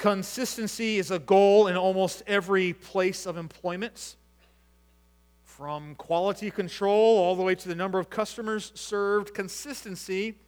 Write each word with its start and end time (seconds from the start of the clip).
Consistency 0.00 0.96
is 0.96 1.10
a 1.10 1.18
goal 1.18 1.66
in 1.66 1.76
almost 1.76 2.22
every 2.26 2.72
place 2.72 3.26
of 3.26 3.36
employment, 3.36 4.16
from 5.44 5.94
quality 5.96 6.50
control 6.50 7.18
all 7.18 7.36
the 7.36 7.42
way 7.42 7.54
to 7.54 7.68
the 7.68 7.74
number 7.74 7.98
of 7.98 8.08
customers 8.08 8.72
served. 8.74 9.34
Consistency 9.34 10.38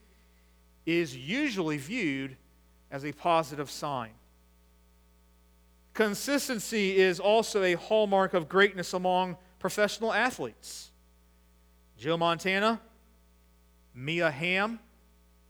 is 0.86 1.14
usually 1.14 1.76
viewed 1.76 2.38
as 2.90 3.04
a 3.04 3.12
positive 3.12 3.70
sign. 3.70 4.12
Consistency 5.92 6.96
is 6.96 7.20
also 7.20 7.62
a 7.62 7.74
hallmark 7.74 8.32
of 8.32 8.48
greatness 8.48 8.94
among 8.94 9.36
professional 9.58 10.14
athletes. 10.14 10.92
Joe 11.98 12.16
Montana, 12.16 12.80
Mia 13.94 14.30
Hamm, 14.30 14.80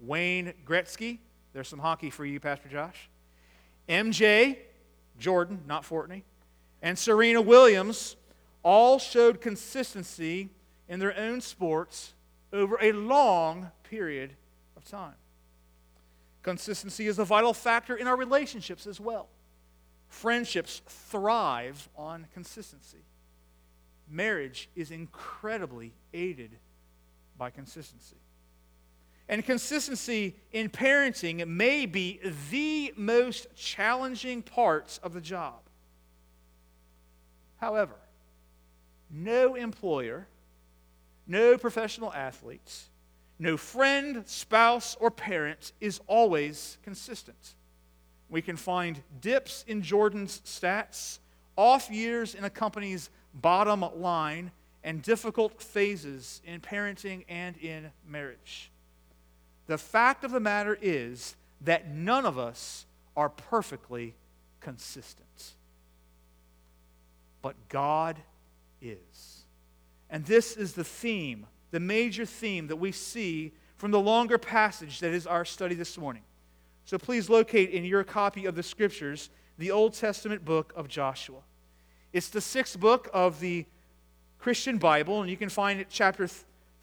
Wayne 0.00 0.54
Gretzky. 0.66 1.18
There's 1.52 1.68
some 1.68 1.78
hockey 1.78 2.10
for 2.10 2.26
you, 2.26 2.40
Pastor 2.40 2.68
Josh. 2.68 3.08
MJ, 3.88 4.58
Jordan, 5.18 5.62
not 5.66 5.84
Fortney, 5.84 6.22
and 6.80 6.98
Serena 6.98 7.40
Williams 7.40 8.16
all 8.62 8.98
showed 8.98 9.40
consistency 9.40 10.50
in 10.88 11.00
their 11.00 11.16
own 11.18 11.40
sports 11.40 12.14
over 12.52 12.78
a 12.80 12.92
long 12.92 13.70
period 13.84 14.34
of 14.76 14.84
time. 14.84 15.14
Consistency 16.42 17.06
is 17.06 17.18
a 17.18 17.24
vital 17.24 17.54
factor 17.54 17.94
in 17.94 18.06
our 18.06 18.16
relationships 18.16 18.86
as 18.86 19.00
well. 19.00 19.28
Friendships 20.08 20.82
thrive 20.86 21.88
on 21.96 22.26
consistency. 22.34 23.04
Marriage 24.08 24.68
is 24.74 24.90
incredibly 24.90 25.92
aided 26.12 26.50
by 27.38 27.48
consistency. 27.50 28.16
And 29.28 29.44
consistency 29.44 30.34
in 30.52 30.68
parenting 30.68 31.46
may 31.46 31.86
be 31.86 32.20
the 32.50 32.92
most 32.96 33.46
challenging 33.54 34.42
parts 34.42 34.98
of 35.02 35.14
the 35.14 35.20
job. 35.20 35.60
However, 37.58 37.94
no 39.08 39.54
employer, 39.54 40.26
no 41.26 41.56
professional 41.56 42.12
athletes, 42.12 42.88
no 43.38 43.56
friend, 43.56 44.24
spouse, 44.26 44.96
or 44.98 45.10
parent 45.10 45.72
is 45.80 46.00
always 46.08 46.78
consistent. 46.82 47.54
We 48.28 48.42
can 48.42 48.56
find 48.56 49.00
dips 49.20 49.64
in 49.68 49.82
Jordan's 49.82 50.40
stats, 50.44 51.18
off 51.56 51.90
years 51.90 52.34
in 52.34 52.44
a 52.44 52.50
company's 52.50 53.10
bottom 53.34 53.84
line, 53.96 54.50
and 54.82 55.02
difficult 55.02 55.62
phases 55.62 56.42
in 56.44 56.60
parenting 56.60 57.24
and 57.28 57.56
in 57.58 57.92
marriage. 58.08 58.71
The 59.66 59.78
fact 59.78 60.24
of 60.24 60.30
the 60.30 60.40
matter 60.40 60.76
is 60.80 61.36
that 61.62 61.88
none 61.88 62.26
of 62.26 62.38
us 62.38 62.86
are 63.16 63.28
perfectly 63.28 64.14
consistent. 64.60 65.52
But 67.40 67.56
God 67.68 68.18
is. 68.80 69.44
And 70.10 70.24
this 70.24 70.56
is 70.56 70.74
the 70.74 70.84
theme, 70.84 71.46
the 71.70 71.80
major 71.80 72.26
theme 72.26 72.66
that 72.68 72.76
we 72.76 72.92
see 72.92 73.52
from 73.76 73.90
the 73.90 74.00
longer 74.00 74.38
passage 74.38 75.00
that 75.00 75.12
is 75.12 75.26
our 75.26 75.44
study 75.44 75.74
this 75.74 75.98
morning. 75.98 76.22
So 76.84 76.98
please 76.98 77.30
locate 77.30 77.70
in 77.70 77.84
your 77.84 78.04
copy 78.04 78.46
of 78.46 78.54
the 78.54 78.62
scriptures 78.62 79.30
the 79.58 79.70
Old 79.70 79.94
Testament 79.94 80.44
book 80.44 80.72
of 80.76 80.88
Joshua. 80.88 81.40
It's 82.12 82.28
the 82.28 82.40
sixth 82.40 82.78
book 82.78 83.08
of 83.12 83.40
the 83.40 83.64
Christian 84.38 84.78
Bible, 84.78 85.20
and 85.22 85.30
you 85.30 85.36
can 85.36 85.48
find 85.48 85.80
it 85.80 85.86
chapter 85.88 86.28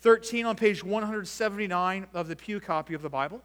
13 0.02 0.45
on 0.45 0.55
page 0.55 0.83
179 0.83 2.08
of 2.14 2.28
the 2.28 2.36
Pew 2.36 2.59
copy 2.59 2.94
of 2.94 3.02
the 3.02 3.09
Bible. 3.09 3.42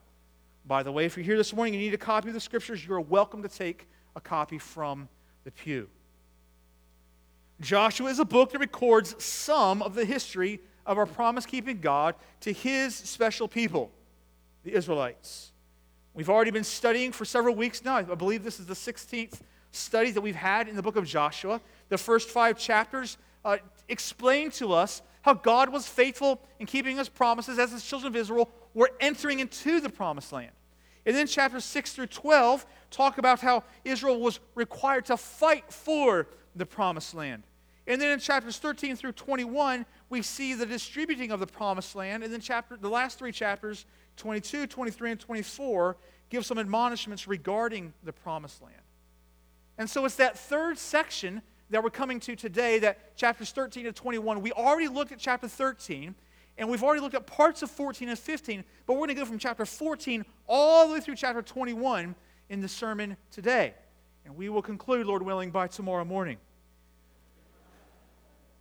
By 0.66 0.82
the 0.82 0.92
way, 0.92 1.04
if 1.04 1.16
you're 1.16 1.24
here 1.24 1.36
this 1.36 1.52
morning 1.52 1.74
and 1.74 1.82
you 1.82 1.90
need 1.90 1.94
a 1.94 1.98
copy 1.98 2.28
of 2.28 2.34
the 2.34 2.40
scriptures, 2.40 2.86
you're 2.86 3.00
welcome 3.00 3.42
to 3.42 3.48
take 3.48 3.88
a 4.14 4.20
copy 4.20 4.58
from 4.58 5.08
the 5.42 5.50
Pew. 5.50 5.88
Joshua 7.60 8.08
is 8.08 8.20
a 8.20 8.24
book 8.24 8.52
that 8.52 8.60
records 8.60 9.22
some 9.22 9.82
of 9.82 9.94
the 9.94 10.04
history 10.04 10.60
of 10.86 10.96
our 10.96 11.06
promise 11.06 11.44
keeping 11.44 11.80
God 11.80 12.14
to 12.40 12.52
his 12.52 12.94
special 12.94 13.48
people, 13.48 13.90
the 14.62 14.74
Israelites. 14.74 15.52
We've 16.14 16.30
already 16.30 16.52
been 16.52 16.64
studying 16.64 17.10
for 17.10 17.24
several 17.24 17.56
weeks 17.56 17.84
now. 17.84 17.96
I 17.96 18.02
believe 18.02 18.44
this 18.44 18.60
is 18.60 18.66
the 18.66 18.74
16th 18.74 19.40
study 19.72 20.12
that 20.12 20.20
we've 20.20 20.36
had 20.36 20.68
in 20.68 20.76
the 20.76 20.82
book 20.82 20.96
of 20.96 21.04
Joshua. 21.04 21.60
The 21.88 21.98
first 21.98 22.28
five 22.28 22.58
chapters 22.58 23.18
uh, 23.44 23.56
explain 23.88 24.52
to 24.52 24.72
us 24.72 25.02
how 25.24 25.32
God 25.32 25.70
was 25.70 25.88
faithful 25.88 26.38
in 26.60 26.66
keeping 26.66 26.98
his 26.98 27.08
promises 27.08 27.58
as 27.58 27.72
his 27.72 27.82
children 27.82 28.12
of 28.12 28.16
Israel 28.16 28.50
were 28.74 28.90
entering 29.00 29.40
into 29.40 29.80
the 29.80 29.88
promised 29.88 30.30
land. 30.34 30.52
And 31.06 31.16
then 31.16 31.26
chapters 31.26 31.64
6 31.64 31.94
through 31.94 32.08
12 32.08 32.66
talk 32.90 33.16
about 33.16 33.40
how 33.40 33.64
Israel 33.86 34.20
was 34.20 34.38
required 34.54 35.06
to 35.06 35.16
fight 35.16 35.72
for 35.72 36.28
the 36.54 36.66
promised 36.66 37.14
land. 37.14 37.42
And 37.86 37.98
then 38.00 38.10
in 38.10 38.18
chapters 38.18 38.58
13 38.58 38.96
through 38.96 39.12
21, 39.12 39.86
we 40.10 40.20
see 40.20 40.52
the 40.52 40.66
distributing 40.66 41.30
of 41.30 41.40
the 41.40 41.46
promised 41.46 41.96
land. 41.96 42.22
And 42.22 42.30
then 42.30 42.40
chapter, 42.40 42.76
the 42.76 42.90
last 42.90 43.18
three 43.18 43.32
chapters, 43.32 43.86
22, 44.18 44.66
23, 44.66 45.12
and 45.12 45.20
24, 45.20 45.96
give 46.28 46.44
some 46.44 46.58
admonishments 46.58 47.26
regarding 47.26 47.94
the 48.02 48.12
promised 48.12 48.60
land. 48.60 48.76
And 49.78 49.88
so 49.88 50.04
it's 50.04 50.16
that 50.16 50.38
third 50.38 50.76
section 50.76 51.40
that 51.70 51.82
we're 51.82 51.90
coming 51.90 52.20
to 52.20 52.36
today, 52.36 52.78
that 52.80 53.16
chapters 53.16 53.50
13 53.50 53.84
to 53.84 53.92
21, 53.92 54.40
we 54.40 54.52
already 54.52 54.88
looked 54.88 55.12
at 55.12 55.18
chapter 55.18 55.48
13, 55.48 56.14
and 56.58 56.68
we've 56.68 56.82
already 56.82 57.00
looked 57.00 57.14
at 57.14 57.26
parts 57.26 57.62
of 57.62 57.70
14 57.70 58.08
and 58.08 58.18
15, 58.18 58.64
but 58.86 58.94
we're 58.94 59.00
going 59.00 59.08
to 59.08 59.14
go 59.14 59.24
from 59.24 59.38
chapter 59.38 59.64
14 59.64 60.24
all 60.46 60.88
the 60.88 60.94
way 60.94 61.00
through 61.00 61.16
chapter 61.16 61.42
21 61.42 62.14
in 62.48 62.60
the 62.60 62.68
sermon 62.68 63.16
today. 63.30 63.74
And 64.24 64.36
we 64.36 64.48
will 64.48 64.62
conclude, 64.62 65.06
Lord 65.06 65.22
willing, 65.22 65.50
by 65.50 65.66
tomorrow 65.66 66.04
morning. 66.04 66.38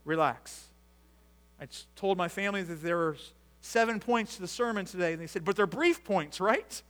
Relax. 0.05 0.65
I 1.61 1.67
told 1.95 2.17
my 2.17 2.27
family 2.27 2.63
that 2.63 2.81
there 2.81 2.97
were 2.97 3.17
seven 3.61 3.99
points 3.99 4.35
to 4.35 4.41
the 4.41 4.47
sermon 4.47 4.85
today, 4.85 5.13
and 5.13 5.21
they 5.21 5.27
said, 5.27 5.45
but 5.45 5.55
they're 5.55 5.67
brief 5.67 6.03
points, 6.03 6.41
right? 6.41 6.81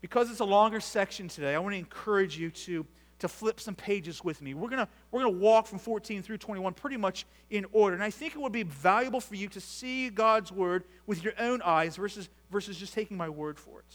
Because 0.00 0.30
it's 0.30 0.40
a 0.40 0.44
longer 0.44 0.80
section 0.80 1.28
today, 1.28 1.54
I 1.54 1.58
want 1.58 1.74
to 1.74 1.78
encourage 1.78 2.38
you 2.38 2.50
to 2.50 2.86
to 3.18 3.28
flip 3.28 3.60
some 3.60 3.74
pages 3.74 4.22
with 4.22 4.40
me. 4.40 4.54
We're 4.54 4.68
going 4.68 4.84
to 4.84 4.88
we're 5.10 5.22
going 5.22 5.34
to 5.34 5.40
walk 5.40 5.66
from 5.66 5.78
14 5.78 6.22
through 6.22 6.38
21 6.38 6.74
pretty 6.74 6.96
much 6.96 7.26
in 7.50 7.66
order. 7.72 7.94
And 7.94 8.02
I 8.02 8.10
think 8.10 8.34
it 8.34 8.40
would 8.40 8.52
be 8.52 8.62
valuable 8.62 9.20
for 9.20 9.34
you 9.34 9.48
to 9.48 9.60
see 9.60 10.08
God's 10.10 10.52
word 10.52 10.84
with 11.06 11.24
your 11.24 11.32
own 11.38 11.62
eyes 11.62 11.96
versus, 11.96 12.28
versus 12.50 12.76
just 12.76 12.94
taking 12.94 13.16
my 13.16 13.28
word 13.28 13.58
for 13.58 13.80
it. 13.80 13.94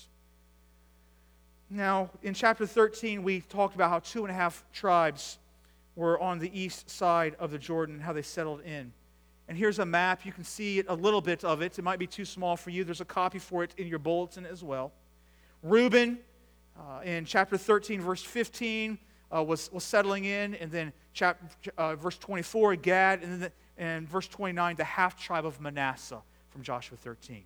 Now, 1.69 2.09
in 2.21 2.33
chapter 2.33 2.65
13, 2.65 3.23
we 3.23 3.41
talked 3.41 3.75
about 3.75 3.89
how 3.89 3.99
two 3.99 4.23
and 4.23 4.31
a 4.31 4.33
half 4.33 4.63
tribes 4.73 5.39
were 5.95 6.19
on 6.19 6.39
the 6.39 6.51
east 6.59 6.89
side 6.89 7.35
of 7.39 7.51
the 7.51 7.57
Jordan 7.57 7.95
and 7.95 8.03
how 8.03 8.13
they 8.13 8.21
settled 8.21 8.61
in. 8.61 8.91
And 9.47 9.57
here's 9.57 9.79
a 9.79 9.85
map. 9.85 10.25
You 10.25 10.31
can 10.31 10.43
see 10.43 10.83
a 10.87 10.93
little 10.93 11.21
bit 11.21 11.43
of 11.43 11.61
it. 11.61 11.77
It 11.77 11.81
might 11.81 11.99
be 11.99 12.07
too 12.07 12.25
small 12.25 12.55
for 12.55 12.69
you. 12.69 12.83
There's 12.83 13.01
a 13.01 13.05
copy 13.05 13.39
for 13.39 13.63
it 13.63 13.73
in 13.77 13.87
your 13.87 13.99
bulletin 13.99 14.45
as 14.45 14.63
well. 14.63 14.91
Reuben, 15.61 16.19
uh, 16.77 17.01
in 17.03 17.25
chapter 17.25 17.57
13, 17.57 18.01
verse 18.01 18.23
15, 18.23 18.97
uh, 19.35 19.43
was, 19.43 19.71
was 19.71 19.83
settling 19.83 20.25
in, 20.25 20.55
and 20.55 20.71
then 20.71 20.93
chapter, 21.13 21.71
uh, 21.77 21.95
verse 21.95 22.17
24, 22.17 22.75
Gad, 22.77 23.23
and 23.23 23.31
then 23.31 23.39
the, 23.39 23.51
and 23.77 24.07
verse 24.07 24.27
29, 24.27 24.75
the 24.75 24.83
half 24.83 25.19
tribe 25.21 25.45
of 25.45 25.59
Manasseh 25.59 26.21
from 26.49 26.61
Joshua 26.61 26.97
13. 26.97 27.43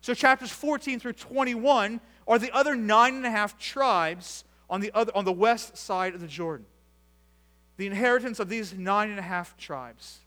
So 0.00 0.14
chapters 0.14 0.50
14 0.50 1.00
through 1.00 1.14
21 1.14 2.00
are 2.26 2.38
the 2.38 2.52
other 2.52 2.74
nine 2.74 3.16
and 3.16 3.26
a 3.26 3.30
half 3.30 3.58
tribes 3.58 4.44
on 4.70 4.80
the, 4.80 4.90
other, 4.94 5.12
on 5.14 5.24
the 5.24 5.32
west 5.32 5.76
side 5.76 6.14
of 6.14 6.20
the 6.20 6.26
Jordan. 6.26 6.66
The 7.76 7.86
inheritance 7.86 8.40
of 8.40 8.48
these 8.48 8.72
nine 8.72 9.10
and 9.10 9.18
a 9.18 9.22
half 9.22 9.56
tribes. 9.56 10.20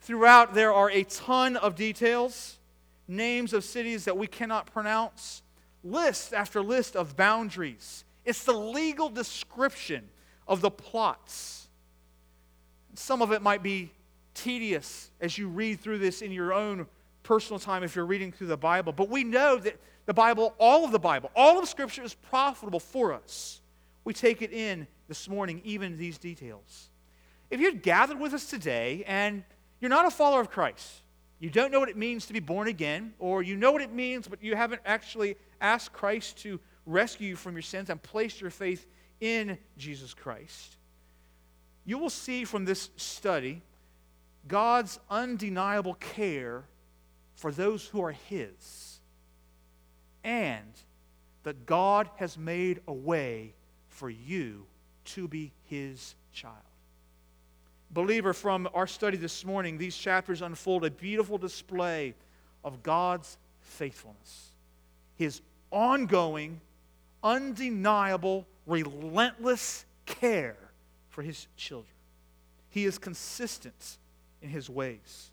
Throughout, 0.00 0.54
there 0.54 0.72
are 0.72 0.90
a 0.90 1.04
ton 1.04 1.56
of 1.56 1.76
details, 1.76 2.58
names 3.08 3.52
of 3.52 3.64
cities 3.64 4.04
that 4.04 4.16
we 4.16 4.26
cannot 4.26 4.72
pronounce, 4.72 5.42
list 5.82 6.34
after 6.34 6.60
list 6.62 6.96
of 6.96 7.16
boundaries. 7.16 8.04
It's 8.24 8.44
the 8.44 8.52
legal 8.52 9.08
description 9.08 10.08
of 10.46 10.60
the 10.60 10.70
plots. 10.70 11.66
Some 12.94 13.22
of 13.22 13.32
it 13.32 13.42
might 13.42 13.62
be 13.62 13.90
tedious 14.34 15.10
as 15.20 15.38
you 15.38 15.48
read 15.48 15.80
through 15.80 15.98
this 15.98 16.22
in 16.22 16.32
your 16.32 16.52
own 16.52 16.86
personal 17.22 17.58
time 17.58 17.82
if 17.82 17.96
you're 17.96 18.06
reading 18.06 18.32
through 18.32 18.48
the 18.48 18.56
Bible. 18.56 18.92
But 18.92 19.08
we 19.08 19.24
know 19.24 19.56
that 19.56 19.80
the 20.06 20.14
Bible, 20.14 20.54
all 20.58 20.84
of 20.84 20.92
the 20.92 20.98
Bible, 20.98 21.30
all 21.34 21.58
of 21.58 21.68
Scripture 21.68 22.02
is 22.02 22.14
profitable 22.14 22.80
for 22.80 23.12
us. 23.12 23.60
We 24.04 24.12
take 24.12 24.42
it 24.42 24.52
in 24.52 24.86
this 25.08 25.28
morning, 25.28 25.62
even 25.64 25.96
these 25.96 26.18
details. 26.18 26.90
If 27.50 27.60
you're 27.60 27.72
gathered 27.72 28.20
with 28.20 28.34
us 28.34 28.46
today 28.46 29.04
and 29.06 29.44
you're 29.80 29.88
not 29.88 30.06
a 30.06 30.10
follower 30.10 30.40
of 30.40 30.50
Christ, 30.50 31.00
you 31.40 31.50
don't 31.50 31.72
know 31.72 31.80
what 31.80 31.88
it 31.88 31.96
means 31.96 32.26
to 32.26 32.32
be 32.32 32.40
born 32.40 32.68
again, 32.68 33.12
or 33.18 33.42
you 33.42 33.56
know 33.56 33.72
what 33.72 33.82
it 33.82 33.92
means, 33.92 34.28
but 34.28 34.42
you 34.42 34.56
haven't 34.56 34.82
actually 34.84 35.36
asked 35.60 35.92
Christ 35.92 36.38
to 36.38 36.60
rescue 36.86 37.28
you 37.28 37.36
from 37.36 37.54
your 37.54 37.62
sins 37.62 37.90
and 37.90 38.02
place 38.02 38.40
your 38.40 38.50
faith 38.50 38.86
in 39.20 39.58
Jesus 39.76 40.14
Christ, 40.14 40.76
you 41.84 41.98
will 41.98 42.10
see 42.10 42.44
from 42.44 42.64
this 42.64 42.90
study 42.96 43.62
God's 44.48 44.98
undeniable 45.10 45.94
care 45.94 46.64
for 47.34 47.50
those 47.50 47.86
who 47.86 48.02
are 48.02 48.12
His 48.12 49.00
and 50.24 50.72
that 51.44 51.66
God 51.66 52.08
has 52.16 52.36
made 52.36 52.80
a 52.88 52.92
way 52.92 53.52
for 53.88 54.10
you 54.10 54.66
to 55.04 55.28
be 55.28 55.52
his 55.64 56.16
child. 56.32 56.56
Believer, 57.90 58.32
from 58.32 58.68
our 58.74 58.86
study 58.86 59.16
this 59.16 59.44
morning, 59.44 59.78
these 59.78 59.96
chapters 59.96 60.42
unfold 60.42 60.84
a 60.84 60.90
beautiful 60.90 61.38
display 61.38 62.14
of 62.64 62.82
God's 62.82 63.36
faithfulness, 63.60 64.48
his 65.16 65.42
ongoing, 65.70 66.60
undeniable, 67.22 68.46
relentless 68.66 69.84
care 70.06 70.56
for 71.08 71.22
his 71.22 71.46
children. 71.56 71.92
He 72.70 72.84
is 72.84 72.98
consistent 72.98 73.98
in 74.42 74.48
his 74.48 74.68
ways. 74.68 75.30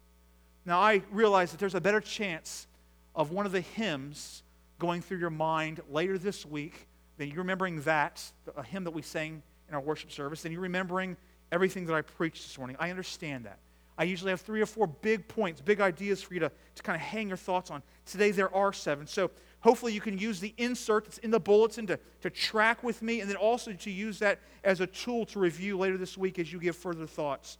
Now, 0.65 0.79
I 0.79 1.01
realize 1.11 1.51
that 1.51 1.59
there's 1.59 1.75
a 1.75 1.81
better 1.81 2.01
chance 2.01 2.67
of 3.15 3.31
one 3.31 3.45
of 3.45 3.51
the 3.51 3.61
hymns 3.61 4.43
going 4.79 5.01
through 5.01 5.17
your 5.17 5.29
mind 5.29 5.81
later 5.89 6.17
this 6.17 6.45
week 6.45 6.87
than 7.17 7.29
you 7.29 7.35
remembering 7.35 7.81
that, 7.81 8.23
a 8.55 8.63
hymn 8.63 8.83
that 8.83 8.91
we 8.91 9.01
sang 9.01 9.41
in 9.67 9.75
our 9.75 9.81
worship 9.81 10.11
service, 10.11 10.43
than 10.43 10.51
you 10.51 10.59
remembering 10.59 11.17
everything 11.51 11.85
that 11.85 11.95
I 11.95 12.01
preached 12.01 12.43
this 12.43 12.57
morning. 12.57 12.77
I 12.79 12.89
understand 12.89 13.45
that. 13.45 13.59
I 13.97 14.05
usually 14.05 14.31
have 14.31 14.41
three 14.41 14.61
or 14.61 14.65
four 14.65 14.87
big 14.87 15.27
points, 15.27 15.61
big 15.61 15.81
ideas 15.81 16.21
for 16.23 16.33
you 16.33 16.39
to, 16.39 16.51
to 16.75 16.83
kind 16.83 16.95
of 16.95 17.01
hang 17.01 17.27
your 17.27 17.37
thoughts 17.37 17.69
on. 17.69 17.83
Today 18.05 18.31
there 18.31 18.53
are 18.55 18.73
seven. 18.73 19.05
So 19.05 19.29
hopefully 19.61 19.93
you 19.93 20.01
can 20.01 20.17
use 20.17 20.39
the 20.39 20.53
insert 20.57 21.05
that's 21.05 21.17
in 21.19 21.31
the 21.31 21.39
bulletin 21.39 21.87
to, 21.87 21.99
to 22.21 22.29
track 22.29 22.83
with 22.83 23.01
me 23.01 23.21
and 23.21 23.29
then 23.29 23.37
also 23.37 23.71
to 23.73 23.89
use 23.89 24.19
that 24.19 24.39
as 24.63 24.81
a 24.81 24.87
tool 24.87 25.25
to 25.25 25.39
review 25.39 25.77
later 25.77 25.97
this 25.97 26.17
week 26.17 26.37
as 26.39 26.51
you 26.51 26.59
give 26.59 26.75
further 26.75 27.07
thoughts 27.07 27.57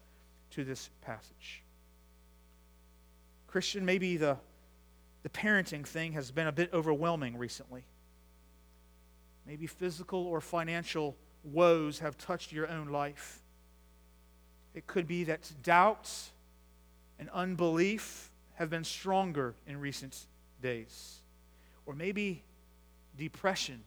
to 0.52 0.64
this 0.64 0.90
passage. 1.02 1.64
Christian, 3.48 3.86
maybe 3.86 4.18
the, 4.18 4.38
the 5.24 5.30
parenting 5.30 5.86
thing 5.86 6.14
has 6.14 6.32
been 6.32 6.48
a 6.48 6.52
bit 6.52 6.74
overwhelming 6.74 7.38
recently. 7.38 7.84
Maybe 9.46 9.68
physical 9.68 10.26
or 10.28 10.42
financial 10.42 11.16
woes 11.44 12.00
have 12.00 12.18
touched 12.18 12.52
your 12.52 12.68
own 12.68 12.90
life. 12.90 13.42
It 14.74 14.88
could 14.88 15.08
be 15.08 15.26
that 15.26 15.52
doubts 15.64 16.32
and 17.20 17.30
unbelief 17.32 18.30
have 18.56 18.70
been 18.70 18.84
stronger 18.84 19.56
in 19.68 19.80
recent 19.80 20.28
days. 20.62 21.21
Or 21.86 21.94
maybe 21.94 22.44
depression 23.18 23.82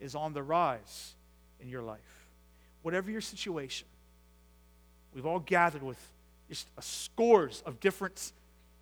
is 0.00 0.14
on 0.14 0.32
the 0.32 0.42
rise 0.42 1.14
in 1.60 1.68
your 1.68 1.82
life. 1.82 2.26
Whatever 2.82 3.10
your 3.10 3.20
situation, 3.20 3.86
we've 5.14 5.26
all 5.26 5.38
gathered 5.38 5.82
with 5.82 5.98
just 6.48 6.68
scores 6.80 7.62
of 7.64 7.80
different 7.80 8.32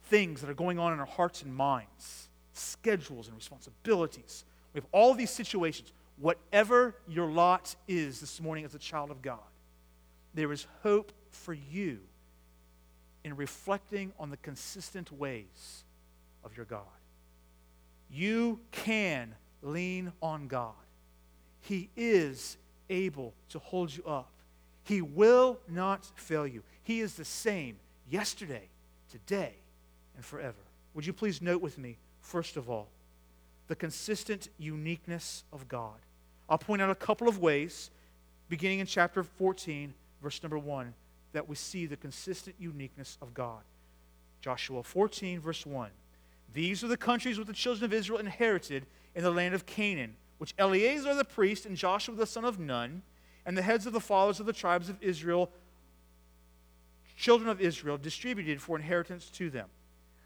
things 0.04 0.40
that 0.40 0.50
are 0.50 0.54
going 0.54 0.78
on 0.78 0.92
in 0.92 0.98
our 0.98 1.06
hearts 1.06 1.42
and 1.42 1.54
minds, 1.54 2.28
schedules 2.52 3.28
and 3.28 3.36
responsibilities. 3.36 4.44
We 4.74 4.78
have 4.78 4.88
all 4.92 5.14
these 5.14 5.30
situations. 5.30 5.92
Whatever 6.18 6.96
your 7.08 7.30
lot 7.30 7.74
is 7.86 8.20
this 8.20 8.40
morning 8.40 8.64
as 8.64 8.74
a 8.74 8.78
child 8.78 9.10
of 9.10 9.22
God, 9.22 9.38
there 10.34 10.52
is 10.52 10.66
hope 10.82 11.12
for 11.30 11.54
you 11.54 12.00
in 13.24 13.36
reflecting 13.36 14.12
on 14.18 14.30
the 14.30 14.36
consistent 14.38 15.12
ways 15.12 15.84
of 16.44 16.56
your 16.56 16.66
God. 16.66 16.84
You 18.12 18.60
can 18.72 19.34
lean 19.62 20.12
on 20.22 20.48
God. 20.48 20.74
He 21.60 21.90
is 21.96 22.56
able 22.88 23.34
to 23.50 23.58
hold 23.58 23.94
you 23.94 24.04
up. 24.04 24.30
He 24.84 25.00
will 25.00 25.58
not 25.68 26.04
fail 26.16 26.46
you. 26.46 26.62
He 26.82 27.00
is 27.00 27.14
the 27.14 27.24
same 27.24 27.76
yesterday, 28.10 28.68
today, 29.10 29.54
and 30.16 30.24
forever. 30.24 30.56
Would 30.94 31.06
you 31.06 31.12
please 31.12 31.40
note 31.40 31.62
with 31.62 31.78
me, 31.78 31.98
first 32.20 32.56
of 32.56 32.68
all, 32.68 32.88
the 33.68 33.76
consistent 33.76 34.48
uniqueness 34.58 35.44
of 35.52 35.68
God? 35.68 35.94
I'll 36.48 36.58
point 36.58 36.82
out 36.82 36.90
a 36.90 36.96
couple 36.96 37.28
of 37.28 37.38
ways, 37.38 37.90
beginning 38.48 38.80
in 38.80 38.86
chapter 38.86 39.22
14, 39.22 39.94
verse 40.20 40.42
number 40.42 40.58
1, 40.58 40.92
that 41.32 41.48
we 41.48 41.54
see 41.54 41.86
the 41.86 41.96
consistent 41.96 42.56
uniqueness 42.58 43.16
of 43.22 43.32
God. 43.32 43.60
Joshua 44.40 44.82
14, 44.82 45.38
verse 45.38 45.64
1. 45.64 45.90
These 46.52 46.82
are 46.82 46.88
the 46.88 46.96
countries 46.96 47.38
which 47.38 47.46
the 47.46 47.52
children 47.52 47.84
of 47.84 47.92
Israel 47.92 48.18
inherited 48.18 48.86
in 49.14 49.22
the 49.22 49.30
land 49.30 49.54
of 49.54 49.66
Canaan, 49.66 50.16
which 50.38 50.54
Eleazar 50.58 51.14
the 51.14 51.24
priest 51.24 51.66
and 51.66 51.76
Joshua 51.76 52.14
the 52.14 52.26
son 52.26 52.44
of 52.44 52.58
Nun, 52.58 53.02
and 53.46 53.56
the 53.56 53.62
heads 53.62 53.86
of 53.86 53.92
the 53.92 54.00
fathers 54.00 54.40
of 54.40 54.46
the 54.46 54.52
tribes 54.52 54.88
of 54.88 54.96
Israel, 55.02 55.50
children 57.16 57.48
of 57.48 57.60
Israel, 57.60 57.98
distributed 57.98 58.60
for 58.60 58.76
inheritance 58.76 59.30
to 59.30 59.50
them. 59.50 59.68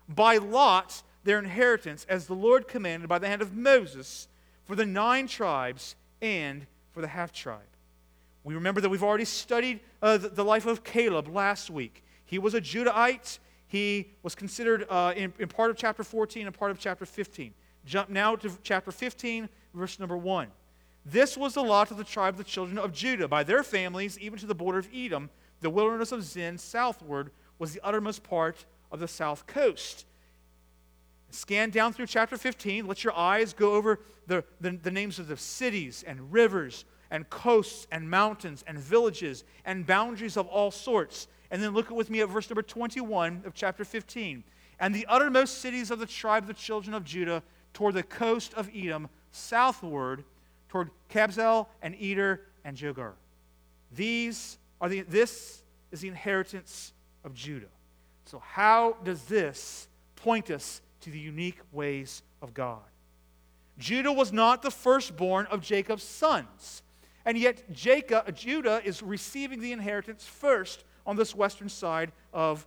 By 0.08 0.36
lot, 0.36 1.02
their 1.24 1.38
inheritance, 1.38 2.06
as 2.08 2.26
the 2.26 2.34
Lord 2.34 2.68
commanded 2.68 3.08
by 3.08 3.18
the 3.18 3.28
hand 3.28 3.42
of 3.42 3.54
Moses, 3.54 4.28
for 4.64 4.76
the 4.76 4.86
nine 4.86 5.26
tribes 5.26 5.96
and 6.20 6.66
for 6.92 7.00
the 7.00 7.08
half 7.08 7.32
tribe. 7.32 7.60
We 8.44 8.54
remember 8.54 8.80
that 8.82 8.90
we've 8.90 9.02
already 9.02 9.24
studied 9.24 9.80
uh, 10.02 10.18
the, 10.18 10.28
the, 10.28 10.44
life 10.44 10.66
of 10.66 10.84
Caleb 10.84 11.28
last 11.28 11.70
week. 11.70 12.04
He 12.26 12.38
was 12.38 12.54
a 12.54 12.60
Judahite. 12.60 13.38
He 13.66 14.10
was 14.22 14.34
considered 14.34 14.86
uh, 14.88 15.12
in, 15.16 15.32
in 15.38 15.48
part 15.48 15.70
of 15.70 15.76
chapter 15.76 16.04
14 16.04 16.46
and 16.46 16.56
part 16.56 16.70
of 16.70 16.78
chapter 16.78 17.06
15. 17.06 17.52
Jump 17.84 18.08
now 18.08 18.36
to 18.36 18.50
chapter 18.62 18.90
15, 18.90 19.48
verse 19.74 19.98
number 19.98 20.16
1. 20.16 20.48
This 21.04 21.36
was 21.36 21.54
the 21.54 21.62
lot 21.62 21.90
of 21.90 21.98
the 21.98 22.04
tribe 22.04 22.34
of 22.34 22.38
the 22.38 22.44
children 22.44 22.78
of 22.78 22.92
Judah, 22.92 23.28
by 23.28 23.42
their 23.42 23.62
families, 23.62 24.18
even 24.18 24.38
to 24.38 24.46
the 24.46 24.54
border 24.54 24.78
of 24.78 24.88
Edom. 24.94 25.28
The 25.60 25.70
wilderness 25.70 26.12
of 26.12 26.22
Zin 26.22 26.56
southward 26.56 27.30
was 27.58 27.72
the 27.72 27.80
uttermost 27.84 28.22
part 28.22 28.64
of 28.90 29.00
the 29.00 29.08
south 29.08 29.46
coast. 29.46 30.06
Scan 31.30 31.70
down 31.70 31.92
through 31.92 32.06
chapter 32.06 32.36
15. 32.36 32.86
Let 32.86 33.04
your 33.04 33.14
eyes 33.14 33.52
go 33.52 33.74
over 33.74 34.00
the, 34.26 34.44
the, 34.60 34.70
the 34.70 34.90
names 34.90 35.18
of 35.18 35.28
the 35.28 35.36
cities 35.36 36.04
and 36.06 36.32
rivers 36.32 36.84
and 37.10 37.28
coasts 37.28 37.86
and 37.90 38.08
mountains 38.08 38.64
and 38.66 38.78
villages 38.78 39.44
and 39.64 39.86
boundaries 39.86 40.36
of 40.36 40.46
all 40.46 40.70
sorts. 40.70 41.28
And 41.54 41.62
then 41.62 41.72
look 41.72 41.88
with 41.88 42.10
me 42.10 42.20
at 42.20 42.28
verse 42.28 42.50
number 42.50 42.62
21 42.62 43.42
of 43.46 43.54
chapter 43.54 43.84
15. 43.84 44.42
And 44.80 44.92
the 44.92 45.06
uttermost 45.08 45.58
cities 45.58 45.92
of 45.92 46.00
the 46.00 46.06
tribe 46.06 46.42
of 46.42 46.48
the 46.48 46.54
children 46.54 46.94
of 46.94 47.04
Judah 47.04 47.44
toward 47.72 47.94
the 47.94 48.02
coast 48.02 48.52
of 48.54 48.68
Edom, 48.74 49.08
southward 49.30 50.24
toward 50.68 50.90
Kabzeel 51.08 51.68
and 51.80 51.94
Eder 51.94 52.40
and 52.64 52.76
Jagur. 52.76 53.12
These 53.94 54.58
are 54.80 54.88
the, 54.88 55.02
this 55.02 55.62
is 55.92 56.00
the 56.00 56.08
inheritance 56.08 56.92
of 57.22 57.34
Judah. 57.34 57.70
So, 58.24 58.42
how 58.44 58.96
does 59.04 59.22
this 59.26 59.86
point 60.16 60.50
us 60.50 60.80
to 61.02 61.10
the 61.10 61.20
unique 61.20 61.60
ways 61.70 62.24
of 62.42 62.52
God? 62.52 62.82
Judah 63.78 64.10
was 64.10 64.32
not 64.32 64.62
the 64.62 64.72
firstborn 64.72 65.46
of 65.52 65.60
Jacob's 65.60 66.02
sons. 66.02 66.82
And 67.24 67.38
yet, 67.38 67.72
Jacob, 67.72 68.34
Judah 68.34 68.82
is 68.84 69.04
receiving 69.04 69.60
the 69.60 69.70
inheritance 69.70 70.24
first 70.24 70.82
on 71.06 71.16
this 71.16 71.34
western 71.34 71.68
side 71.68 72.12
of 72.32 72.66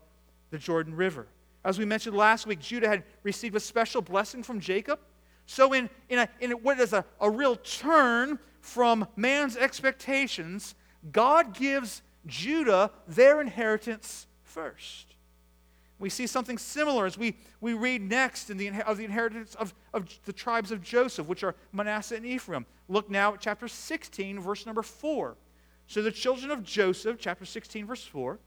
the 0.50 0.58
Jordan 0.58 0.96
River. 0.96 1.28
As 1.64 1.78
we 1.78 1.86
mentioned 1.86 2.16
last 2.16 2.48
week, 2.48 2.60
Judah 2.60 2.88
had 2.88 3.04
received 3.24 3.56
a 3.56 3.60
special 3.60 4.02
blessing 4.02 4.44
from 4.44 4.60
Jacob. 4.60 5.00
So, 5.46 5.74
in, 5.74 5.90
in, 6.10 6.20
a, 6.20 6.30
in 6.40 6.52
what 6.52 6.80
is 6.80 6.94
a, 6.94 7.06
a 7.20 7.30
real 7.30 7.56
turn 7.56 8.40
from 8.62 9.08
man's 9.16 9.58
expectations, 9.58 10.76
God 11.12 11.54
gives 11.54 12.02
Judah 12.26 12.92
their 13.08 13.42
inheritance 13.42 14.28
first. 14.44 15.16
We 16.00 16.10
see 16.10 16.28
something 16.28 16.58
similar 16.58 17.06
as 17.06 17.18
we, 17.18 17.36
we 17.60 17.74
read 17.74 18.02
next 18.02 18.50
in 18.50 18.58
the, 18.58 18.70
of 18.88 18.98
the 18.98 19.06
inheritance 19.06 19.56
of, 19.56 19.74
of 19.94 20.08
the 20.26 20.34
tribes 20.34 20.72
of 20.72 20.84
Joseph, 20.84 21.28
which 21.28 21.44
are 21.44 21.56
Manasseh 21.72 22.16
and 22.16 22.26
Ephraim. 22.26 22.66
Look 22.88 23.10
now 23.10 23.34
at 23.34 23.42
chapter 23.42 23.68
16, 23.68 24.40
verse 24.40 24.66
number 24.66 24.84
4. 24.84 25.36
So 25.88 26.02
the 26.02 26.12
children 26.12 26.52
of 26.52 26.64
Joseph, 26.64 27.18
chapter 27.20 27.46
16, 27.46 27.86
verse 27.86 28.04
4. 28.04 28.38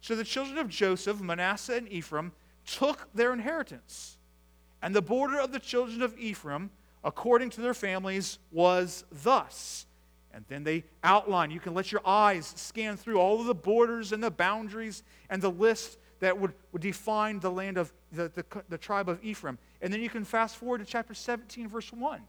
So 0.00 0.14
the 0.14 0.24
children 0.24 0.58
of 0.58 0.68
Joseph, 0.68 1.20
Manasseh 1.20 1.76
and 1.76 1.88
Ephraim, 1.88 2.32
took 2.66 3.08
their 3.14 3.32
inheritance. 3.32 4.18
And 4.82 4.94
the 4.94 5.02
border 5.02 5.38
of 5.40 5.52
the 5.52 5.60
children 5.60 6.02
of 6.02 6.18
Ephraim, 6.18 6.70
according 7.02 7.50
to 7.50 7.60
their 7.60 7.74
families, 7.74 8.38
was 8.50 9.04
thus. 9.10 9.86
And 10.32 10.44
then 10.48 10.64
they 10.64 10.84
outline, 11.04 11.52
you 11.52 11.60
can 11.60 11.74
let 11.74 11.92
your 11.92 12.02
eyes 12.04 12.52
scan 12.56 12.96
through 12.96 13.18
all 13.18 13.40
of 13.40 13.46
the 13.46 13.54
borders 13.54 14.12
and 14.12 14.22
the 14.22 14.30
boundaries 14.30 15.04
and 15.30 15.40
the 15.40 15.50
list 15.50 15.96
that 16.18 16.38
would, 16.38 16.52
would 16.72 16.82
define 16.82 17.38
the 17.38 17.50
land 17.50 17.78
of 17.78 17.92
the, 18.12 18.30
the, 18.34 18.44
the 18.68 18.78
tribe 18.78 19.08
of 19.08 19.22
Ephraim. 19.24 19.58
And 19.80 19.92
then 19.92 20.02
you 20.02 20.10
can 20.10 20.24
fast 20.24 20.56
forward 20.56 20.78
to 20.78 20.84
chapter 20.84 21.14
17, 21.14 21.68
verse 21.68 21.92
1. 21.92 22.20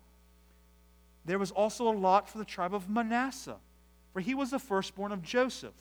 There 1.26 1.40
was 1.40 1.52
also 1.52 1.88
a 1.90 1.96
lot 1.98 2.30
for 2.30 2.38
the 2.38 2.46
tribe 2.46 2.76
of 2.76 2.90
Manasseh, 2.90 3.58
for 4.16 4.22
he 4.22 4.34
was 4.34 4.52
the 4.52 4.60
firstborn 4.60 5.12
of 5.12 5.22
Joseph. 5.22 5.76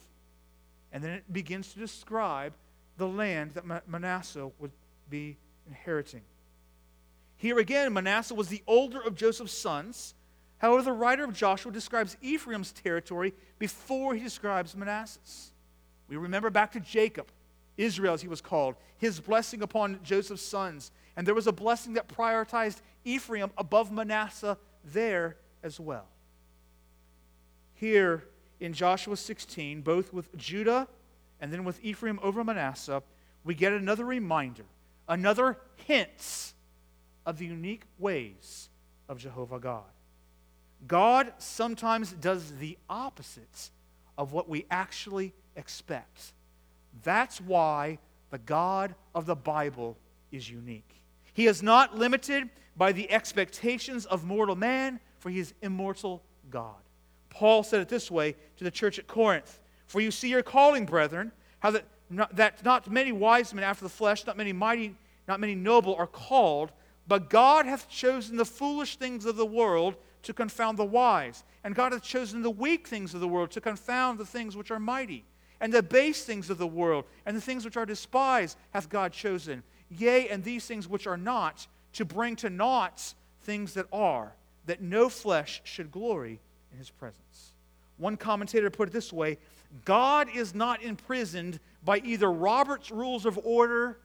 And 0.90 1.04
then 1.04 1.12
it 1.12 1.32
begins 1.32 1.72
to 1.72 1.78
describe 1.78 2.52
the 2.98 3.06
land 3.06 3.52
that 3.52 3.88
Manasseh 3.88 4.50
would 4.58 4.72
be 5.08 5.36
inheriting. 5.68 6.22
Here 7.36 7.60
again, 7.60 7.92
Manasseh 7.92 8.34
was 8.34 8.48
the 8.48 8.64
older 8.66 9.00
of 9.00 9.14
Joseph's 9.14 9.56
sons. 9.56 10.14
However, 10.58 10.82
the 10.82 10.90
writer 10.90 11.22
of 11.22 11.32
Joshua 11.32 11.70
describes 11.70 12.16
Ephraim's 12.22 12.72
territory 12.72 13.34
before 13.60 14.16
he 14.16 14.20
describes 14.24 14.74
Manasseh's. 14.74 15.52
We 16.08 16.16
remember 16.16 16.50
back 16.50 16.72
to 16.72 16.80
Jacob. 16.80 17.28
Israel, 17.76 18.14
as 18.14 18.22
he 18.22 18.28
was 18.28 18.40
called, 18.40 18.74
his 18.98 19.20
blessing 19.20 19.62
upon 19.62 20.00
Joseph's 20.02 20.42
sons. 20.42 20.90
And 21.16 21.24
there 21.24 21.36
was 21.36 21.46
a 21.46 21.52
blessing 21.52 21.92
that 21.92 22.08
prioritized 22.08 22.80
Ephraim 23.04 23.52
above 23.56 23.92
Manasseh 23.92 24.58
there 24.84 25.36
as 25.62 25.78
well. 25.78 26.08
Here 27.74 28.24
in 28.60 28.72
Joshua 28.72 29.16
16, 29.16 29.82
both 29.82 30.12
with 30.12 30.34
Judah 30.36 30.88
and 31.40 31.52
then 31.52 31.64
with 31.64 31.82
Ephraim 31.84 32.18
over 32.22 32.42
Manasseh, 32.44 33.02
we 33.44 33.54
get 33.54 33.72
another 33.72 34.04
reminder, 34.04 34.64
another 35.08 35.58
hint 35.76 36.54
of 37.26 37.38
the 37.38 37.46
unique 37.46 37.82
ways 37.98 38.68
of 39.08 39.18
Jehovah 39.18 39.58
God. 39.58 39.84
God 40.86 41.32
sometimes 41.38 42.12
does 42.12 42.52
the 42.58 42.76
opposite 42.88 43.70
of 44.16 44.32
what 44.32 44.48
we 44.48 44.66
actually 44.70 45.32
expect. 45.56 46.32
That's 47.02 47.40
why 47.40 47.98
the 48.30 48.38
God 48.38 48.94
of 49.14 49.26
the 49.26 49.36
Bible 49.36 49.96
is 50.30 50.48
unique. 50.48 51.02
He 51.32 51.46
is 51.46 51.62
not 51.62 51.96
limited 51.96 52.48
by 52.76 52.92
the 52.92 53.10
expectations 53.10 54.06
of 54.06 54.24
mortal 54.24 54.56
man, 54.56 55.00
for 55.18 55.30
he 55.30 55.38
is 55.38 55.54
immortal 55.62 56.22
God. 56.50 56.83
Paul 57.34 57.64
said 57.64 57.80
it 57.80 57.88
this 57.88 58.10
way 58.10 58.36
to 58.56 58.64
the 58.64 58.70
church 58.70 58.98
at 58.98 59.06
Corinth 59.06 59.58
For 59.86 60.00
you 60.00 60.10
see 60.10 60.28
your 60.28 60.42
calling, 60.42 60.86
brethren, 60.86 61.32
how 61.58 61.72
that 61.72 61.84
not, 62.08 62.36
that 62.36 62.64
not 62.64 62.88
many 62.90 63.12
wise 63.12 63.52
men 63.52 63.64
after 63.64 63.84
the 63.84 63.90
flesh, 63.90 64.26
not 64.26 64.36
many 64.36 64.52
mighty, 64.52 64.94
not 65.26 65.40
many 65.40 65.54
noble 65.54 65.96
are 65.96 66.06
called, 66.06 66.70
but 67.08 67.28
God 67.28 67.66
hath 67.66 67.88
chosen 67.88 68.36
the 68.36 68.44
foolish 68.44 68.96
things 68.96 69.26
of 69.26 69.36
the 69.36 69.46
world 69.46 69.96
to 70.22 70.32
confound 70.32 70.78
the 70.78 70.84
wise. 70.84 71.44
And 71.64 71.74
God 71.74 71.92
hath 71.92 72.02
chosen 72.02 72.42
the 72.42 72.50
weak 72.50 72.86
things 72.86 73.14
of 73.14 73.20
the 73.20 73.28
world 73.28 73.50
to 73.52 73.60
confound 73.60 74.18
the 74.18 74.26
things 74.26 74.56
which 74.56 74.70
are 74.70 74.78
mighty. 74.78 75.24
And 75.60 75.72
the 75.72 75.82
base 75.82 76.24
things 76.24 76.50
of 76.50 76.58
the 76.58 76.66
world 76.66 77.04
and 77.26 77.36
the 77.36 77.40
things 77.40 77.64
which 77.64 77.76
are 77.76 77.86
despised 77.86 78.56
hath 78.72 78.88
God 78.88 79.12
chosen. 79.12 79.62
Yea, 79.90 80.28
and 80.28 80.44
these 80.44 80.66
things 80.66 80.86
which 80.86 81.06
are 81.06 81.16
not, 81.16 81.66
to 81.94 82.04
bring 82.04 82.36
to 82.36 82.50
naught 82.50 83.14
things 83.42 83.74
that 83.74 83.86
are, 83.92 84.34
that 84.66 84.82
no 84.82 85.08
flesh 85.08 85.62
should 85.64 85.90
glory 85.90 86.40
in 86.74 86.78
his 86.78 86.90
presence. 86.90 87.52
One 87.96 88.16
commentator 88.16 88.68
put 88.70 88.88
it 88.88 88.92
this 88.92 89.12
way 89.12 89.38
God 89.84 90.28
is 90.34 90.54
not 90.54 90.82
imprisoned 90.82 91.60
by 91.84 91.98
either 91.98 92.30
Robert's 92.30 92.90
rules 92.90 93.26
of 93.26 93.38
order 93.44 93.98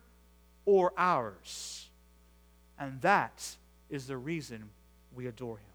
or 0.66 0.94
ours. 0.98 1.90
And 2.78 3.02
that 3.02 3.58
is 3.90 4.08
the 4.08 4.18
reason 4.18 4.70
we 5.16 5.28
adore 5.28 5.58
him. 5.58 5.66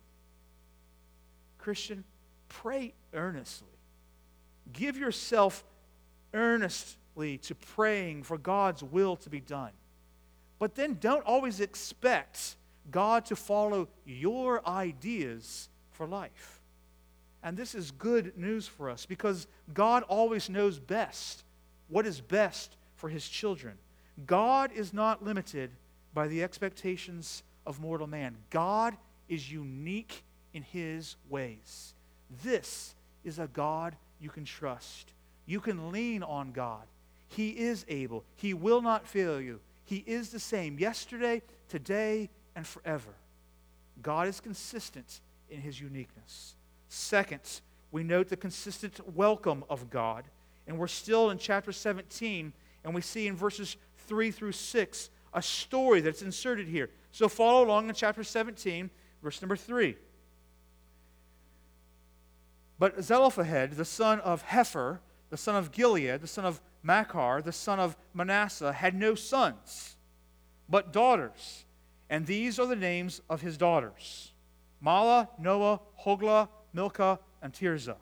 Christian, 1.59 2.05
pray 2.49 2.95
earnestly. 3.13 3.69
Give 4.73 4.97
yourself 4.97 5.65
earnestly 6.33 7.39
to 7.39 7.55
praying 7.55 8.23
for 8.23 8.39
God's 8.39 8.83
will 8.83 9.17
to 9.17 9.31
be 9.31 9.41
done. 9.41 9.73
But 10.59 10.75
then 10.75 10.99
don't 11.01 11.25
always 11.25 11.61
expect 11.61 12.57
God 12.91 13.27
to 13.27 13.37
follow 13.37 13.89
your 14.07 14.67
ideas 14.67 15.69
for 15.93 16.07
life. 16.07 16.61
And 17.45 17.59
this 17.59 17.75
is 17.75 17.91
good 17.91 18.39
news 18.39 18.67
for 18.67 18.89
us 18.89 19.05
because 19.05 19.47
God 19.75 20.03
always 20.05 20.49
knows 20.49 20.79
best 20.79 21.45
what 21.89 22.07
is 22.07 22.21
best 22.21 22.75
for 22.97 23.11
his 23.11 23.29
children. 23.29 23.75
God 24.27 24.73
is 24.75 24.95
not 24.95 25.23
limited 25.23 25.71
by 26.15 26.27
the 26.27 26.43
expectations 26.43 27.43
of 27.67 27.81
mortal 27.81 28.07
man. 28.07 28.37
God 28.49 28.97
is 29.29 29.53
unique 29.53 30.23
in 30.55 30.63
his 30.63 31.17
ways. 31.29 31.93
This 32.43 32.95
is 33.25 33.39
a 33.39 33.49
God 33.49 33.95
you 34.21 34.31
can 34.31 34.47
trust. 34.47 35.13
You 35.45 35.61
can 35.61 35.93
lean 35.93 36.23
on 36.23 36.53
God. 36.53 36.85
He 37.29 37.51
is 37.51 37.85
able. 37.89 38.25
He 38.37 38.55
will 38.55 38.81
not 38.81 39.07
fail 39.07 39.39
you. 39.39 39.61
He 39.85 40.03
is 40.07 40.31
the 40.31 40.41
same 40.41 40.79
yesterday, 40.79 41.43
today, 41.69 42.31
and 42.57 42.67
forever. 42.67 43.13
God 44.01 44.29
is 44.29 44.41
consistent 44.41 45.21
in 45.51 45.61
his 45.61 45.79
uniqueness. 45.79 46.55
Second, 46.95 47.61
we 47.91 48.05
note 48.05 48.29
the 48.29 48.37
consistent 48.37 49.01
welcome 49.17 49.65
of 49.69 49.91
God. 49.91 50.25
And 50.69 50.79
we're 50.79 50.87
still 50.87 51.31
in 51.31 51.39
chapter 51.39 51.73
17, 51.73 52.53
and 52.85 52.95
we 52.95 53.01
see 53.01 53.27
in 53.27 53.35
verses 53.35 53.77
3 54.07 54.31
through 54.31 54.53
6 54.53 55.11
a 55.35 55.43
story 55.43 56.01
that's 56.01 56.23
inserted 56.23 56.69
here. 56.69 56.91
So 57.11 57.29
follow 57.29 57.65
along 57.65 57.89
in 57.89 57.97
chapter 57.97 58.23
17, 58.23 58.91
verse 59.25 59.43
number 59.43 59.57
3. 59.57 59.97
But 62.79 63.03
Zelophehad, 63.03 63.73
the 63.73 63.85
son 63.85 64.21
of 64.21 64.47
Hepher, 64.47 65.01
the 65.31 65.37
son 65.37 65.57
of 65.57 65.73
Gilead, 65.73 66.21
the 66.21 66.29
son 66.29 66.45
of 66.45 66.61
Machir, 66.85 67.43
the 67.43 67.51
son 67.51 67.81
of 67.81 67.97
Manasseh, 68.15 68.73
had 68.73 68.95
no 68.95 69.17
sons, 69.17 69.97
but 70.69 70.93
daughters. 70.93 71.65
And 72.09 72.25
these 72.25 72.61
are 72.61 72.67
the 72.67 72.77
names 72.77 73.21
of 73.29 73.41
his 73.41 73.59
daughters 73.59 74.31
Mahlah, 74.81 75.29
Noah, 75.41 75.81
Hoglah, 76.05 76.49
Milcah, 76.75 77.19
and 77.41 77.53
Tirzah. 77.53 77.97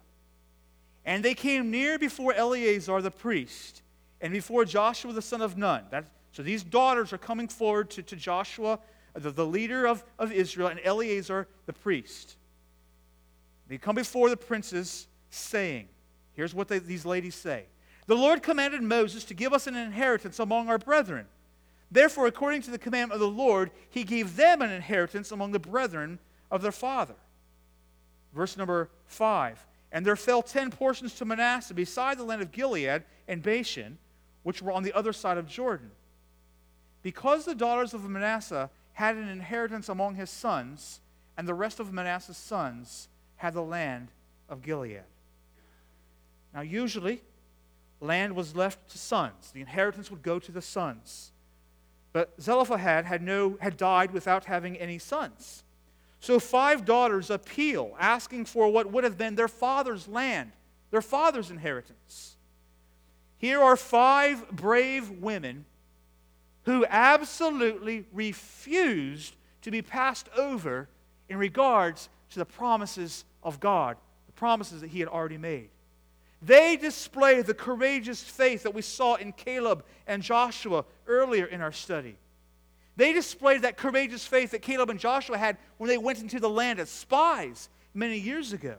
And 1.04 1.24
they 1.24 1.34
came 1.34 1.70
near 1.70 1.98
before 1.98 2.32
Eleazar 2.32 3.02
the 3.02 3.10
priest, 3.10 3.82
and 4.20 4.32
before 4.32 4.64
Joshua 4.64 5.12
the 5.12 5.22
son 5.22 5.42
of 5.42 5.56
Nun. 5.56 5.84
That, 5.90 6.06
so 6.32 6.42
these 6.42 6.62
daughters 6.62 7.12
are 7.12 7.18
coming 7.18 7.48
forward 7.48 7.90
to, 7.90 8.02
to 8.02 8.16
Joshua, 8.16 8.78
the, 9.14 9.30
the 9.30 9.46
leader 9.46 9.86
of, 9.86 10.04
of 10.18 10.32
Israel, 10.32 10.68
and 10.68 10.80
Eleazar 10.82 11.48
the 11.66 11.72
priest. 11.72 12.36
They 13.68 13.78
come 13.78 13.94
before 13.94 14.30
the 14.30 14.36
princes, 14.36 15.06
saying, 15.30 15.88
Here's 16.34 16.54
what 16.54 16.68
they, 16.68 16.78
these 16.78 17.04
ladies 17.04 17.34
say 17.34 17.66
The 18.06 18.14
Lord 18.14 18.42
commanded 18.42 18.82
Moses 18.82 19.24
to 19.24 19.34
give 19.34 19.52
us 19.52 19.66
an 19.66 19.76
inheritance 19.76 20.38
among 20.38 20.68
our 20.68 20.78
brethren. 20.78 21.26
Therefore, 21.90 22.26
according 22.26 22.62
to 22.62 22.70
the 22.70 22.78
commandment 22.78 23.20
of 23.20 23.20
the 23.20 23.42
Lord, 23.42 23.70
he 23.90 24.04
gave 24.04 24.36
them 24.36 24.62
an 24.62 24.70
inheritance 24.70 25.30
among 25.30 25.52
the 25.52 25.58
brethren 25.58 26.18
of 26.50 26.62
their 26.62 26.72
father. 26.72 27.16
Verse 28.32 28.56
number 28.56 28.90
5 29.06 29.66
And 29.90 30.04
there 30.04 30.16
fell 30.16 30.42
ten 30.42 30.70
portions 30.70 31.14
to 31.16 31.24
Manasseh 31.24 31.74
beside 31.74 32.18
the 32.18 32.24
land 32.24 32.42
of 32.42 32.52
Gilead 32.52 33.02
and 33.28 33.42
Bashan, 33.42 33.98
which 34.42 34.62
were 34.62 34.72
on 34.72 34.82
the 34.82 34.92
other 34.92 35.12
side 35.12 35.38
of 35.38 35.46
Jordan. 35.46 35.90
Because 37.02 37.44
the 37.44 37.54
daughters 37.54 37.94
of 37.94 38.08
Manasseh 38.08 38.70
had 38.94 39.16
an 39.16 39.28
inheritance 39.28 39.88
among 39.88 40.14
his 40.14 40.30
sons, 40.30 41.00
and 41.36 41.48
the 41.48 41.54
rest 41.54 41.80
of 41.80 41.92
Manasseh's 41.92 42.36
sons 42.36 43.08
had 43.36 43.54
the 43.54 43.62
land 43.62 44.08
of 44.48 44.62
Gilead. 44.62 45.02
Now, 46.54 46.60
usually, 46.60 47.22
land 48.00 48.36
was 48.36 48.54
left 48.54 48.90
to 48.90 48.98
sons. 48.98 49.50
The 49.52 49.60
inheritance 49.60 50.10
would 50.10 50.22
go 50.22 50.38
to 50.38 50.52
the 50.52 50.62
sons. 50.62 51.32
But 52.12 52.34
Zelophehad 52.40 53.06
had, 53.06 53.22
no, 53.22 53.56
had 53.60 53.76
died 53.76 54.12
without 54.12 54.44
having 54.44 54.76
any 54.76 54.98
sons. 54.98 55.64
So 56.22 56.38
five 56.38 56.84
daughters 56.84 57.30
appeal, 57.30 57.96
asking 57.98 58.44
for 58.44 58.70
what 58.72 58.92
would 58.92 59.02
have 59.02 59.18
been 59.18 59.34
their 59.34 59.48
father's 59.48 60.06
land, 60.06 60.52
their 60.92 61.02
father's 61.02 61.50
inheritance. 61.50 62.36
Here 63.38 63.60
are 63.60 63.76
five 63.76 64.48
brave 64.52 65.10
women 65.10 65.64
who 66.62 66.86
absolutely 66.88 68.06
refused 68.12 69.34
to 69.62 69.72
be 69.72 69.82
passed 69.82 70.28
over 70.36 70.88
in 71.28 71.38
regards 71.38 72.08
to 72.30 72.38
the 72.38 72.46
promises 72.46 73.24
of 73.42 73.58
God, 73.58 73.96
the 74.26 74.32
promises 74.32 74.80
that 74.80 74.90
He 74.90 75.00
had 75.00 75.08
already 75.08 75.38
made. 75.38 75.70
They 76.40 76.76
display 76.76 77.42
the 77.42 77.52
courageous 77.52 78.22
faith 78.22 78.62
that 78.62 78.74
we 78.74 78.82
saw 78.82 79.16
in 79.16 79.32
Caleb 79.32 79.84
and 80.06 80.22
Joshua 80.22 80.84
earlier 81.08 81.46
in 81.46 81.60
our 81.60 81.72
study. 81.72 82.16
They 82.96 83.12
displayed 83.12 83.62
that 83.62 83.76
courageous 83.76 84.26
faith 84.26 84.50
that 84.50 84.62
Caleb 84.62 84.90
and 84.90 85.00
Joshua 85.00 85.38
had 85.38 85.56
when 85.78 85.88
they 85.88 85.98
went 85.98 86.20
into 86.20 86.40
the 86.40 86.50
land 86.50 86.78
as 86.78 86.90
spies 86.90 87.68
many 87.94 88.18
years 88.18 88.52
ago. 88.52 88.76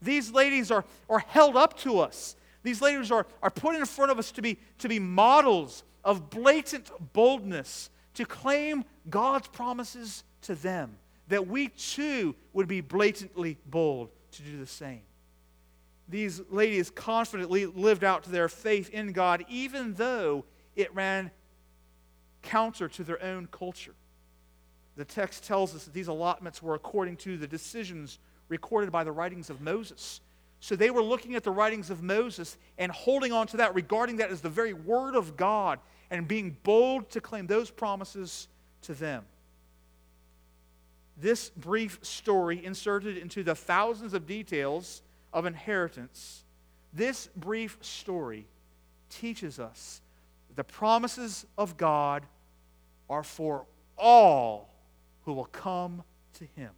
These 0.00 0.30
ladies 0.30 0.70
are, 0.70 0.84
are 1.10 1.18
held 1.18 1.56
up 1.56 1.76
to 1.80 1.98
us. 1.98 2.36
These 2.62 2.80
ladies 2.80 3.10
are, 3.10 3.26
are 3.42 3.50
put 3.50 3.74
in 3.74 3.84
front 3.84 4.12
of 4.12 4.18
us 4.18 4.30
to 4.32 4.42
be, 4.42 4.58
to 4.78 4.88
be 4.88 4.98
models 4.98 5.82
of 6.04 6.30
blatant 6.30 6.90
boldness, 7.12 7.90
to 8.14 8.24
claim 8.24 8.84
God's 9.10 9.48
promises 9.48 10.24
to 10.42 10.54
them 10.54 10.96
that 11.28 11.46
we 11.46 11.68
too 11.68 12.34
would 12.52 12.68
be 12.68 12.80
blatantly 12.80 13.58
bold 13.66 14.10
to 14.32 14.42
do 14.42 14.58
the 14.58 14.66
same. 14.66 15.02
These 16.08 16.40
ladies 16.50 16.90
confidently 16.90 17.66
lived 17.66 18.02
out 18.02 18.24
their 18.24 18.48
faith 18.48 18.88
in 18.90 19.12
God, 19.12 19.44
even 19.48 19.94
though 19.94 20.44
it 20.74 20.94
ran 20.94 21.30
counter 22.42 22.88
to 22.88 23.04
their 23.04 23.22
own 23.22 23.48
culture. 23.50 23.94
The 24.96 25.04
text 25.04 25.44
tells 25.44 25.74
us 25.74 25.84
that 25.84 25.94
these 25.94 26.08
allotments 26.08 26.62
were 26.62 26.74
according 26.74 27.16
to 27.18 27.36
the 27.36 27.46
decisions 27.46 28.18
recorded 28.48 28.90
by 28.90 29.04
the 29.04 29.12
writings 29.12 29.50
of 29.50 29.60
Moses. 29.60 30.20
So 30.60 30.74
they 30.74 30.90
were 30.90 31.02
looking 31.02 31.34
at 31.34 31.44
the 31.44 31.50
writings 31.50 31.90
of 31.90 32.02
Moses 32.02 32.56
and 32.78 32.90
holding 32.90 33.32
on 33.32 33.46
to 33.48 33.58
that, 33.58 33.74
regarding 33.74 34.16
that 34.16 34.30
as 34.30 34.40
the 34.40 34.48
very 34.48 34.72
word 34.72 35.14
of 35.14 35.36
God, 35.36 35.78
and 36.10 36.26
being 36.26 36.56
bold 36.62 37.10
to 37.10 37.20
claim 37.20 37.46
those 37.46 37.70
promises 37.70 38.48
to 38.82 38.94
them 38.94 39.24
this 41.20 41.50
brief 41.50 41.98
story 42.02 42.64
inserted 42.64 43.16
into 43.16 43.42
the 43.42 43.54
thousands 43.54 44.14
of 44.14 44.26
details 44.26 45.02
of 45.32 45.46
inheritance, 45.46 46.44
this 46.92 47.28
brief 47.36 47.76
story 47.80 48.46
teaches 49.10 49.58
us 49.58 50.00
the 50.58 50.64
promises 50.64 51.46
of 51.56 51.76
God 51.76 52.24
are 53.08 53.22
for 53.22 53.64
all 53.96 54.68
who 55.24 55.32
will 55.32 55.46
come 55.46 56.02
to 56.34 56.44
Him. 56.56 56.70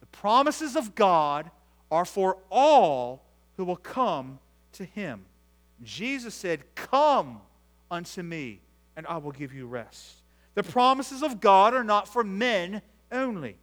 The 0.00 0.06
promises 0.06 0.76
of 0.76 0.94
God 0.94 1.50
are 1.90 2.04
for 2.04 2.38
all 2.50 3.22
who 3.56 3.64
will 3.64 3.76
come 3.76 4.38
to 4.72 4.84
him. 4.84 5.24
Jesus 5.82 6.34
said, 6.34 6.62
Come 6.74 7.40
unto 7.90 8.22
me, 8.22 8.60
and 8.96 9.06
I 9.06 9.18
will 9.18 9.32
give 9.32 9.52
you 9.52 9.66
rest. 9.66 10.22
The 10.54 10.62
promises 10.62 11.22
of 11.22 11.40
God 11.40 11.74
are 11.74 11.84
not 11.84 12.08
for 12.08 12.24
men 12.24 12.82
only. 13.12 13.56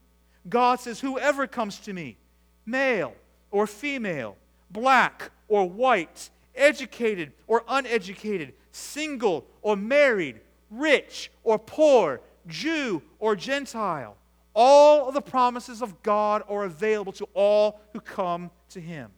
God 0.47 0.79
says, 0.79 0.99
Whoever 0.99 1.47
comes 1.47 1.79
to 1.79 1.93
me, 1.93 2.17
male 2.65 3.13
or 3.51 3.67
female, 3.67 4.37
black 4.69 5.31
or 5.47 5.67
white, 5.67 6.29
educated 6.55 7.33
or 7.47 7.63
uneducated, 7.67 8.53
single 8.75 9.45
or 9.61 9.75
married, 9.75 10.39
rich 10.69 11.31
or 11.43 11.57
poor, 11.57 12.21
Jew 12.47 13.01
or 13.19 13.35
Gentile, 13.35 14.17
all 14.53 15.07
of 15.07 15.13
the 15.13 15.21
promises 15.21 15.81
of 15.81 16.01
God 16.03 16.43
are 16.49 16.65
available 16.65 17.13
to 17.13 17.27
all 17.33 17.81
who 17.93 17.99
come 17.99 18.51
to 18.69 18.79
him. 18.79 19.11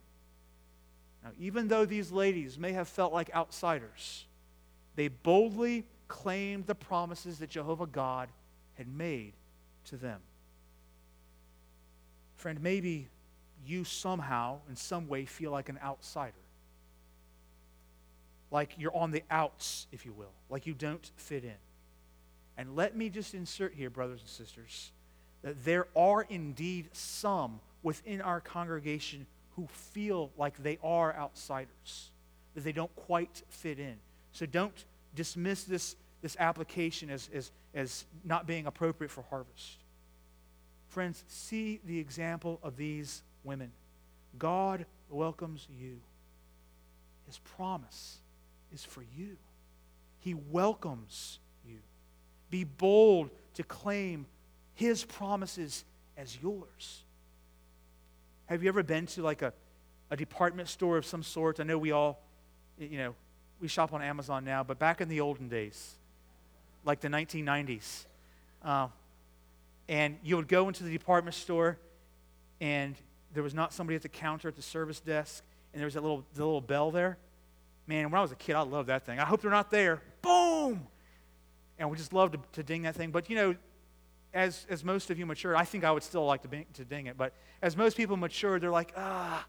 Now, 1.24 1.32
even 1.40 1.68
though 1.68 1.86
these 1.86 2.12
ladies 2.12 2.58
may 2.58 2.72
have 2.74 2.88
felt 2.88 3.14
like 3.14 3.34
outsiders, 3.36 4.26
they 4.96 5.10
boldly 5.10 5.86
claimed 6.08 6.66
the 6.66 6.76
promises 6.76 7.40
that 7.40 7.50
Jehovah 7.50 7.88
God 7.88 8.30
had 8.76 8.88
made 8.88 9.34
to 9.86 9.98
them. 9.98 10.22
Friend, 12.36 12.62
maybe 12.62 13.08
you 13.66 13.84
somehow, 13.84 14.60
in 14.70 14.76
some 14.76 15.08
way, 15.08 15.26
feel 15.26 15.52
like 15.52 15.70
an 15.70 15.80
outsider. 15.84 16.34
Like 18.52 18.76
you're 18.78 18.96
on 18.96 19.12
the 19.12 19.24
outs, 19.30 19.88
if 19.92 20.06
you 20.06 20.14
will, 20.14 20.32
like 20.50 20.66
you 20.66 20.74
don't 20.74 21.12
fit 21.16 21.44
in. 21.44 21.58
And 22.58 22.76
let 22.76 22.96
me 22.96 23.10
just 23.10 23.34
insert 23.34 23.74
here, 23.74 23.90
brothers 23.90 24.22
and 24.22 24.30
sisters, 24.30 24.92
that 25.44 25.64
there 25.64 25.88
are 25.96 26.26
indeed 26.30 26.90
some 26.94 27.60
within 27.84 28.22
our 28.22 28.42
congregation 28.42 29.28
who 29.56 29.68
feel 29.68 30.32
like 30.38 30.62
they 30.64 30.78
are 30.84 31.16
outsiders, 31.16 32.12
that 32.56 32.64
they 32.64 32.72
don't 32.72 32.96
quite 32.96 33.44
fit 33.50 33.80
in. 33.80 33.96
So 34.32 34.46
don't 34.46 34.86
dismiss 35.16 35.64
this, 35.64 35.96
this 36.22 36.36
application 36.40 37.10
as, 37.10 37.30
as, 37.34 37.52
as 37.74 38.06
not 38.24 38.48
being 38.48 38.66
appropriate 38.66 39.10
for 39.10 39.24
harvest. 39.30 39.78
Friends, 40.88 41.24
see 41.28 41.80
the 41.86 42.00
example 42.00 42.60
of 42.64 42.78
these 42.78 43.24
women. 43.44 43.72
God 44.40 44.86
welcomes 45.10 45.68
you. 45.80 46.00
His 47.26 47.40
promise 47.40 48.20
is 48.74 48.84
for 48.84 49.04
you. 49.18 49.38
He 50.20 50.34
welcomes 50.34 51.40
you. 51.68 51.78
Be 52.50 52.64
bold 52.64 53.30
to 53.56 53.64
claim 53.64 54.26
his 54.74 55.04
promises 55.04 55.86
as 56.18 56.38
yours. 56.42 57.04
Have 58.48 58.64
you 58.64 58.70
ever 58.70 58.84
been 58.84 59.06
to 59.08 59.22
like 59.22 59.42
a, 59.42 59.54
a 60.10 60.18
department 60.18 60.70
store 60.70 60.98
of 60.98 61.06
some 61.06 61.24
sort? 61.24 61.60
I 61.60 61.64
know 61.64 61.78
we 61.78 61.92
all, 61.92 62.20
you 62.80 62.98
know, 62.98 63.16
we 63.60 63.68
shop 63.68 63.94
on 63.94 64.02
Amazon 64.02 64.46
now, 64.46 64.64
but 64.64 64.80
back 64.80 65.02
in 65.02 65.10
the 65.10 65.22
olden 65.22 65.50
days, 65.50 65.96
like 66.86 67.02
the 67.02 67.08
1990s, 67.08 68.06
uh, 68.64 68.88
and 69.90 70.18
you 70.24 70.36
would 70.36 70.48
go 70.48 70.68
into 70.68 70.84
the 70.84 70.92
department 70.92 71.36
store, 71.36 71.78
and 72.62 72.96
there 73.34 73.44
was 73.44 73.54
not 73.54 73.74
somebody 73.74 73.96
at 73.96 74.02
the 74.02 74.10
counter 74.10 74.48
at 74.48 74.56
the 74.56 74.62
service 74.62 75.00
desk, 75.00 75.44
and 75.74 75.80
there 75.80 75.86
was 75.86 75.94
that 75.96 76.02
little, 76.02 76.24
the 76.36 76.46
little 76.46 76.62
bell 76.62 76.92
there. 76.92 77.18
Man, 77.88 78.12
when 78.12 78.20
I 78.20 78.22
was 78.22 78.32
a 78.32 78.36
kid, 78.36 78.56
I 78.56 78.62
loved 78.62 78.90
that 78.90 79.06
thing. 79.06 79.20
I 79.20 79.26
hope 79.26 79.42
they're 79.42 79.50
not 79.50 79.72
there. 79.72 80.02
Boom! 80.22 80.88
And 81.80 81.90
we 81.90 81.98
just 81.98 82.14
loved 82.14 82.34
to, 82.34 82.40
to 82.54 82.64
ding 82.64 82.84
that 82.84 82.96
thing. 82.96 83.12
But 83.12 83.30
you 83.30 83.36
know, 83.36 83.56
as, 84.34 84.66
as 84.70 84.84
most 84.84 85.10
of 85.10 85.18
you 85.18 85.26
mature, 85.26 85.56
I 85.56 85.64
think 85.64 85.84
I 85.84 85.92
would 85.92 86.04
still 86.04 86.26
like 86.26 86.42
to, 86.42 86.48
bing, 86.48 86.66
to 86.74 86.86
ding 86.86 87.08
it, 87.08 87.18
but 87.18 87.34
as 87.62 87.78
most 87.78 87.98
people 87.98 88.18
mature, 88.18 88.60
they're 88.60 88.70
like, 88.70 88.94
ah, 88.98 89.46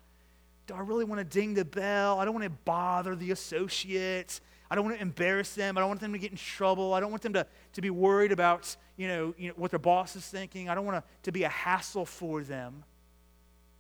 do 0.67 0.75
I 0.75 0.81
really 0.81 1.05
want 1.05 1.19
to 1.19 1.25
ding 1.25 1.55
the 1.55 1.65
bell? 1.65 2.19
I 2.19 2.25
don't 2.25 2.35
want 2.35 2.45
to 2.45 2.51
bother 2.65 3.17
the 3.17 3.33
associates. 3.33 4.41
I 4.71 4.75
don't 4.75 4.85
want 4.85 4.97
to 4.97 5.03
embarrass 5.03 5.55
them. 5.55 5.77
I 5.77 5.81
don't 5.81 5.89
want 5.89 6.01
them 6.01 6.13
to 6.13 6.19
get 6.19 6.31
in 6.31 6.37
trouble. 6.37 6.93
I 6.93 7.01
don't 7.01 7.11
want 7.11 7.23
them 7.23 7.33
to, 7.33 7.47
to 7.73 7.81
be 7.81 7.91
worried 7.91 8.33
about 8.33 8.77
you 8.99 9.09
know, 9.09 9.35
you 9.39 9.49
know, 9.49 9.55
what 9.57 9.71
their 9.71 9.79
boss 9.79 10.17
is 10.17 10.27
thinking. 10.27 10.69
I 10.69 10.75
don't 10.75 10.85
want 10.85 11.03
to, 11.03 11.11
to 11.23 11.33
be 11.33 11.45
a 11.45 11.49
hassle 11.49 12.05
for 12.05 12.43
them. 12.43 12.85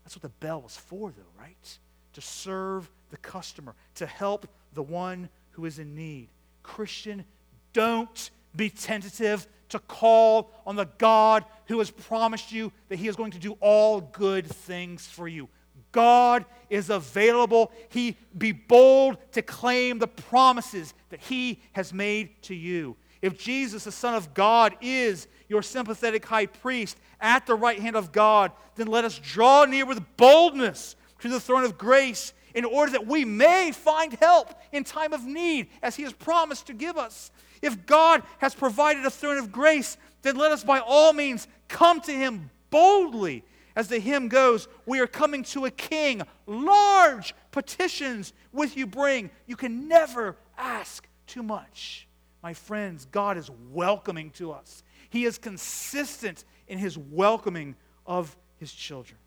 That's 0.05 0.17
what 0.17 0.23
the 0.23 0.47
bell 0.47 0.63
was 0.63 0.77
for, 0.77 1.11
though, 1.11 1.39
right? 1.39 1.79
To 2.15 2.21
serve 2.23 2.89
the 3.11 3.17
customer, 3.19 3.75
to 3.97 4.07
help 4.07 4.49
the 4.75 4.83
one 4.83 5.29
who 5.51 5.65
is 5.65 5.79
in 5.79 5.95
need. 5.95 6.29
Christian, 6.63 7.25
don't 7.73 8.31
be 8.55 8.71
tentative 8.71 9.47
to 9.71 9.79
call 9.79 10.51
on 10.67 10.77
the 10.77 10.89
God 10.99 11.45
who 11.67 11.79
has 11.79 11.91
promised 11.91 12.53
you 12.53 12.73
that 12.89 12.99
He 12.99 13.09
is 13.09 13.17
going 13.17 13.33
to 13.33 13.39
do 13.39 13.57
all 13.61 14.01
good 14.01 14.47
things 14.47 15.07
for 15.07 15.29
you. 15.29 15.49
God 15.93 16.45
is 16.71 16.91
available. 16.91 17.73
He 17.89 18.17
be 18.37 18.53
bold 18.53 19.17
to 19.33 19.43
claim 19.43 19.99
the 19.99 20.09
promises 20.09 20.95
that 21.11 21.21
He 21.21 21.61
has 21.73 21.93
made 21.93 22.43
to 22.43 22.55
you. 22.55 22.97
If 23.21 23.39
Jesus, 23.39 23.85
the 23.85 23.93
Son 23.93 24.15
of 24.15 24.35
God, 24.35 24.77
is 24.81 25.27
your 25.49 25.63
sympathetic 25.63 26.25
high 26.27 26.47
priest 26.47 26.97
at 27.21 27.47
the 27.47 27.55
right 27.55 27.81
hand 27.81 27.97
of 27.97 28.13
God, 28.13 28.53
then 28.77 28.87
let 28.87 29.05
us 29.05 29.19
draw 29.19 29.65
near 29.65 29.87
with 29.87 30.17
boldness 30.17 30.95
to 31.21 31.29
the 31.29 31.41
throne 31.41 31.65
of 31.65 31.79
grace 31.79 32.33
in 32.55 32.65
order 32.65 32.93
that 32.93 33.07
we 33.07 33.25
may 33.25 33.73
find 33.73 34.15
help 34.15 34.55
in 34.73 34.85
time 34.85 35.13
of 35.13 35.25
need, 35.25 35.69
as 35.83 35.97
He 35.97 36.03
has 36.05 36.13
promised 36.13 36.67
to 36.67 36.75
give 36.75 36.97
us. 36.97 37.31
If 37.63 37.87
God 37.87 38.23
has 38.39 38.55
provided 38.55 39.05
a 39.05 39.11
throne 39.11 39.39
of 39.39 39.53
grace, 39.53 39.97
then 40.23 40.37
let 40.37 40.53
us 40.53 40.65
by 40.65 40.81
all 40.81 41.13
means 41.13 41.47
come 41.69 42.01
to 42.03 42.13
him 42.13 42.51
boldly. 42.71 43.45
As 43.77 43.89
the 43.89 44.01
hymn 44.01 44.29
goes, 44.29 44.67
we 44.87 44.99
are 44.99 45.07
coming 45.07 45.45
to 45.45 45.67
a 45.67 45.71
king. 45.71 46.23
Large 46.47 47.35
petitions 47.53 48.33
with 48.53 48.77
you 48.77 48.87
bring. 48.87 49.31
You 49.47 49.55
can 49.57 49.87
never 49.87 50.37
ask 50.57 51.07
too 51.27 51.45
much. 51.45 52.09
My 52.43 52.55
friends, 52.55 53.07
God 53.11 53.37
is 53.37 53.51
welcoming 53.71 54.31
to 54.33 54.51
us. 54.51 54.83
He 55.11 55.25
is 55.25 55.39
consistent 55.39 56.45
in 56.67 56.79
his 56.79 56.99
welcoming 56.99 57.77
of 58.07 58.37
his 58.57 58.73
children. 58.73 59.19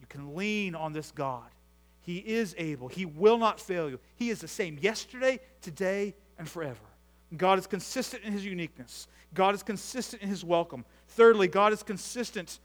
You 0.00 0.06
can 0.06 0.34
lean 0.36 0.74
on 0.74 0.92
this 0.92 1.10
God. 1.10 1.48
He 2.02 2.18
is 2.18 2.54
able. 2.58 2.88
He 2.88 3.04
will 3.04 3.38
not 3.38 3.60
fail 3.60 3.88
you. 3.88 4.00
He 4.16 4.30
is 4.30 4.40
the 4.40 4.48
same 4.48 4.78
yesterday, 4.80 5.40
today, 5.60 6.14
and 6.38 6.48
forever. 6.48 6.80
God 7.36 7.58
is 7.58 7.66
consistent 7.66 8.24
in 8.24 8.32
his 8.32 8.44
uniqueness. 8.44 9.06
God 9.34 9.54
is 9.54 9.62
consistent 9.62 10.22
in 10.22 10.28
his 10.28 10.44
welcome. 10.44 10.84
Thirdly, 11.08 11.46
God 11.46 11.72
is 11.72 11.82
consistent, 11.82 12.58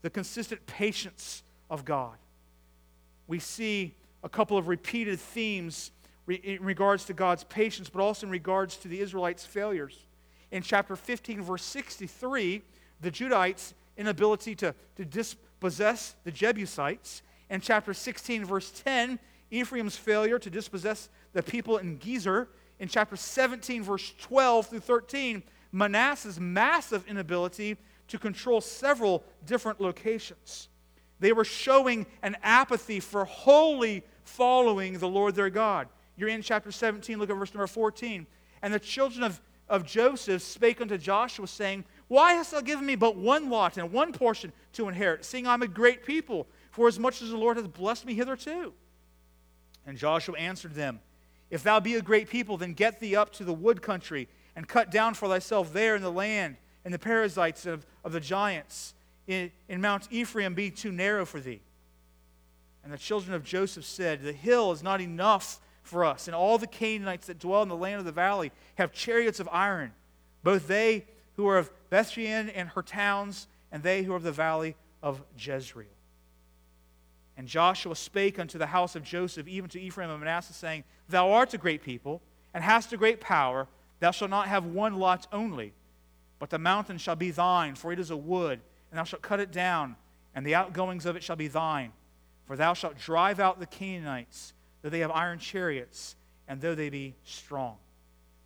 the 0.00 0.10
consistent 0.10 0.64
patience 0.66 1.42
of 1.68 1.84
God. 1.84 2.16
We 3.26 3.38
see 3.38 3.94
a 4.22 4.28
couple 4.28 4.56
of 4.56 4.68
repeated 4.68 5.18
themes 5.18 5.90
in 6.28 6.62
regards 6.62 7.04
to 7.06 7.12
God's 7.12 7.44
patience, 7.44 7.90
but 7.90 8.00
also 8.00 8.26
in 8.26 8.30
regards 8.30 8.76
to 8.78 8.88
the 8.88 9.00
Israelites' 9.00 9.44
failures. 9.44 10.06
In 10.50 10.62
chapter 10.62 10.96
15, 10.96 11.42
verse 11.42 11.64
63, 11.64 12.62
the 13.00 13.10
Judites' 13.10 13.74
inability 13.96 14.54
to, 14.56 14.74
to 14.96 15.04
dispossess 15.04 16.14
the 16.24 16.30
Jebusites. 16.30 17.22
In 17.52 17.60
chapter 17.60 17.92
16, 17.92 18.46
verse 18.46 18.70
10, 18.70 19.18
Ephraim's 19.50 19.94
failure 19.94 20.38
to 20.38 20.48
dispossess 20.48 21.10
the 21.34 21.42
people 21.42 21.76
in 21.76 21.98
Gezer 21.98 22.46
in 22.78 22.88
chapter 22.88 23.14
17, 23.14 23.82
verse 23.82 24.14
12 24.22 24.68
through 24.68 24.80
13, 24.80 25.42
Manasseh's 25.70 26.40
massive 26.40 27.06
inability 27.06 27.76
to 28.08 28.18
control 28.18 28.62
several 28.62 29.22
different 29.44 29.82
locations. 29.82 30.68
They 31.20 31.34
were 31.34 31.44
showing 31.44 32.06
an 32.22 32.38
apathy 32.42 33.00
for 33.00 33.26
wholly 33.26 34.02
following 34.24 34.98
the 34.98 35.08
Lord 35.08 35.34
their 35.34 35.50
God. 35.50 35.88
You're 36.16 36.30
in 36.30 36.40
chapter 36.40 36.72
17, 36.72 37.18
look 37.18 37.28
at 37.28 37.36
verse 37.36 37.52
number 37.52 37.66
14. 37.66 38.26
And 38.62 38.72
the 38.72 38.80
children 38.80 39.24
of, 39.24 39.42
of 39.68 39.84
Joseph 39.84 40.40
spake 40.40 40.80
unto 40.80 40.96
Joshua, 40.96 41.46
saying, 41.46 41.84
Why 42.08 42.32
hast 42.32 42.52
thou 42.52 42.62
given 42.62 42.86
me 42.86 42.94
but 42.94 43.14
one 43.14 43.50
lot 43.50 43.76
and 43.76 43.92
one 43.92 44.14
portion 44.14 44.54
to 44.72 44.88
inherit, 44.88 45.26
seeing 45.26 45.46
I'm 45.46 45.60
a 45.60 45.68
great 45.68 46.06
people, 46.06 46.46
for 46.72 46.88
as 46.88 46.98
much 46.98 47.22
as 47.22 47.30
the 47.30 47.36
Lord 47.36 47.56
hath 47.56 47.72
blessed 47.72 48.04
me 48.04 48.14
hitherto? 48.14 48.72
And 49.86 49.96
Joshua 49.96 50.36
answered 50.36 50.74
them, 50.74 51.00
if 51.52 51.62
thou 51.62 51.80
be 51.80 51.96
a 51.96 52.02
great 52.02 52.30
people, 52.30 52.56
then 52.56 52.72
get 52.72 52.98
thee 52.98 53.14
up 53.14 53.30
to 53.34 53.44
the 53.44 53.52
wood 53.52 53.82
country 53.82 54.26
and 54.56 54.66
cut 54.66 54.90
down 54.90 55.12
for 55.12 55.28
thyself 55.28 55.70
there 55.74 55.94
in 55.94 56.02
the 56.02 56.10
land, 56.10 56.56
and 56.82 56.92
the 56.92 56.98
Perizzites 56.98 57.66
of, 57.66 57.86
of 58.04 58.12
the 58.12 58.20
giants. 58.20 58.94
In, 59.26 59.52
in 59.68 59.80
Mount 59.82 60.08
Ephraim 60.10 60.54
be 60.54 60.70
too 60.70 60.90
narrow 60.90 61.26
for 61.26 61.40
thee. 61.40 61.60
And 62.82 62.92
the 62.92 62.98
children 62.98 63.34
of 63.34 63.44
Joseph 63.44 63.84
said, 63.84 64.22
The 64.22 64.32
hill 64.32 64.72
is 64.72 64.82
not 64.82 65.02
enough 65.02 65.60
for 65.82 66.06
us, 66.06 66.26
and 66.26 66.34
all 66.34 66.56
the 66.56 66.66
Canaanites 66.66 67.26
that 67.26 67.38
dwell 67.38 67.62
in 67.62 67.68
the 67.68 67.76
land 67.76 67.98
of 67.98 68.06
the 68.06 68.12
valley 68.12 68.50
have 68.76 68.92
chariots 68.92 69.38
of 69.38 69.48
iron, 69.52 69.92
both 70.42 70.66
they 70.68 71.04
who 71.36 71.46
are 71.48 71.58
of 71.58 71.70
Bethshean 71.90 72.50
and 72.54 72.70
her 72.70 72.82
towns, 72.82 73.46
and 73.70 73.82
they 73.82 74.02
who 74.04 74.14
are 74.14 74.16
of 74.16 74.22
the 74.22 74.32
valley 74.32 74.74
of 75.02 75.22
Jezreel. 75.38 75.86
And 77.36 77.48
Joshua 77.48 77.96
spake 77.96 78.38
unto 78.38 78.58
the 78.58 78.66
house 78.66 78.94
of 78.94 79.02
Joseph, 79.02 79.48
even 79.48 79.70
to 79.70 79.80
Ephraim 79.80 80.10
and 80.10 80.20
Manasseh, 80.20 80.52
saying, 80.52 80.84
Thou 81.08 81.30
art 81.32 81.54
a 81.54 81.58
great 81.58 81.82
people, 81.82 82.20
and 82.54 82.62
hast 82.62 82.92
a 82.92 82.96
great 82.96 83.20
power. 83.20 83.66
Thou 84.00 84.10
shalt 84.10 84.30
not 84.30 84.48
have 84.48 84.66
one 84.66 84.98
lot 84.98 85.26
only, 85.32 85.72
but 86.38 86.50
the 86.50 86.58
mountain 86.58 86.98
shall 86.98 87.16
be 87.16 87.30
thine, 87.30 87.74
for 87.74 87.92
it 87.92 87.98
is 87.98 88.10
a 88.10 88.16
wood, 88.16 88.60
and 88.90 88.98
thou 88.98 89.04
shalt 89.04 89.22
cut 89.22 89.40
it 89.40 89.50
down, 89.50 89.96
and 90.34 90.44
the 90.44 90.54
outgoings 90.54 91.06
of 91.06 91.16
it 91.16 91.22
shall 91.22 91.36
be 91.36 91.48
thine. 91.48 91.92
For 92.46 92.56
thou 92.56 92.74
shalt 92.74 92.98
drive 92.98 93.40
out 93.40 93.60
the 93.60 93.66
Canaanites, 93.66 94.52
though 94.82 94.90
they 94.90 95.00
have 95.00 95.10
iron 95.10 95.38
chariots, 95.38 96.16
and 96.48 96.60
though 96.60 96.74
they 96.74 96.90
be 96.90 97.14
strong. 97.24 97.76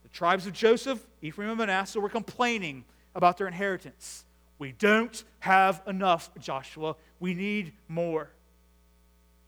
The 0.03 0.11
tribes 0.11 0.47
of 0.47 0.53
Joseph, 0.53 1.05
Ephraim, 1.23 1.51
and 1.51 1.59
Manasseh 1.59 2.01
were 2.01 2.09
complaining 2.09 2.85
about 3.15 3.39
their 3.39 3.49
inheritance. 3.49 4.25
We 4.59 4.73
don't 4.73 5.25
have 5.41 5.83
enough, 5.87 6.31
Joshua. 6.39 6.97
We 7.19 7.35
need 7.35 7.73
more. 7.89 8.31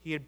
He, 0.03 0.13
had, 0.13 0.25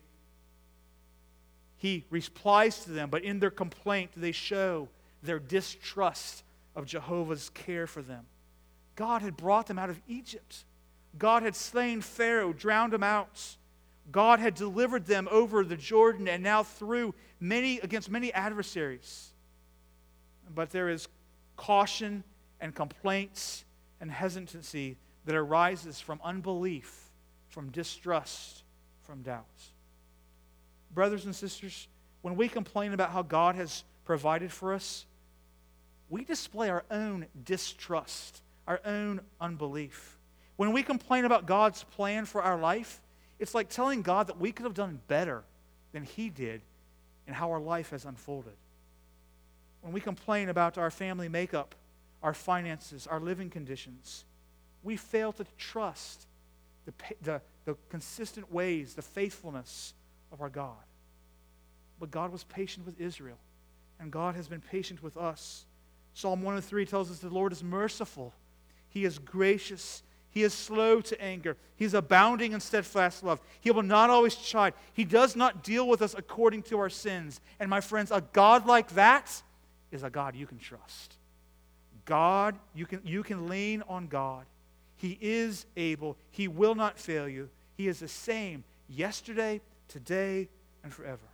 he 1.77 2.05
replies 2.11 2.85
to 2.85 2.91
them, 2.91 3.11
but 3.11 3.25
in 3.25 3.41
their 3.41 3.51
complaint, 3.51 4.11
they 4.17 4.33
show 4.33 4.89
their 5.23 5.39
distrust 5.39 6.45
of 6.75 6.87
Jehovah's 6.87 7.51
care 7.51 7.87
for 7.87 8.03
them. 8.03 8.27
God 8.97 9.23
had 9.23 9.37
brought 9.37 9.67
them 9.67 9.79
out 9.79 9.91
of 9.91 10.01
Egypt. 10.09 10.65
God 11.19 11.43
had 11.43 11.57
slain 11.57 12.01
Pharaoh, 12.01 12.53
drowned 12.53 12.95
him 12.95 13.03
out. 13.03 13.57
God 14.13 14.41
had 14.41 14.55
delivered 14.55 15.07
them 15.07 15.29
over 15.31 15.65
the 15.65 15.77
Jordan 15.77 16.29
and 16.29 16.43
now 16.43 16.63
through 16.63 17.15
many 17.39 17.79
against 17.81 18.11
many 18.11 18.33
adversaries. 18.33 19.33
But 20.55 20.71
there 20.71 20.89
is 20.89 21.09
caution 21.57 22.25
and 22.61 22.75
complaints 22.75 23.65
and 24.01 24.11
hesitancy 24.11 24.97
that 25.27 25.35
arises 25.35 26.01
from 26.01 26.21
unbelief, 26.25 27.11
from 27.49 27.71
distrust, 27.71 28.65
from 29.11 29.23
doubts. 29.23 29.71
Brothers 30.95 31.25
and 31.25 31.35
sisters, 31.35 31.89
when 32.23 32.37
we 32.37 32.49
complain 32.49 32.93
about 32.93 33.11
how 33.11 33.23
God 33.23 33.57
has 33.57 33.83
provided 34.05 34.53
for 34.53 34.73
us, 34.73 35.05
we 36.09 36.25
display 36.25 36.71
our 36.71 36.85
own 36.93 37.27
distrust, 37.45 38.41
our 38.69 38.81
own 38.85 39.21
unbelief. 39.41 40.17
When 40.55 40.71
we 40.71 40.85
complain 40.85 41.25
about 41.25 41.47
God's 41.47 41.83
plan 41.83 42.25
for 42.25 42.41
our 42.41 42.57
life, 42.57 43.01
it's 43.41 43.53
like 43.53 43.69
telling 43.69 44.03
God 44.03 44.29
that 44.29 44.39
we 44.39 44.53
could 44.53 44.63
have 44.63 44.75
done 44.75 45.01
better 45.09 45.43
than 45.91 46.05
He 46.05 46.31
did 46.31 46.61
in 47.27 47.35
how 47.35 47.51
our 47.51 47.61
life 47.61 47.91
has 47.91 48.05
unfolded. 48.05 48.55
When 49.81 49.93
we 49.93 50.01
complain 50.01 50.49
about 50.49 50.79
our 50.79 50.93
family 50.93 51.29
makeup, 51.29 51.75
our 52.23 52.35
finances, 52.35 53.09
our 53.09 53.19
living 53.19 53.51
conditions, 53.51 54.25
we 54.85 54.97
fail 54.97 55.33
to 55.33 55.45
trust 55.59 56.29
the, 56.87 56.93
the, 57.23 57.41
the 57.71 57.77
consistent 57.89 58.53
ways, 58.53 58.95
the 58.95 59.03
faithfulness 59.03 59.95
of 60.33 60.41
our 60.41 60.49
God. 60.49 60.75
But 62.01 62.11
God 62.11 62.33
was 62.33 62.45
patient 62.45 62.85
with 62.85 63.01
Israel, 63.01 63.39
and 64.01 64.11
God 64.11 64.35
has 64.35 64.49
been 64.49 64.61
patient 64.61 65.03
with 65.03 65.17
us. 65.17 65.65
Psalm 66.15 66.43
103 66.43 66.87
tells 66.87 67.11
us 67.11 67.19
the 67.19 67.29
Lord 67.29 67.53
is 67.53 67.63
merciful, 67.63 68.33
He 68.89 69.05
is 69.05 69.19
gracious, 69.19 70.03
He 70.31 70.43
is 70.43 70.53
slow 70.53 71.01
to 71.03 71.21
anger, 71.23 71.57
He 71.77 71.85
is 71.85 71.95
abounding 71.95 72.53
in 72.53 72.61
steadfast 72.61 73.23
love. 73.23 73.41
He 73.61 73.71
will 73.71 73.83
not 73.83 74.11
always 74.11 74.35
chide, 74.35 74.75
He 74.93 75.05
does 75.05 75.37
not 75.37 75.63
deal 75.63 75.87
with 75.87 76.03
us 76.03 76.15
according 76.19 76.63
to 76.65 76.79
our 76.81 76.91
sins. 76.91 77.41
And 77.61 77.71
my 77.71 77.81
friends, 77.81 78.11
a 78.11 78.25
God 78.33 78.67
like 78.67 78.95
that 78.95 79.43
is 79.93 80.03
a 80.03 80.11
God 80.11 80.35
you 80.35 80.47
can 80.47 80.59
trust. 80.59 81.15
God, 82.05 82.57
you 82.75 82.87
can, 82.87 83.01
you 83.05 83.23
can 83.23 83.49
lean 83.49 83.85
on 83.89 84.09
God. 84.09 84.47
He 84.97 85.17
is 85.21 85.67
able, 85.77 86.17
He 86.31 86.49
will 86.49 86.75
not 86.75 86.99
fail 86.99 87.29
you. 87.29 87.49
He 87.81 87.89
is 87.89 88.01
the 88.01 88.09
same 88.09 88.63
yesterday, 88.91 89.63
today, 89.89 90.51
and 90.85 90.93
forever. 90.93 91.25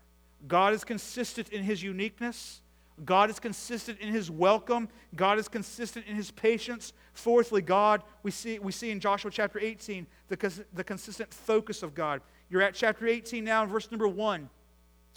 God 0.46 0.74
is 0.74 0.85
consistent 0.85 1.48
in 1.48 1.64
His 1.64 1.82
uniqueness. 1.82 2.61
God 3.04 3.30
is 3.30 3.40
consistent 3.40 3.98
in 3.98 4.11
his 4.11 4.30
welcome. 4.30 4.88
God 5.16 5.38
is 5.40 5.48
consistent 5.48 6.06
in 6.06 6.14
his 6.14 6.30
patience. 6.30 6.92
Fourthly, 7.14 7.61
God, 7.61 8.02
we 8.22 8.30
see, 8.30 8.61
we 8.61 8.70
see 8.70 8.90
in 8.90 9.00
Joshua 9.00 9.30
chapter 9.30 9.59
18 9.59 10.06
the, 10.28 10.64
the 10.72 10.85
consistent 10.85 11.35
focus 11.35 11.82
of 11.82 11.94
God. 11.94 12.22
You're 12.48 12.62
at 12.62 12.74
chapter 12.74 13.06
18 13.06 13.44
now, 13.44 13.66
verse 13.66 13.90
number 13.90 14.09
1. 14.09 14.48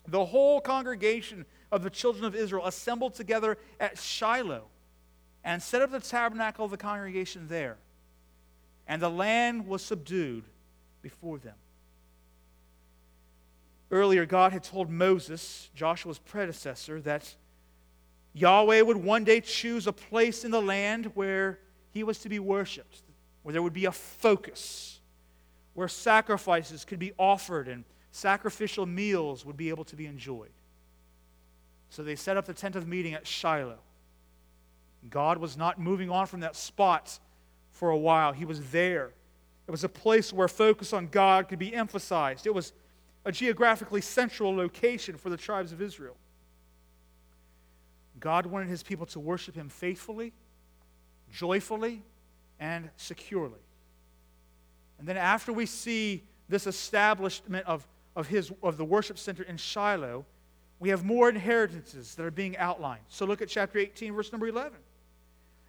The 0.07 0.25
whole 0.25 0.59
congregation 0.59 1.45
of 1.71 1.83
the 1.83 1.89
children 1.91 2.25
of 2.25 2.35
Israel 2.35 2.65
assembled 2.65 3.13
together 3.13 3.57
at 3.79 3.99
Shiloh 3.99 4.65
and 5.45 5.61
set 5.61 5.83
up 5.83 5.91
the 5.91 5.99
tabernacle 6.01 6.65
of 6.65 6.71
the 6.71 6.77
congregation 6.77 7.47
there. 7.47 7.77
And 8.87 8.99
the 9.01 9.09
land 9.09 9.67
was 9.67 9.83
subdued 9.83 10.43
before 11.01 11.38
them. 11.38 11.55
Earlier, 13.91 14.25
God 14.25 14.51
had 14.51 14.63
told 14.63 14.89
Moses, 14.89 15.69
Joshua's 15.73 16.19
predecessor, 16.19 17.01
that 17.01 17.35
Yahweh 18.33 18.81
would 18.81 18.97
one 18.97 19.23
day 19.23 19.41
choose 19.41 19.88
a 19.88 19.93
place 19.93 20.45
in 20.45 20.51
the 20.51 20.62
land 20.62 21.12
where 21.15 21.59
he 21.91 22.03
was 22.03 22.19
to 22.19 22.29
be 22.29 22.39
worshiped, 22.39 23.01
where 23.41 23.53
there 23.53 23.63
would 23.63 23.73
be 23.73 23.85
a 23.85 23.91
focus, 23.91 24.99
where 25.73 25.88
sacrifices 25.88 26.85
could 26.85 26.99
be 26.99 27.13
offered 27.17 27.67
and 27.67 27.83
sacrificial 28.12 28.85
meals 28.85 29.45
would 29.45 29.57
be 29.57 29.69
able 29.69 29.85
to 29.85 29.95
be 29.95 30.05
enjoyed. 30.05 30.51
So 31.89 32.03
they 32.03 32.15
set 32.15 32.38
up 32.38 32.45
the 32.45 32.53
tent 32.53 32.75
of 32.75 32.88
meeting 32.88 33.15
at 33.15 33.25
Shiloh. 33.25 33.79
God 35.09 35.38
was 35.39 35.57
not 35.57 35.79
moving 35.79 36.09
on 36.12 36.27
from 36.27 36.41
that 36.41 36.55
spot 36.55 37.19
for 37.71 37.89
a 37.89 37.97
while, 37.97 38.33
He 38.33 38.45
was 38.45 38.71
there. 38.71 39.12
It 39.69 39.71
was 39.71 39.84
a 39.84 39.89
place 39.89 40.34
where 40.34 40.47
focus 40.47 40.93
on 40.93 41.10
God 41.10 41.47
could 41.47 41.60
be 41.60 41.75
emphasized. 41.75 42.47
It 42.47 42.55
was 42.55 42.73
a 43.23 43.32
geographically 43.32 44.01
central 44.01 44.55
location 44.55 45.15
for 45.15 45.29
the 45.29 45.38
tribes 45.38 45.71
of 45.71 45.79
Israel. 45.79 46.17
God 48.19 48.47
wanted 48.47 48.67
his 48.67 48.82
people 48.82 49.05
to 49.05 49.19
worship 49.19 49.53
him 49.53 49.69
faithfully, 49.69 50.34
joyfully, 51.32 52.01
and 52.60 52.89
securely. 52.97 53.60
And 54.97 55.08
then 55.08 55.17
after 55.17 55.53
we 55.53 55.67
see 55.67 56.23
this 56.49 56.65
establishment 56.65 57.63
of, 57.67 57.88
of, 58.15 58.25
his, 58.25 58.51
of 58.63 58.75
the 58.77 58.86
worship 58.86 59.19
center 59.19 59.43
in 59.43 59.58
Shiloh, 59.58 60.25
we 60.79 60.89
have 60.89 61.05
more 61.05 61.29
inheritances 61.29 62.15
that 62.15 62.25
are 62.25 62.32
being 62.32 62.58
outlined. 62.58 63.03
So 63.08 63.27
look 63.27 63.43
at 63.43 63.49
chapter 63.49 63.77
18, 63.77 64.13
verse 64.15 64.32
number 64.32 64.47
11. 64.47 64.79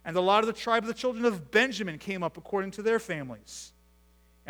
And 0.07 0.17
the 0.17 0.23
lot 0.23 0.43
of 0.43 0.47
the 0.47 0.59
tribe 0.59 0.85
of 0.85 0.89
the 0.89 0.95
children 0.95 1.27
of 1.27 1.51
Benjamin 1.51 1.99
came 1.99 2.23
up 2.23 2.39
according 2.39 2.71
to 2.71 2.83
their 2.83 2.99
families. 2.99 3.75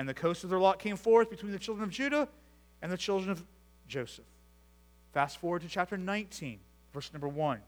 And 0.01 0.09
the 0.09 0.15
coast 0.15 0.45
of 0.45 0.49
their 0.49 0.59
lot 0.59 0.79
came 0.79 0.97
forth 0.97 1.29
between 1.29 1.53
the 1.53 1.59
children 1.59 1.85
of 1.85 1.91
Judah 1.91 2.27
and 2.81 2.91
the 2.91 2.97
children 2.97 3.31
of 3.31 3.45
Joseph. 3.87 4.25
Fast 5.13 5.37
forward 5.37 5.61
to 5.61 5.69
chapter 5.69 5.99
19, 5.99 6.59
verse 6.95 7.13
number 7.13 7.29
1. 7.29 7.61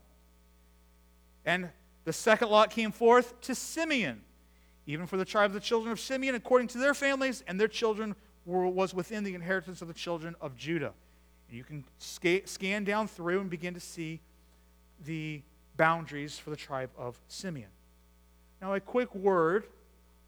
And 1.45 1.68
the 2.07 2.12
second 2.14 2.49
lot 2.49 2.71
came 2.71 2.90
forth 2.90 3.38
to 3.42 3.55
Simeon, 3.55 4.23
even 4.87 5.07
for 5.07 5.18
the 5.18 5.27
tribe 5.27 5.51
of 5.51 5.53
the 5.53 5.61
children 5.61 5.92
of 5.92 6.01
Simeon, 6.01 6.35
according 6.35 6.68
to 6.68 6.79
their 6.79 6.95
families, 6.95 7.45
and 7.47 7.61
their 7.61 7.68
children 7.68 8.16
were, 8.47 8.66
was 8.66 8.95
within 8.95 9.25
the 9.25 9.35
inheritance 9.35 9.83
of 9.83 9.88
the 9.88 9.92
children 9.92 10.35
of 10.40 10.57
Judah. 10.57 10.95
And 11.51 11.59
you 11.59 11.64
can 11.64 11.85
sca- 11.99 12.47
scan 12.47 12.85
down 12.85 13.09
through 13.09 13.42
and 13.42 13.51
begin 13.51 13.75
to 13.75 13.81
see 13.81 14.21
the 15.05 15.42
boundaries 15.77 16.38
for 16.38 16.49
the 16.49 16.57
tribe 16.57 16.92
of 16.97 17.21
Simeon. 17.29 17.68
Now, 18.62 18.73
a 18.73 18.81
quick 18.81 19.14
word 19.14 19.66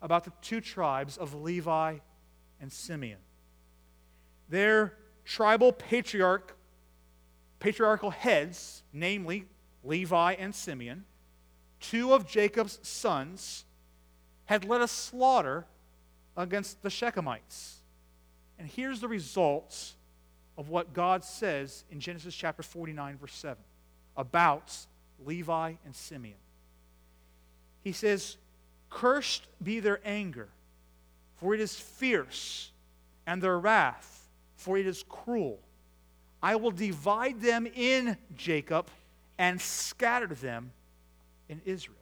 about 0.05 0.25
the 0.25 0.33
two 0.43 0.61
tribes 0.61 1.17
of 1.17 1.35
Levi 1.35 1.97
and 2.61 2.71
Simeon. 2.71 3.19
Their 4.51 4.93
tribal 5.25 5.73
patriarch, 5.73 6.55
patriarchal 7.59 8.11
heads, 8.11 8.83
namely 8.93 9.47
Levi 9.83 10.35
and 10.35 10.55
Simeon, 10.55 11.07
two 11.81 12.13
of 12.13 12.29
Jacob's 12.29 12.79
sons, 12.83 13.65
had 14.45 14.67
led 14.67 14.83
a 14.83 14.89
slaughter 14.89 15.65
against 16.37 16.83
the 16.83 16.91
Shechemites. 16.91 17.77
And 18.59 18.69
here's 18.69 19.01
the 19.01 19.09
results 19.09 19.97
of 20.59 20.69
what 20.69 20.93
God 20.93 21.25
says 21.25 21.85
in 21.91 21.99
Genesis 21.99 22.35
chapter 22.35 22.63
49, 22.63 23.17
verse 23.17 23.35
7, 23.35 23.57
about 24.19 24.77
Levi 25.25 25.73
and 25.87 25.97
Simeon. 25.97 26.37
He 27.83 27.93
says, 27.93 28.37
Cursed 28.95 29.49
be 29.61 29.81
their 29.81 30.01
anger, 30.05 30.49
for 31.39 31.53
it 31.53 31.61
is 31.61 31.75
fierce, 31.75 32.71
and 33.27 33.43
their 33.43 33.59
wrath, 33.59 34.29
for 34.55 34.79
it 34.79 34.87
is 34.87 35.05
cruel. 35.09 35.59
I 36.41 36.55
will 36.55 36.71
divide 36.71 37.41
them 37.41 37.67
in 37.67 38.17
Jacob 38.37 38.87
and 39.37 39.61
scatter 39.61 40.29
them 40.29 40.71
in 41.49 41.61
Israel. 41.65 41.97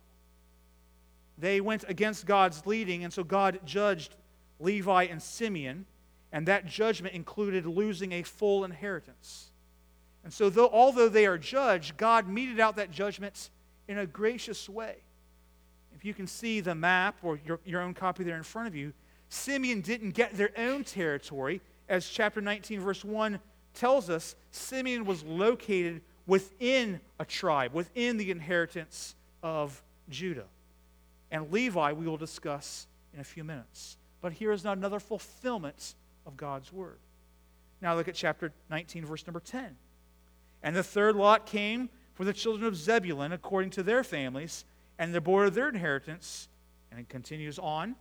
They 1.39 1.63
went 1.63 1.87
against 1.89 2.27
God's 2.27 2.67
leading, 2.67 3.05
and 3.05 3.13
so 3.13 3.25
God 3.25 3.61
judged 3.65 4.15
Levi 4.61 5.05
and 5.05 5.23
Simeon, 5.23 5.87
and 6.31 6.47
that 6.47 6.67
judgment 6.67 7.15
included 7.15 7.65
losing 7.65 8.13
a 8.13 8.23
full 8.23 8.67
inheritance. 8.67 9.51
And 10.25 10.33
so, 10.33 10.51
though, 10.51 10.69
although 10.69 11.09
they 11.09 11.25
are 11.25 11.39
judged, 11.39 11.97
God 11.97 12.29
meted 12.29 12.61
out 12.61 12.77
that 12.77 12.91
judgment 12.91 13.49
in 13.89 13.97
a 13.97 14.07
gracious 14.07 14.69
way. 14.69 14.97
If 16.03 16.07
you 16.07 16.15
can 16.15 16.27
see 16.27 16.59
the 16.59 16.75
map 16.75 17.19
or 17.23 17.39
your, 17.47 17.61
your 17.65 17.81
own 17.81 17.95
copy 17.95 18.25
there 18.25 18.37
in 18.37 18.43
front 18.43 18.67
of 18.67 18.75
you, 18.75 18.93
Simeon 19.29 19.83
didn't 19.83 20.11
get 20.11 20.37
their 20.37 20.51
own 20.59 20.83
territory. 20.83 21.61
As 21.89 22.09
chapter 22.09 22.41
19, 22.41 22.81
verse 22.81 23.05
1 23.05 23.39
tells 23.73 24.11
us, 24.11 24.35
Simeon 24.51 25.05
was 25.05 25.23
located 25.23 26.01
within 26.27 27.01
a 27.21 27.25
tribe, 27.25 27.73
within 27.73 28.17
the 28.17 28.33
inheritance 28.33 29.15
of 29.45 29.81
Judah. 30.09 30.47
And 31.31 31.53
Levi, 31.53 31.93
we 31.93 32.09
will 32.09 32.17
discuss 32.17 32.89
in 33.15 33.21
a 33.21 33.25
few 33.25 33.45
minutes. 33.45 33.97
but 34.21 34.33
here 34.33 34.51
is 34.51 34.65
another 34.65 34.99
fulfillment 34.99 35.95
of 36.27 36.37
God's 36.37 36.73
word. 36.73 36.99
Now 37.81 37.95
look 37.95 38.09
at 38.09 38.17
chapter 38.17 38.53
19, 38.71 39.07
verse 39.07 39.25
number 39.25 39.39
10. 39.39 39.77
And 40.65 40.75
the 40.75 40.83
third 40.83 41.15
lot 41.15 41.47
came 41.47 41.91
for 42.15 42.25
the 42.25 42.33
children 42.33 42.67
of 42.67 42.75
Zebulun 42.75 43.31
according 43.31 43.71
to 43.71 43.85
their 43.85 44.03
families 44.03 44.65
and 44.99 45.15
the 45.15 45.21
border 45.21 45.47
of 45.47 45.55
their 45.55 45.69
inheritance. 45.69 46.49
And 46.91 47.01
it 47.01 47.09
continues 47.09 47.59
on. 47.59 47.97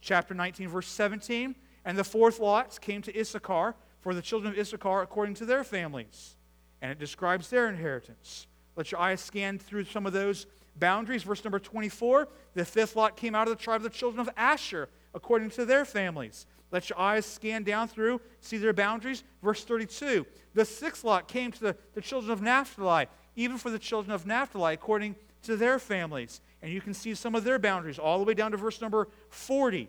Chapter 0.00 0.34
19, 0.34 0.68
verse 0.68 0.88
17. 0.88 1.54
And 1.84 1.98
the 1.98 2.04
fourth 2.04 2.38
lot 2.38 2.80
came 2.80 3.02
to 3.02 3.18
Issachar 3.18 3.74
for 4.00 4.14
the 4.14 4.22
children 4.22 4.52
of 4.52 4.58
Issachar 4.58 5.02
according 5.02 5.34
to 5.36 5.46
their 5.46 5.64
families. 5.64 6.36
And 6.80 6.92
it 6.92 6.98
describes 6.98 7.50
their 7.50 7.68
inheritance. 7.68 8.46
Let 8.76 8.92
your 8.92 9.00
eyes 9.00 9.20
scan 9.20 9.58
through 9.58 9.84
some 9.84 10.06
of 10.06 10.12
those 10.12 10.46
boundaries. 10.78 11.22
Verse 11.22 11.42
number 11.42 11.58
24 11.58 12.28
the 12.54 12.64
fifth 12.64 12.96
lot 12.96 13.16
came 13.16 13.34
out 13.34 13.48
of 13.48 13.56
the 13.56 13.62
tribe 13.62 13.78
of 13.78 13.82
the 13.82 13.90
children 13.90 14.20
of 14.20 14.32
Asher 14.36 14.88
according 15.14 15.50
to 15.50 15.64
their 15.64 15.84
families. 15.84 16.46
Let 16.70 16.90
your 16.90 16.98
eyes 16.98 17.24
scan 17.24 17.62
down 17.62 17.88
through, 17.88 18.20
see 18.40 18.58
their 18.58 18.72
boundaries. 18.72 19.24
Verse 19.42 19.64
32 19.64 20.26
the 20.54 20.64
sixth 20.64 21.04
lot 21.04 21.28
came 21.28 21.52
to 21.52 21.60
the, 21.60 21.76
the 21.94 22.00
children 22.00 22.32
of 22.32 22.40
Naphtali, 22.40 23.06
even 23.34 23.58
for 23.58 23.70
the 23.70 23.78
children 23.78 24.12
of 24.12 24.26
Naphtali 24.26 24.74
according 24.74 25.16
to 25.46 25.56
their 25.56 25.78
families. 25.78 26.40
And 26.62 26.72
you 26.72 26.80
can 26.80 26.94
see 26.94 27.14
some 27.14 27.34
of 27.34 27.44
their 27.44 27.58
boundaries 27.58 27.98
all 27.98 28.18
the 28.18 28.24
way 28.24 28.34
down 28.34 28.50
to 28.52 28.56
verse 28.56 28.80
number 28.80 29.08
40. 29.30 29.88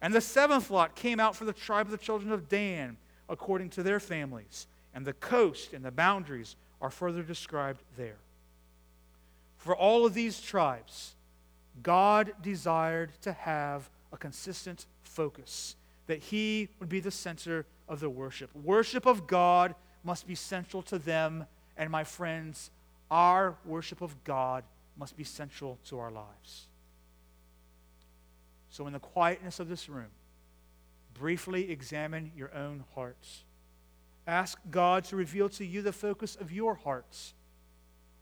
And 0.00 0.14
the 0.14 0.20
seventh 0.20 0.70
lot 0.70 0.94
came 0.94 1.20
out 1.20 1.36
for 1.36 1.44
the 1.44 1.52
tribe 1.52 1.86
of 1.86 1.92
the 1.92 1.98
children 1.98 2.32
of 2.32 2.48
Dan 2.48 2.96
according 3.28 3.70
to 3.70 3.82
their 3.82 4.00
families. 4.00 4.66
And 4.94 5.06
the 5.06 5.12
coast 5.12 5.72
and 5.72 5.84
the 5.84 5.90
boundaries 5.90 6.56
are 6.80 6.90
further 6.90 7.22
described 7.22 7.82
there. 7.96 8.18
For 9.56 9.76
all 9.76 10.04
of 10.04 10.12
these 10.12 10.40
tribes, 10.40 11.14
God 11.82 12.32
desired 12.42 13.12
to 13.22 13.32
have 13.32 13.88
a 14.12 14.16
consistent 14.16 14.86
focus, 15.04 15.76
that 16.08 16.18
He 16.18 16.68
would 16.80 16.88
be 16.88 17.00
the 17.00 17.10
center 17.10 17.64
of 17.88 18.00
the 18.00 18.10
worship. 18.10 18.54
Worship 18.56 19.06
of 19.06 19.26
God 19.26 19.74
must 20.04 20.26
be 20.26 20.34
central 20.34 20.82
to 20.82 20.98
them, 20.98 21.46
and 21.76 21.90
my 21.90 22.02
friends, 22.02 22.70
our 23.10 23.54
worship 23.64 24.00
of 24.00 24.24
God 24.24 24.64
must 25.02 25.16
be 25.16 25.24
central 25.24 25.80
to 25.84 25.98
our 25.98 26.12
lives. 26.12 26.68
So, 28.70 28.86
in 28.86 28.92
the 28.92 29.00
quietness 29.00 29.58
of 29.58 29.68
this 29.68 29.88
room, 29.88 30.12
briefly 31.12 31.72
examine 31.72 32.30
your 32.36 32.54
own 32.54 32.84
hearts. 32.94 33.42
Ask 34.28 34.60
God 34.70 35.02
to 35.06 35.16
reveal 35.16 35.48
to 35.48 35.66
you 35.66 35.82
the 35.82 35.92
focus 35.92 36.36
of 36.40 36.52
your 36.52 36.76
hearts. 36.76 37.34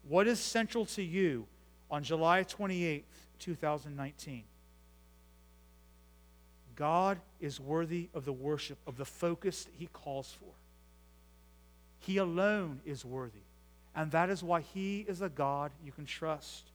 What 0.08 0.26
is 0.26 0.40
central 0.40 0.86
to 0.86 1.02
you 1.02 1.46
on 1.90 2.02
July 2.02 2.44
28th, 2.44 3.02
2019? 3.40 4.44
God 6.76 7.18
is 7.42 7.60
worthy 7.60 8.08
of 8.14 8.24
the 8.24 8.32
worship, 8.32 8.78
of 8.86 8.96
the 8.96 9.04
focus 9.04 9.64
that 9.64 9.74
He 9.76 9.90
calls 9.92 10.34
for. 10.40 10.54
He 11.98 12.16
alone 12.16 12.80
is 12.86 13.04
worthy. 13.04 13.42
And 13.94 14.10
that 14.12 14.30
is 14.30 14.42
why 14.42 14.60
He 14.60 15.04
is 15.06 15.20
a 15.20 15.28
God 15.28 15.72
you 15.84 15.92
can 15.92 16.06
trust. 16.06 16.69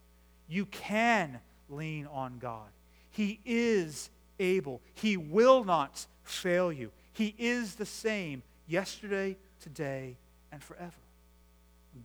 You 0.48 0.66
can 0.66 1.40
lean 1.70 2.08
on 2.08 2.38
God. 2.40 2.68
He 3.12 3.40
is 3.46 4.10
able, 4.40 4.82
He 4.94 5.18
will 5.18 5.64
not 5.64 6.06
fail 6.24 6.72
you. 6.72 6.92
He 7.14 7.34
is 7.38 7.76
the 7.76 7.86
same 7.86 8.44
yesterday, 8.68 9.38
today, 9.62 10.18
and 10.52 10.62
forever. 10.62 10.92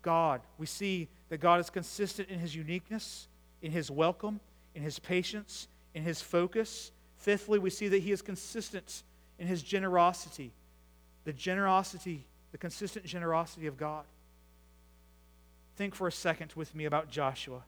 God, 0.03 0.41
we 0.57 0.67
see 0.67 1.09
that 1.29 1.39
God 1.39 1.61
is 1.61 1.69
consistent 1.69 2.29
in 2.29 2.39
His 2.39 2.55
uniqueness, 2.55 3.27
in 3.61 3.73
His 3.73 3.91
welcome, 3.91 4.41
in 4.75 4.83
His 4.83 4.99
patience, 4.99 5.67
in 5.95 6.03
His 6.05 6.21
focus. 6.21 6.93
Fifthly, 7.19 7.59
we 7.59 7.71
see 7.71 7.89
that 7.89 7.99
He 7.99 8.13
is 8.13 8.23
consistent 8.23 9.03
in 9.39 9.47
His 9.47 9.63
generosity. 9.63 10.53
The 11.25 11.33
generosity, 11.33 12.25
the 12.53 12.59
consistent 12.59 13.05
generosity 13.05 13.67
of 13.67 13.77
God. 13.77 14.05
Think 15.77 15.95
for 15.95 16.07
a 16.07 16.13
second 16.13 16.53
with 16.55 16.75
me 16.75 16.85
about 16.85 17.11
Joshua. 17.11 17.63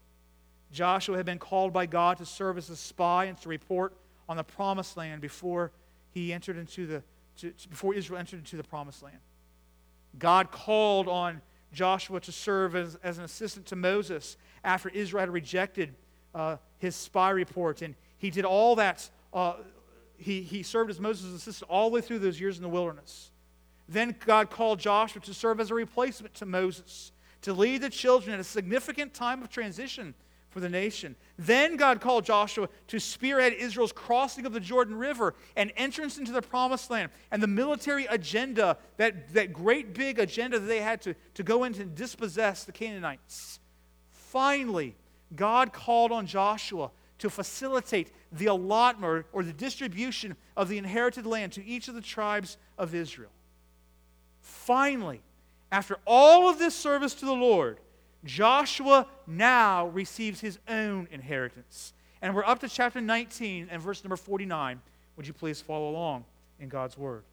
Joshua 0.72 1.16
had 1.16 1.26
been 1.26 1.38
called 1.38 1.72
by 1.72 1.87
God 1.87 2.18
to 2.18 2.26
serve 2.26 2.58
as 2.58 2.70
a 2.70 2.76
spy 2.76 3.26
and 3.26 3.38
to 3.42 3.48
report 3.48 3.92
on 4.28 4.37
the 4.37 4.44
promised 4.44 4.96
land 4.96 5.20
before 5.20 5.70
he 6.11 6.32
entered 6.32 6.56
into 6.56 6.87
the 6.87 7.02
to, 7.38 7.52
before 7.70 7.94
Israel 7.94 8.18
entered 8.18 8.40
into 8.40 8.56
the 8.56 8.64
promised 8.64 9.02
land. 9.02 9.18
God 10.18 10.50
called 10.50 11.08
on 11.08 11.40
Joshua 11.72 12.20
to 12.20 12.32
serve 12.32 12.76
as, 12.76 12.98
as 13.02 13.18
an 13.18 13.24
assistant 13.24 13.66
to 13.66 13.76
Moses 13.76 14.37
after 14.64 14.88
Israel 14.90 15.20
had 15.20 15.30
rejected 15.30 15.94
uh, 16.35 16.56
his 16.78 16.94
spy 16.94 17.30
report. 17.30 17.82
And 17.82 17.94
he 18.18 18.30
did 18.30 18.44
all 18.44 18.76
that. 18.76 19.08
Uh, 19.32 19.54
he, 20.18 20.42
he 20.42 20.62
served 20.62 20.90
as 20.90 21.00
Moses' 21.00 21.35
assistant 21.35 21.70
all 21.70 21.88
the 21.88 21.94
way 21.94 22.00
through 22.00 22.18
those 22.18 22.40
years 22.40 22.56
in 22.56 22.62
the 22.62 22.68
wilderness. 22.68 23.30
Then 23.88 24.14
God 24.24 24.50
called 24.50 24.78
Joshua 24.78 25.20
to 25.22 25.35
serve 25.35 25.61
as 25.61 25.70
a 25.70 25.74
replacement 25.74 26.35
to 26.35 26.46
Moses, 26.46 27.12
to 27.42 27.52
lead 27.52 27.82
the 27.82 27.90
children 27.90 28.35
at 28.35 28.40
a 28.40 28.44
significant 28.44 29.14
time 29.14 29.42
of 29.42 29.50
transition 29.50 30.14
for 30.53 30.61
the 30.61 30.69
nation. 30.69 31.17
Then 31.38 31.77
God 31.77 32.01
called 32.01 32.27
Joshua 32.27 32.69
to 32.88 33.01
spearhead 33.01 33.55
Israel's 33.55 33.93
crossing 33.93 34.45
of 34.45 34.53
the 34.53 34.61
Jordan 34.61 34.97
River 34.97 35.35
and 35.57 35.73
entrance 35.77 36.19
into 36.19 36.31
the 36.31 36.43
promised 36.43 36.91
land 36.91 37.11
and 37.31 37.43
the 37.43 37.47
military 37.47 38.05
agenda, 38.07 38.77
that, 38.99 39.33
that 39.33 39.53
great 39.53 39.95
big 39.95 40.19
agenda 40.19 40.59
that 40.59 40.67
they 40.67 40.83
had 40.83 41.01
to, 41.03 41.15
to 41.35 41.43
go 41.43 41.65
into 41.65 41.81
and 41.81 41.95
dispossess 41.95 42.65
the 42.65 42.73
Canaanites. 42.73 43.61
Finally, 44.11 44.95
God 45.35 45.73
called 45.73 46.12
on 46.12 46.27
Joshua 46.27 46.91
to 47.19 47.31
facilitate 47.31 48.12
the 48.31 48.47
allotment 48.47 49.25
or 49.33 49.43
the 49.43 49.53
distribution 49.55 50.37
of 50.57 50.69
the 50.69 50.77
inherited 50.77 51.25
land 51.25 51.53
to 51.53 51.65
each 51.65 51.88
of 51.88 51.95
the 51.95 52.01
tribes 52.03 52.59
of 52.77 52.95
Israel. 52.95 53.31
Finally, 54.41 55.23
after 55.71 55.97
all 56.07 56.51
of 56.51 56.59
this 56.59 56.75
service 56.75 57.15
to 57.15 57.25
the 57.25 57.33
Lord, 57.33 57.79
Joshua 58.24 59.06
now 59.26 59.88
receives 59.88 60.40
his 60.40 60.58
own 60.68 61.08
inheritance. 61.11 61.92
And 62.20 62.35
we're 62.35 62.44
up 62.44 62.61
to 62.61 62.68
chapter 62.68 63.00
19 63.00 63.68
and 63.70 63.82
verse 63.82 64.04
number 64.04 64.16
49. 64.16 64.80
Would 65.16 65.26
you 65.26 65.32
please 65.32 65.61
follow 65.61 65.90
along 65.90 66.24
in 66.61 66.68
God's 66.68 66.96
word? 66.96 67.24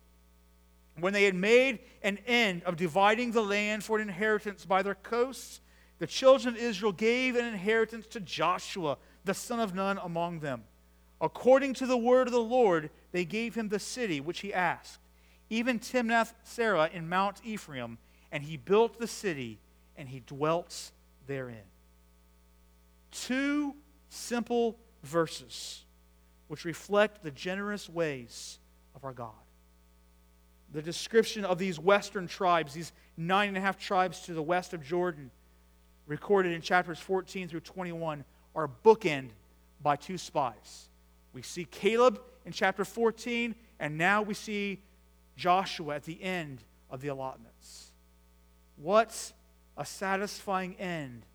When 1.00 1.14
they 1.14 1.24
had 1.24 1.36
made 1.36 1.80
an 2.02 2.18
end 2.26 2.64
of 2.64 2.76
dividing 2.76 3.32
the 3.32 3.42
land 3.42 3.84
for 3.84 3.98
an 3.98 4.10
inheritance 4.10 4.66
by 4.66 4.82
their 4.82 4.96
coasts, 4.96 5.62
the 6.00 6.08
children 6.08 6.56
of 6.56 6.60
Israel 6.60 6.92
gave 6.92 7.36
an 7.36 7.46
inheritance 7.46 8.08
to 8.08 8.20
Joshua, 8.20 8.98
the 9.26 9.34
son 9.34 9.60
of 9.60 9.76
Nun, 9.76 10.00
among 10.02 10.40
them. 10.40 10.64
According 11.22 11.74
to 11.76 11.86
the 11.86 11.98
word 11.98 12.28
of 12.28 12.34
the 12.34 12.40
Lord, 12.40 12.90
they 13.12 13.26
gave 13.26 13.56
him 13.56 13.70
the 13.70 13.80
city 13.80 14.20
which 14.20 14.40
he 14.40 14.54
asked, 14.54 15.00
even 15.50 15.80
Timnath 15.80 16.34
Serah 16.46 16.92
in 16.92 17.10
Mount 17.10 17.42
Ephraim, 17.44 17.98
and 18.32 18.44
he 18.44 18.58
built 18.58 19.00
the 19.00 19.08
city 19.08 19.60
and 20.00 20.08
he 20.08 20.22
dwelt 20.26 20.92
therein. 21.28 21.58
Two 23.12 23.76
simple 24.08 24.78
verses 25.04 25.84
which 26.48 26.66
reflect 26.66 27.22
the 27.22 27.30
generous 27.30 27.88
ways 27.88 28.58
of 28.96 29.04
our 29.04 29.14
God. 29.14 29.34
The 30.72 30.82
description 30.82 31.46
of 31.46 31.60
these 31.60 31.80
western 31.80 32.28
tribes, 32.28 32.74
these 32.74 32.92
nine 33.18 33.50
and 33.50 33.58
a 33.58 33.62
half 33.62 33.78
tribes 33.78 34.22
to 34.22 34.34
the 34.34 34.42
west 34.42 34.74
of 34.74 34.84
Jordan, 34.84 35.32
recorded 36.08 36.54
in 36.54 36.62
chapters 36.62 36.98
14 36.98 37.50
through 37.50 37.60
21, 37.60 38.24
are 38.56 38.70
bookended 38.84 39.32
by 39.82 39.96
two 39.96 40.18
spies. 40.18 40.90
We 41.34 41.42
see 41.42 41.66
Caleb 41.66 42.22
in 42.46 42.54
chapter 42.54 42.86
14, 42.86 43.54
and 43.80 43.98
now 43.98 44.22
we 44.22 44.34
see 44.34 44.82
Joshua 45.36 45.96
at 45.96 46.04
the 46.04 46.22
end 46.24 46.64
of 46.90 47.02
the 47.02 47.10
allotments. 47.10 47.92
What's 48.78 49.34
a 49.80 49.86
satisfying 49.86 50.76
end 50.76 51.26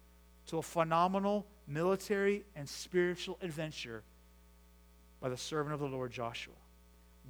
to 0.47 0.59
a 0.59 0.63
phenomenal 0.63 1.47
military 1.67 2.45
and 2.55 2.69
spiritual 2.69 3.39
adventure 3.41 4.03
by 5.19 5.31
the 5.31 5.37
servant 5.37 5.73
of 5.73 5.81
the 5.81 5.87
Lord 5.87 6.13
Joshua. 6.13 6.53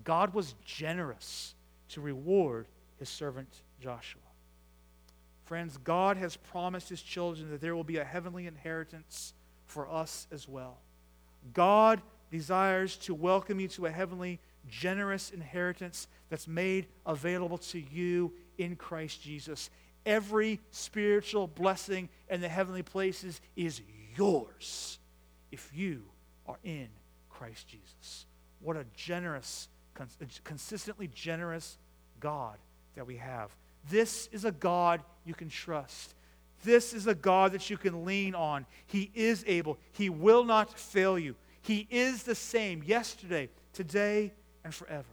God 0.02 0.34
was 0.34 0.56
generous 0.64 1.54
to 1.90 2.00
reward 2.00 2.66
his 2.98 3.08
servant 3.08 3.48
Joshua. 3.80 4.20
Friends, 5.44 5.78
God 5.84 6.16
has 6.16 6.36
promised 6.36 6.88
his 6.88 7.00
children 7.00 7.48
that 7.50 7.60
there 7.60 7.76
will 7.76 7.84
be 7.84 7.98
a 7.98 8.04
heavenly 8.04 8.48
inheritance 8.48 9.34
for 9.66 9.88
us 9.88 10.26
as 10.32 10.48
well. 10.48 10.78
God 11.52 12.02
desires 12.32 12.96
to 12.96 13.14
welcome 13.14 13.60
you 13.60 13.68
to 13.68 13.86
a 13.86 13.90
heavenly, 13.90 14.40
generous 14.68 15.30
inheritance 15.30 16.08
that's 16.28 16.48
made 16.48 16.86
available 17.06 17.58
to 17.58 17.78
you 17.78 18.32
in 18.58 18.74
Christ 18.74 19.22
Jesus 19.22 19.70
every 20.06 20.60
spiritual 20.70 21.46
blessing 21.46 22.08
in 22.28 22.40
the 22.40 22.48
heavenly 22.48 22.82
places 22.82 23.40
is 23.56 23.80
yours 24.16 24.98
if 25.50 25.70
you 25.74 26.02
are 26.46 26.58
in 26.64 26.88
Christ 27.30 27.68
Jesus. 27.68 28.26
What 28.60 28.76
a 28.76 28.84
generous, 28.94 29.68
consistently 30.44 31.08
generous 31.08 31.78
God 32.20 32.56
that 32.96 33.06
we 33.06 33.16
have. 33.16 33.54
This 33.90 34.28
is 34.32 34.44
a 34.44 34.52
God 34.52 35.02
you 35.24 35.34
can 35.34 35.48
trust. 35.48 36.14
This 36.64 36.94
is 36.94 37.06
a 37.06 37.14
God 37.14 37.52
that 37.52 37.68
you 37.68 37.76
can 37.76 38.04
lean 38.04 38.34
on. 38.34 38.66
He 38.86 39.10
is 39.14 39.44
able, 39.46 39.78
He 39.92 40.08
will 40.08 40.44
not 40.44 40.78
fail 40.78 41.18
you. 41.18 41.36
He 41.60 41.86
is 41.90 42.22
the 42.22 42.34
same 42.34 42.82
yesterday, 42.82 43.48
today, 43.72 44.32
and 44.64 44.74
forever. 44.74 45.04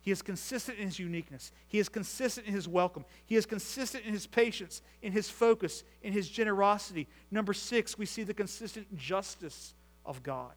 He 0.00 0.10
is 0.10 0.22
consistent 0.22 0.78
in 0.78 0.86
his 0.86 0.98
uniqueness. 0.98 1.52
He 1.66 1.78
is 1.78 1.88
consistent 1.88 2.46
in 2.46 2.54
his 2.54 2.68
welcome. 2.68 3.04
He 3.26 3.36
is 3.36 3.46
consistent 3.46 4.04
in 4.04 4.12
his 4.12 4.26
patience, 4.26 4.80
in 5.02 5.12
his 5.12 5.28
focus, 5.28 5.84
in 6.02 6.12
his 6.12 6.28
generosity. 6.28 7.08
Number 7.30 7.52
six, 7.52 7.98
we 7.98 8.06
see 8.06 8.22
the 8.22 8.34
consistent 8.34 8.96
justice 8.96 9.74
of 10.06 10.22
God. 10.22 10.52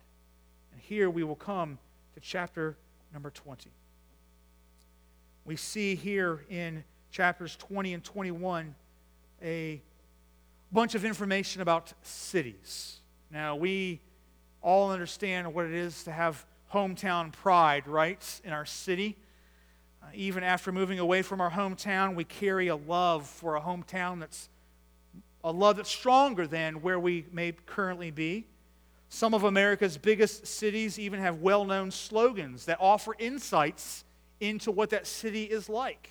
And 0.72 0.82
here 0.82 1.10
we 1.10 1.24
will 1.24 1.36
come 1.36 1.80
to 2.14 2.20
chapter 2.20 2.78
number 3.14 3.30
20. 3.30 3.70
We 5.44 5.56
see 5.56 5.96
here 5.96 6.46
in 6.50 6.84
chapters 7.12 7.56
20 7.58 7.96
and 7.96 8.04
21 8.04 8.76
a 9.44 9.82
bunch 10.72 10.96
of 10.96 11.04
information 11.04 11.62
about 11.62 11.94
cities. 12.04 13.00
Now, 13.32 13.56
we 13.56 14.00
all 14.62 14.92
understand 14.92 15.54
what 15.54 15.66
it 15.66 15.74
is 15.74 16.04
to 16.04 16.12
have 16.12 16.46
hometown 16.72 17.32
pride, 17.34 17.88
right, 17.88 18.42
in 18.44 18.54
our 18.54 18.66
city. 18.66 19.18
Uh, 20.02 20.08
even 20.14 20.44
after 20.44 20.72
moving 20.72 21.00
away 21.00 21.22
from 21.22 21.42
our 21.42 21.52
hometown, 21.52 22.16
we 22.16 22.24
carry 22.24 22.68
a 22.68 22.76
love 22.76 23.28
for 23.28 23.56
a 23.56 23.62
hometown 23.62 24.20
that's 24.20 24.50
a 25.44 25.52
love 25.52 25.78
that's 25.78 25.90
stronger 25.90 26.46
than 26.46 26.82
where 26.82 27.00
we 27.00 27.26
may 27.32 27.52
currently 27.66 28.12
be. 28.12 28.46
Some 29.10 29.34
of 29.34 29.44
America's 29.44 29.98
biggest 29.98 30.48
cities 30.48 30.98
even 30.98 31.20
have 31.20 31.42
well 31.42 31.66
known 31.66 31.92
slogans 31.92 32.66
that 32.66 32.78
offer 32.80 33.16
insights 33.20 34.06
into 34.40 34.72
what 34.72 34.90
that 34.92 35.06
city 35.06 35.44
is 35.44 35.68
like. 35.68 36.10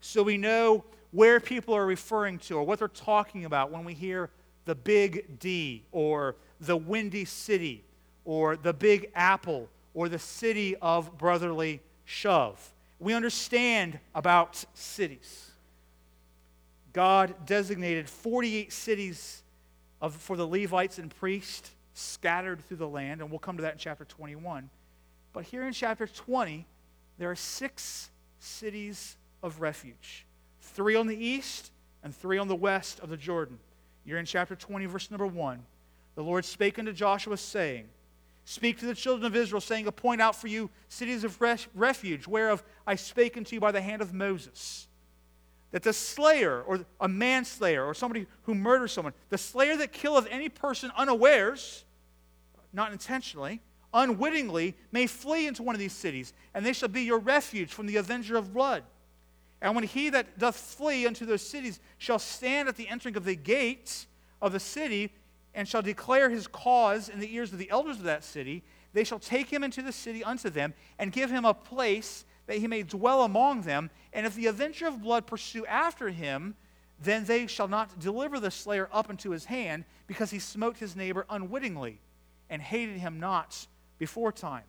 So 0.00 0.22
we 0.22 0.36
know 0.36 0.84
where 1.12 1.38
people 1.38 1.74
are 1.74 1.86
referring 1.86 2.38
to 2.40 2.56
or 2.56 2.64
what 2.64 2.78
they're 2.78 2.88
talking 2.88 3.44
about 3.44 3.70
when 3.70 3.84
we 3.84 3.94
hear 3.94 4.30
the 4.64 4.74
Big 4.74 5.38
D 5.38 5.84
or 5.92 6.36
the 6.60 6.76
Windy 6.76 7.24
City 7.24 7.84
or 8.24 8.56
the 8.56 8.72
Big 8.72 9.10
Apple 9.14 9.68
or 9.94 10.08
the 10.08 10.18
city 10.18 10.74
of 10.76 11.16
brotherly 11.18 11.80
shove. 12.04 12.71
We 13.02 13.14
understand 13.14 13.98
about 14.14 14.64
cities. 14.74 15.50
God 16.92 17.34
designated 17.46 18.08
48 18.08 18.72
cities 18.72 19.42
of, 20.00 20.14
for 20.14 20.36
the 20.36 20.46
Levites 20.46 20.98
and 20.98 21.12
priests 21.16 21.72
scattered 21.94 22.64
through 22.64 22.76
the 22.76 22.88
land, 22.88 23.20
and 23.20 23.28
we'll 23.28 23.40
come 23.40 23.56
to 23.56 23.62
that 23.62 23.72
in 23.72 23.78
chapter 23.78 24.04
21. 24.04 24.70
But 25.32 25.42
here 25.42 25.66
in 25.66 25.72
chapter 25.72 26.06
20, 26.06 26.64
there 27.18 27.28
are 27.28 27.34
six 27.34 28.08
cities 28.38 29.16
of 29.42 29.60
refuge 29.60 30.24
three 30.60 30.94
on 30.94 31.08
the 31.08 31.16
east 31.16 31.72
and 32.04 32.14
three 32.14 32.38
on 32.38 32.46
the 32.46 32.54
west 32.54 33.00
of 33.00 33.08
the 33.08 33.16
Jordan. 33.16 33.58
You're 34.04 34.18
in 34.18 34.26
chapter 34.26 34.54
20, 34.54 34.86
verse 34.86 35.10
number 35.10 35.26
1. 35.26 35.60
The 36.14 36.22
Lord 36.22 36.44
spake 36.44 36.78
unto 36.78 36.92
Joshua, 36.92 37.36
saying, 37.36 37.88
Speak 38.44 38.78
to 38.80 38.86
the 38.86 38.94
children 38.94 39.24
of 39.24 39.36
Israel, 39.36 39.60
saying, 39.60 39.86
Appoint 39.86 40.20
out 40.20 40.34
for 40.34 40.48
you 40.48 40.70
cities 40.88 41.24
of 41.24 41.40
refuge, 41.74 42.26
whereof 42.26 42.62
I 42.86 42.96
spake 42.96 43.36
unto 43.36 43.54
you 43.54 43.60
by 43.60 43.72
the 43.72 43.80
hand 43.80 44.02
of 44.02 44.12
Moses. 44.12 44.88
That 45.70 45.82
the 45.82 45.92
slayer, 45.92 46.62
or 46.62 46.84
a 47.00 47.08
manslayer, 47.08 47.84
or 47.84 47.94
somebody 47.94 48.26
who 48.42 48.54
murders 48.54 48.92
someone, 48.92 49.14
the 49.30 49.38
slayer 49.38 49.76
that 49.76 49.92
killeth 49.92 50.26
any 50.30 50.48
person 50.48 50.90
unawares, 50.96 51.84
not 52.72 52.92
intentionally, 52.92 53.60
unwittingly, 53.94 54.74
may 54.90 55.06
flee 55.06 55.46
into 55.46 55.62
one 55.62 55.74
of 55.74 55.78
these 55.78 55.92
cities, 55.92 56.32
and 56.52 56.66
they 56.66 56.72
shall 56.72 56.88
be 56.88 57.02
your 57.02 57.18
refuge 57.18 57.72
from 57.72 57.86
the 57.86 57.96
avenger 57.96 58.36
of 58.36 58.52
blood. 58.52 58.82
And 59.62 59.76
when 59.76 59.84
he 59.84 60.10
that 60.10 60.38
doth 60.38 60.56
flee 60.56 61.06
unto 61.06 61.24
those 61.24 61.42
cities 61.42 61.78
shall 61.98 62.18
stand 62.18 62.68
at 62.68 62.76
the 62.76 62.88
entering 62.88 63.16
of 63.16 63.24
the 63.24 63.36
gates 63.36 64.08
of 64.42 64.52
the 64.52 64.60
city, 64.60 65.12
and 65.54 65.68
shall 65.68 65.82
declare 65.82 66.30
his 66.30 66.46
cause 66.46 67.08
in 67.08 67.20
the 67.20 67.34
ears 67.34 67.52
of 67.52 67.58
the 67.58 67.70
elders 67.70 67.98
of 67.98 68.04
that 68.04 68.24
city. 68.24 68.62
They 68.92 69.04
shall 69.04 69.18
take 69.18 69.48
him 69.50 69.64
into 69.64 69.82
the 69.82 69.92
city 69.92 70.22
unto 70.24 70.50
them, 70.50 70.74
and 70.98 71.12
give 71.12 71.30
him 71.30 71.44
a 71.44 71.54
place 71.54 72.24
that 72.46 72.58
he 72.58 72.66
may 72.66 72.82
dwell 72.82 73.22
among 73.22 73.62
them. 73.62 73.90
And 74.12 74.26
if 74.26 74.34
the 74.34 74.46
avenger 74.46 74.86
of 74.86 75.02
blood 75.02 75.26
pursue 75.26 75.64
after 75.66 76.10
him, 76.10 76.56
then 77.02 77.24
they 77.24 77.46
shall 77.46 77.68
not 77.68 77.98
deliver 77.98 78.38
the 78.38 78.50
slayer 78.50 78.88
up 78.92 79.10
into 79.10 79.30
his 79.30 79.46
hand, 79.46 79.84
because 80.06 80.30
he 80.30 80.38
smote 80.38 80.76
his 80.78 80.94
neighbor 80.94 81.26
unwittingly, 81.30 82.00
and 82.50 82.60
hated 82.60 82.98
him 82.98 83.18
not 83.18 83.66
before 83.98 84.32
time. 84.32 84.64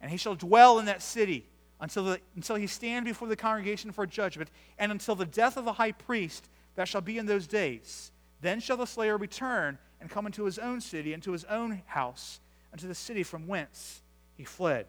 And 0.00 0.10
he 0.10 0.16
shall 0.16 0.34
dwell 0.34 0.78
in 0.78 0.86
that 0.86 1.02
city 1.02 1.46
until, 1.80 2.04
the, 2.04 2.20
until 2.34 2.56
he 2.56 2.66
stand 2.66 3.04
before 3.04 3.28
the 3.28 3.36
congregation 3.36 3.92
for 3.92 4.06
judgment, 4.06 4.50
and 4.78 4.92
until 4.92 5.14
the 5.14 5.26
death 5.26 5.56
of 5.56 5.64
the 5.64 5.74
high 5.74 5.92
priest 5.92 6.48
that 6.74 6.88
shall 6.88 7.00
be 7.00 7.18
in 7.18 7.26
those 7.26 7.46
days. 7.46 8.12
Then 8.40 8.60
shall 8.60 8.76
the 8.76 8.86
slayer 8.86 9.16
return 9.16 9.78
and 10.00 10.10
come 10.10 10.26
into 10.26 10.44
his 10.44 10.58
own 10.58 10.80
city, 10.80 11.12
into 11.12 11.32
his 11.32 11.44
own 11.44 11.82
house, 11.86 12.40
and 12.70 12.80
to 12.80 12.86
the 12.86 12.94
city 12.94 13.22
from 13.22 13.46
whence 13.46 14.02
he 14.36 14.44
fled. 14.44 14.86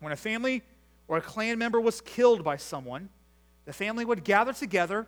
When 0.00 0.12
a 0.12 0.16
family 0.16 0.62
or 1.08 1.16
a 1.16 1.20
clan 1.20 1.58
member 1.58 1.80
was 1.80 2.00
killed 2.00 2.44
by 2.44 2.56
someone, 2.56 3.08
the 3.64 3.72
family 3.72 4.04
would 4.04 4.24
gather 4.24 4.52
together, 4.52 5.06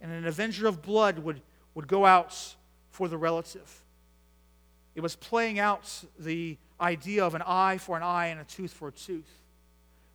and 0.00 0.10
an 0.10 0.26
avenger 0.26 0.66
of 0.66 0.82
blood 0.82 1.18
would, 1.20 1.40
would 1.74 1.86
go 1.86 2.04
out 2.04 2.56
for 2.90 3.08
the 3.08 3.18
relative. 3.18 3.82
It 4.94 5.02
was 5.02 5.14
playing 5.14 5.58
out 5.58 6.04
the 6.18 6.56
idea 6.80 7.24
of 7.24 7.34
an 7.34 7.42
eye 7.46 7.78
for 7.78 7.96
an 7.96 8.02
eye 8.02 8.26
and 8.26 8.40
a 8.40 8.44
tooth 8.44 8.72
for 8.72 8.88
a 8.88 8.92
tooth. 8.92 9.42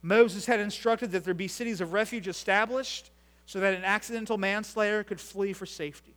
Moses 0.02 0.48
had 0.48 0.60
instructed 0.60 1.12
that 1.12 1.24
there 1.24 1.34
be 1.34 1.48
cities 1.48 1.82
of 1.82 1.94
refuge 1.94 2.28
established 2.28 3.12
so 3.46 3.60
that 3.60 3.76
an 3.76 3.84
accidental 3.84 4.38
manslayer 4.38 5.04
could 5.04 5.22
flee 5.22 5.54
for 5.54 5.66
safety. 5.66 6.16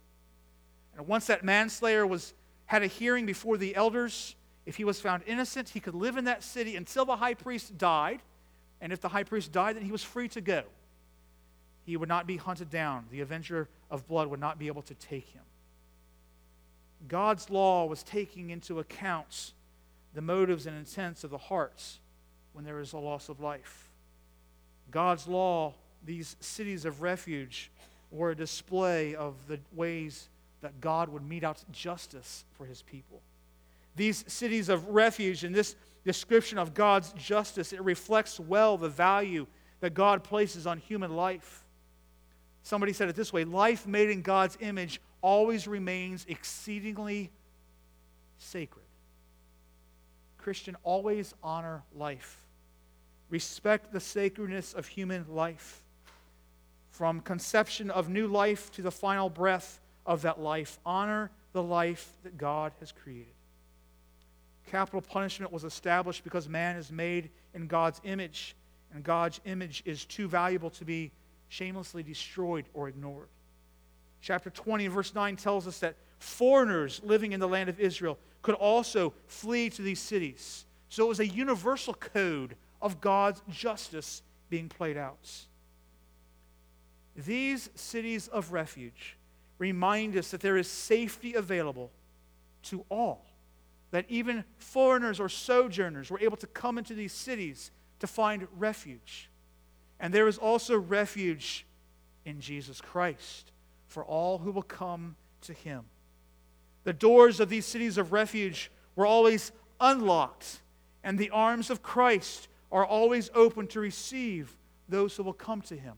And 0.97 1.07
once 1.07 1.27
that 1.27 1.45
manslayer 1.45 2.07
was, 2.07 2.35
had 2.67 2.83
a 2.83 2.87
hearing 2.87 3.27
before 3.27 3.57
the 3.57 3.75
elders, 3.75 4.37
if 4.67 4.77
he 4.77 4.85
was 4.85 5.01
found 5.01 5.23
innocent, 5.27 5.69
he 5.71 5.81
could 5.81 5.95
live 5.95 6.17
in 6.17 6.25
that 6.25 6.43
city 6.43 6.77
until 6.77 7.05
the 7.05 7.17
high 7.17 7.35
priest 7.35 7.77
died. 7.77 8.21
And 8.81 8.93
if 8.93 9.01
the 9.01 9.09
high 9.09 9.25
priest 9.25 9.53
died, 9.53 9.77
then 9.77 9.85
he 9.85 9.93
was 9.93 10.03
free 10.03 10.29
to 10.29 10.41
go. 10.41 10.63
He 11.85 11.97
would 11.97 12.09
not 12.09 12.27
be 12.27 12.37
hunted 12.37 12.71
down. 12.71 13.07
The 13.11 13.21
avenger 13.21 13.69
of 13.91 14.07
blood 14.09 14.29
would 14.29 14.41
not 14.41 14.59
be 14.59 14.69
able 14.69 14.83
to 14.83 14.95
take 14.95 15.29
him. 15.29 15.43
God's 17.09 17.51
law 17.51 17.85
was 17.87 18.03
taking 18.03 18.51
into 18.51 18.79
account 18.79 19.53
the 20.15 20.23
motives 20.23 20.67
and 20.67 20.77
intents 20.77 21.25
of 21.25 21.31
the 21.31 21.39
hearts 21.39 21.99
when 22.53 22.65
there 22.65 22.81
is 22.81 22.93
a 22.93 22.99
loss 22.99 23.29
of 23.29 23.41
life. 23.41 23.91
God's 24.91 25.27
law, 25.27 25.75
these 26.05 26.37
cities 26.41 26.85
of 26.85 27.03
refuge, 27.03 27.71
were 28.11 28.31
a 28.31 28.37
display 28.37 29.15
of 29.15 29.35
the 29.49 29.59
ways 29.75 30.29
that 30.65 30.81
God 30.81 31.11
would 31.11 31.23
mete 31.23 31.45
out 31.45 31.63
justice 31.71 32.47
for 32.55 32.65
his 32.65 32.81
people. 32.81 33.21
These 33.97 34.25
cities 34.27 34.71
of 34.71 34.89
refuge 34.89 35.45
and 35.45 35.55
this 35.55 35.77
description 36.07 36.57
of 36.57 36.73
God's 36.73 37.13
justice, 37.13 37.75
it 37.75 37.83
reflects 37.83 38.41
well 38.41 38.79
the 38.79 38.89
value 38.89 39.47
that 39.81 39.93
God 39.93 40.25
places 40.25 40.67
on 40.67 40.79
human 40.79 41.15
life. 41.15 41.65
Somebody 42.63 42.95
said 42.95 43.11
it 43.11 43.15
this 43.15 43.31
way 43.31 43.45
life 43.45 43.87
made 43.87 44.09
in 44.09 44.23
God's 44.23 44.57
image 44.59 45.03
always 45.21 45.69
remains 45.69 46.25
exceedingly 46.29 47.31
sacred. 48.39 48.87
Christian, 50.39 50.79
always 50.83 51.35
honor 51.43 51.83
life. 51.95 52.41
Respect 53.29 53.93
the 53.93 54.01
sacredness 54.01 54.73
of 54.73 54.87
human 54.87 55.27
life. 55.29 55.83
From 56.91 57.21
conception 57.21 57.91
of 57.91 58.09
new 58.09 58.29
life 58.29 58.73
to 58.73 58.83
the 58.83 58.91
final 58.91 59.29
breath 59.29 59.81
of 60.07 60.23
that 60.23 60.41
life. 60.41 60.79
Honor 60.85 61.31
the 61.53 61.63
life 61.63 62.13
that 62.23 62.37
God 62.37 62.73
has 62.81 62.93
created. 62.93 63.33
Capital 64.71 65.01
punishment 65.01 65.53
was 65.53 65.65
established 65.65 66.25
because 66.25 66.49
man 66.49 66.77
is 66.77 66.91
made 66.91 67.31
in 67.55 67.67
God's 67.67 68.01
image, 68.05 68.57
and 68.93 69.05
God's 69.05 69.41
image 69.45 69.83
is 69.85 70.05
too 70.05 70.29
valuable 70.29 70.71
to 70.71 70.85
be 70.85 71.13
shamelessly 71.49 72.03
destroyed 72.03 72.65
or 72.75 72.89
ignored. 72.89 73.29
Chapter 74.21 74.51
20 74.51 74.89
verse 74.89 75.15
9 75.15 75.37
tells 75.37 75.67
us 75.67 75.79
that 75.81 75.97
foreigners 76.19 77.01
living 77.05 77.33
in 77.33 77.41
the 77.41 77.49
land 77.49 77.69
of 77.69 77.79
Israel 77.79 78.19
could 78.43 78.55
also 78.55 79.13
flee 79.27 79.71
to 79.71 79.83
these 79.83 80.01
cities. 80.01 80.65
So 80.89 81.05
it 81.05 81.09
was 81.09 81.21
a 81.21 81.27
universal 81.27 81.95
code 81.95 82.57
of 82.81 83.01
God's 83.01 83.43
justice 83.51 84.23
being 84.49 84.69
played 84.69 84.97
out. 84.97 85.31
These 87.17 87.71
cities 87.75 88.29
of 88.29 88.53
refuge 88.53 89.17
remind 89.59 90.17
us 90.17 90.31
that 90.31 90.41
there 90.41 90.57
is 90.57 90.69
safety 90.69 91.35
available 91.35 91.91
to 92.65 92.85
all. 92.91 93.25
That 93.91 94.07
even 94.09 94.45
foreigners 94.59 95.21
or 95.21 95.29
sojourners 95.29 96.11
were 96.11 96.21
able 96.21 96.37
to 96.39 96.47
come 96.47 96.79
into 96.79 96.95
these 96.95 97.13
cities 97.13 97.71
to 98.01 98.07
find 98.07 98.47
refuge. 98.57 99.31
And 100.01 100.13
there 100.13 100.29
is 100.29 100.39
also 100.39 100.77
refuge 100.79 101.65
in 102.25 102.41
Jesus 102.41 102.81
Christ 102.81 103.53
for 103.87 104.05
all 104.05 104.39
who 104.39 104.51
will 104.51 104.63
come 104.63 105.17
to 105.43 105.53
him. 105.53 105.85
The 106.83 106.93
doors 106.93 107.41
of 107.41 107.49
these 107.49 107.65
cities 107.65 107.97
of 107.97 108.13
refuge 108.13 108.71
were 108.97 109.07
always 109.07 109.53
unlocked, 109.81 110.61
and 111.03 111.19
the 111.19 111.31
arms 111.31 111.71
of 111.71 111.83
Christ 111.83 112.49
are 112.71 112.85
always 112.85 113.31
open 113.35 113.67
to 113.69 113.81
receive 113.81 114.57
those 114.89 115.17
who 115.17 115.23
will 115.23 115.33
come 115.33 115.63
to 115.63 115.77
him. 115.77 115.95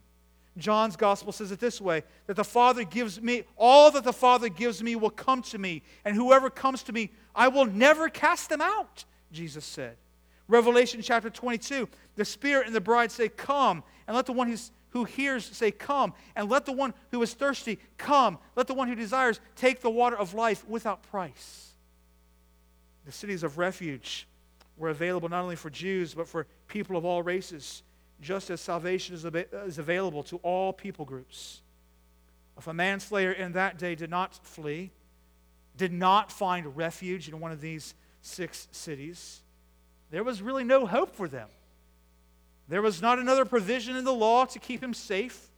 John's 0.58 0.96
gospel 0.96 1.32
says 1.32 1.52
it 1.52 1.60
this 1.60 1.80
way 1.80 2.02
that 2.26 2.36
the 2.36 2.44
Father 2.44 2.84
gives 2.84 3.20
me, 3.20 3.44
all 3.56 3.90
that 3.90 4.04
the 4.04 4.12
Father 4.12 4.48
gives 4.48 4.82
me 4.82 4.96
will 4.96 5.10
come 5.10 5.42
to 5.42 5.58
me, 5.58 5.82
and 6.04 6.16
whoever 6.16 6.48
comes 6.48 6.82
to 6.84 6.92
me, 6.92 7.10
I 7.34 7.48
will 7.48 7.66
never 7.66 8.08
cast 8.08 8.48
them 8.48 8.62
out, 8.62 9.04
Jesus 9.32 9.64
said. 9.64 9.96
Revelation 10.48 11.02
chapter 11.02 11.28
22, 11.28 11.88
the 12.14 12.24
Spirit 12.24 12.66
and 12.66 12.74
the 12.74 12.80
bride 12.80 13.10
say, 13.10 13.28
Come. 13.28 13.82
And 14.06 14.14
let 14.14 14.26
the 14.26 14.32
one 14.32 14.48
who's, 14.48 14.70
who 14.90 15.04
hears 15.04 15.44
say, 15.44 15.70
Come. 15.72 16.14
And 16.36 16.48
let 16.48 16.64
the 16.66 16.72
one 16.72 16.94
who 17.10 17.20
is 17.22 17.34
thirsty 17.34 17.78
come. 17.98 18.38
Let 18.54 18.68
the 18.68 18.74
one 18.74 18.88
who 18.88 18.94
desires 18.94 19.40
take 19.56 19.80
the 19.80 19.90
water 19.90 20.16
of 20.16 20.34
life 20.34 20.66
without 20.68 21.02
price. 21.10 21.72
The 23.04 23.12
cities 23.12 23.42
of 23.42 23.58
refuge 23.58 24.28
were 24.76 24.90
available 24.90 25.28
not 25.28 25.42
only 25.42 25.56
for 25.56 25.70
Jews, 25.70 26.14
but 26.14 26.28
for 26.28 26.46
people 26.68 26.96
of 26.96 27.04
all 27.04 27.22
races, 27.22 27.82
just 28.20 28.50
as 28.50 28.60
salvation 28.60 29.14
is, 29.14 29.24
is 29.24 29.78
available 29.78 30.22
to 30.24 30.36
all 30.38 30.72
people 30.72 31.04
groups. 31.04 31.60
If 32.56 32.66
a 32.66 32.74
manslayer 32.74 33.32
in 33.32 33.52
that 33.52 33.78
day 33.78 33.94
did 33.94 34.10
not 34.10 34.34
flee, 34.44 34.90
did 35.76 35.92
not 35.92 36.32
find 36.32 36.76
refuge 36.76 37.28
in 37.28 37.38
one 37.38 37.52
of 37.52 37.60
these 37.60 37.94
six 38.22 38.68
cities, 38.72 39.40
there 40.10 40.24
was 40.24 40.40
really 40.40 40.64
no 40.64 40.86
hope 40.86 41.14
for 41.14 41.28
them. 41.28 41.48
There 42.68 42.82
was 42.82 43.02
not 43.02 43.18
another 43.18 43.44
provision 43.44 43.96
in 43.96 44.04
the 44.04 44.12
law 44.12 44.44
to 44.46 44.58
keep 44.58 44.82
him 44.82 44.94
safe. 44.94 45.48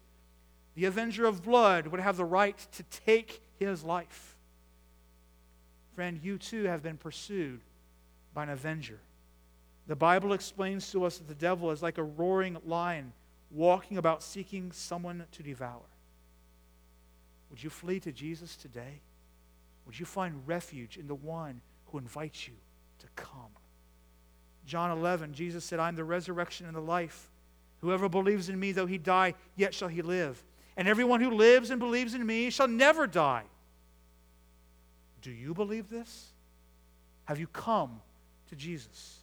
The 0.74 0.84
avenger 0.84 1.26
of 1.26 1.42
blood 1.42 1.86
would 1.86 2.00
have 2.00 2.16
the 2.16 2.24
right 2.24 2.58
to 2.72 2.82
take 3.04 3.40
his 3.58 3.82
life. 3.82 4.36
Friend, 5.94 6.20
you 6.22 6.38
too 6.38 6.64
have 6.64 6.82
been 6.82 6.96
pursued 6.96 7.60
by 8.34 8.44
an 8.44 8.50
avenger. 8.50 9.00
The 9.88 9.96
Bible 9.96 10.34
explains 10.34 10.92
to 10.92 11.04
us 11.04 11.16
that 11.16 11.28
the 11.28 11.34
devil 11.34 11.70
is 11.70 11.82
like 11.82 11.96
a 11.96 12.02
roaring 12.02 12.58
lion 12.66 13.12
walking 13.50 13.96
about 13.96 14.22
seeking 14.22 14.70
someone 14.70 15.24
to 15.32 15.42
devour. 15.42 15.80
Would 17.50 17.62
you 17.62 17.70
flee 17.70 17.98
to 18.00 18.12
Jesus 18.12 18.54
today? 18.54 19.00
Would 19.86 19.98
you 19.98 20.04
find 20.04 20.46
refuge 20.46 20.98
in 20.98 21.06
the 21.06 21.14
one 21.14 21.62
who 21.86 21.98
invites 21.98 22.46
you 22.46 22.52
to 22.98 23.06
come? 23.16 23.48
John 24.66 24.90
11, 24.90 25.32
Jesus 25.32 25.64
said, 25.64 25.80
I 25.80 25.88
am 25.88 25.96
the 25.96 26.04
resurrection 26.04 26.66
and 26.66 26.76
the 26.76 26.80
life. 26.80 27.30
Whoever 27.80 28.10
believes 28.10 28.50
in 28.50 28.60
me, 28.60 28.72
though 28.72 28.84
he 28.84 28.98
die, 28.98 29.32
yet 29.56 29.72
shall 29.72 29.88
he 29.88 30.02
live. 30.02 30.44
And 30.76 30.86
everyone 30.86 31.22
who 31.22 31.30
lives 31.30 31.70
and 31.70 31.80
believes 31.80 32.12
in 32.12 32.26
me 32.26 32.50
shall 32.50 32.68
never 32.68 33.06
die. 33.06 33.44
Do 35.22 35.30
you 35.30 35.54
believe 35.54 35.88
this? 35.88 36.26
Have 37.24 37.40
you 37.40 37.46
come 37.46 38.02
to 38.50 38.56
Jesus? 38.56 39.20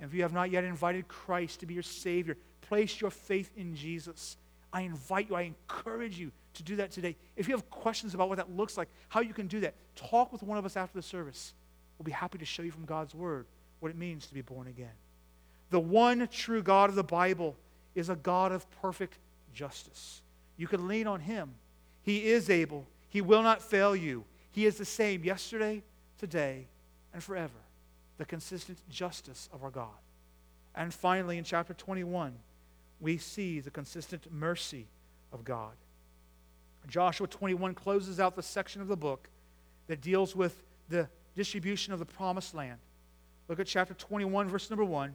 And 0.00 0.08
if 0.08 0.14
you 0.14 0.22
have 0.22 0.32
not 0.32 0.50
yet 0.50 0.64
invited 0.64 1.06
Christ 1.08 1.60
to 1.60 1.66
be 1.66 1.74
your 1.74 1.82
Savior, 1.82 2.36
place 2.62 3.00
your 3.00 3.10
faith 3.10 3.50
in 3.56 3.76
Jesus. 3.76 4.36
I 4.72 4.82
invite 4.82 5.28
you, 5.28 5.36
I 5.36 5.42
encourage 5.42 6.18
you 6.18 6.32
to 6.54 6.62
do 6.62 6.76
that 6.76 6.90
today. 6.90 7.16
If 7.36 7.48
you 7.48 7.54
have 7.54 7.68
questions 7.70 8.14
about 8.14 8.28
what 8.28 8.38
that 8.38 8.50
looks 8.56 8.76
like, 8.76 8.88
how 9.08 9.20
you 9.20 9.34
can 9.34 9.46
do 9.46 9.60
that, 9.60 9.74
talk 9.96 10.32
with 10.32 10.42
one 10.42 10.58
of 10.58 10.64
us 10.64 10.76
after 10.76 10.96
the 10.96 11.02
service. 11.02 11.52
We'll 11.98 12.04
be 12.04 12.12
happy 12.12 12.38
to 12.38 12.44
show 12.44 12.62
you 12.62 12.70
from 12.70 12.86
God's 12.86 13.14
Word 13.14 13.46
what 13.80 13.90
it 13.90 13.96
means 13.96 14.26
to 14.26 14.34
be 14.34 14.40
born 14.40 14.68
again. 14.68 14.88
The 15.70 15.80
one 15.80 16.26
true 16.30 16.62
God 16.62 16.88
of 16.88 16.96
the 16.96 17.04
Bible 17.04 17.56
is 17.94 18.08
a 18.08 18.16
God 18.16 18.52
of 18.52 18.70
perfect 18.80 19.18
justice. 19.52 20.22
You 20.56 20.66
can 20.66 20.88
lean 20.88 21.06
on 21.06 21.20
Him. 21.20 21.50
He 22.02 22.30
is 22.30 22.48
able, 22.48 22.86
He 23.08 23.20
will 23.20 23.42
not 23.42 23.62
fail 23.62 23.94
you. 23.94 24.24
He 24.52 24.66
is 24.66 24.76
the 24.76 24.84
same 24.84 25.22
yesterday, 25.24 25.82
today, 26.18 26.66
and 27.12 27.22
forever. 27.22 27.52
The 28.20 28.26
consistent 28.26 28.78
justice 28.90 29.48
of 29.50 29.64
our 29.64 29.70
God. 29.70 29.96
And 30.74 30.92
finally, 30.92 31.38
in 31.38 31.44
chapter 31.44 31.72
21, 31.72 32.34
we 33.00 33.16
see 33.16 33.60
the 33.60 33.70
consistent 33.70 34.30
mercy 34.30 34.84
of 35.32 35.42
God. 35.42 35.72
Joshua 36.86 37.26
21 37.26 37.74
closes 37.74 38.20
out 38.20 38.36
the 38.36 38.42
section 38.42 38.82
of 38.82 38.88
the 38.88 38.96
book 38.96 39.30
that 39.86 40.02
deals 40.02 40.36
with 40.36 40.62
the 40.90 41.08
distribution 41.34 41.94
of 41.94 41.98
the 41.98 42.04
promised 42.04 42.54
land. 42.54 42.76
Look 43.48 43.58
at 43.58 43.66
chapter 43.66 43.94
21, 43.94 44.50
verse 44.50 44.68
number 44.68 44.84
1. 44.84 45.14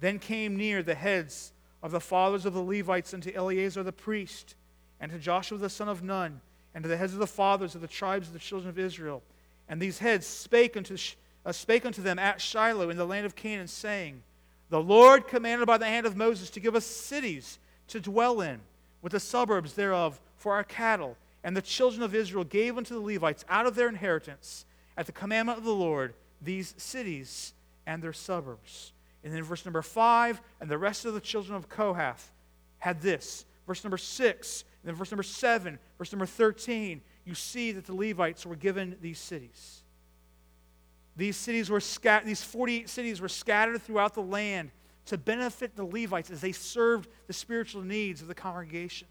Then 0.00 0.18
came 0.18 0.58
near 0.58 0.82
the 0.82 0.94
heads 0.94 1.54
of 1.82 1.90
the 1.90 2.00
fathers 2.00 2.44
of 2.44 2.52
the 2.52 2.60
Levites 2.60 3.14
unto 3.14 3.32
Eleazar 3.32 3.82
the 3.82 3.92
priest, 3.92 4.56
and 5.00 5.10
to 5.10 5.18
Joshua 5.18 5.56
the 5.56 5.70
son 5.70 5.88
of 5.88 6.02
Nun, 6.02 6.42
and 6.74 6.84
to 6.84 6.88
the 6.88 6.98
heads 6.98 7.14
of 7.14 7.18
the 7.18 7.26
fathers 7.26 7.74
of 7.74 7.80
the 7.80 7.88
tribes 7.88 8.26
of 8.26 8.34
the 8.34 8.38
children 8.38 8.68
of 8.68 8.78
Israel. 8.78 9.22
And 9.70 9.80
these 9.80 10.00
heads 10.00 10.26
spake 10.26 10.76
unto, 10.76 10.98
uh, 11.44 11.52
spake 11.52 11.86
unto 11.86 12.02
them 12.02 12.18
at 12.18 12.40
Shiloh 12.40 12.90
in 12.90 12.96
the 12.96 13.06
land 13.06 13.26
of 13.26 13.36
Canaan, 13.36 13.68
saying, 13.68 14.22
The 14.68 14.82
Lord 14.82 15.26
commanded 15.26 15.66
by 15.66 15.78
the 15.78 15.86
hand 15.86 16.06
of 16.06 16.16
Moses 16.16 16.50
to 16.50 16.60
give 16.60 16.74
us 16.74 16.84
cities 16.84 17.58
to 17.88 18.00
dwell 18.00 18.40
in, 18.40 18.60
with 19.02 19.12
the 19.12 19.20
suburbs 19.20 19.74
thereof 19.74 20.20
for 20.36 20.52
our 20.52 20.64
cattle. 20.64 21.16
And 21.42 21.56
the 21.56 21.62
children 21.62 22.02
of 22.02 22.14
Israel 22.14 22.44
gave 22.44 22.76
unto 22.76 22.94
the 22.94 23.00
Levites 23.00 23.44
out 23.48 23.66
of 23.66 23.74
their 23.74 23.88
inheritance, 23.88 24.66
at 24.96 25.06
the 25.06 25.12
commandment 25.12 25.58
of 25.58 25.64
the 25.64 25.74
Lord, 25.74 26.14
these 26.42 26.74
cities 26.76 27.54
and 27.86 28.02
their 28.02 28.12
suburbs. 28.12 28.92
And 29.24 29.34
then 29.34 29.42
verse 29.42 29.64
number 29.64 29.82
five, 29.82 30.40
and 30.60 30.70
the 30.70 30.78
rest 30.78 31.04
of 31.04 31.14
the 31.14 31.20
children 31.20 31.56
of 31.56 31.68
Kohath 31.68 32.30
had 32.78 33.00
this. 33.00 33.44
Verse 33.66 33.84
number 33.84 33.98
six, 33.98 34.64
and 34.82 34.88
then 34.88 34.96
verse 34.96 35.10
number 35.10 35.22
seven, 35.22 35.78
verse 35.98 36.12
number 36.12 36.26
13, 36.26 37.00
you 37.24 37.34
see 37.34 37.72
that 37.72 37.84
the 37.84 37.94
Levites 37.94 38.46
were 38.46 38.56
given 38.56 38.96
these 39.00 39.18
cities. 39.18 39.82
These 41.16 41.36
cities 41.36 41.70
were 41.70 41.80
scattered, 41.80 42.26
these 42.26 42.42
48 42.42 42.88
cities 42.88 43.20
were 43.20 43.28
scattered 43.28 43.82
throughout 43.82 44.14
the 44.14 44.22
land 44.22 44.70
to 45.06 45.18
benefit 45.18 45.76
the 45.76 45.84
Levites 45.84 46.30
as 46.30 46.40
they 46.40 46.52
served 46.52 47.08
the 47.26 47.32
spiritual 47.32 47.82
needs 47.82 48.22
of 48.22 48.28
the 48.28 48.34
congregation. 48.34 49.08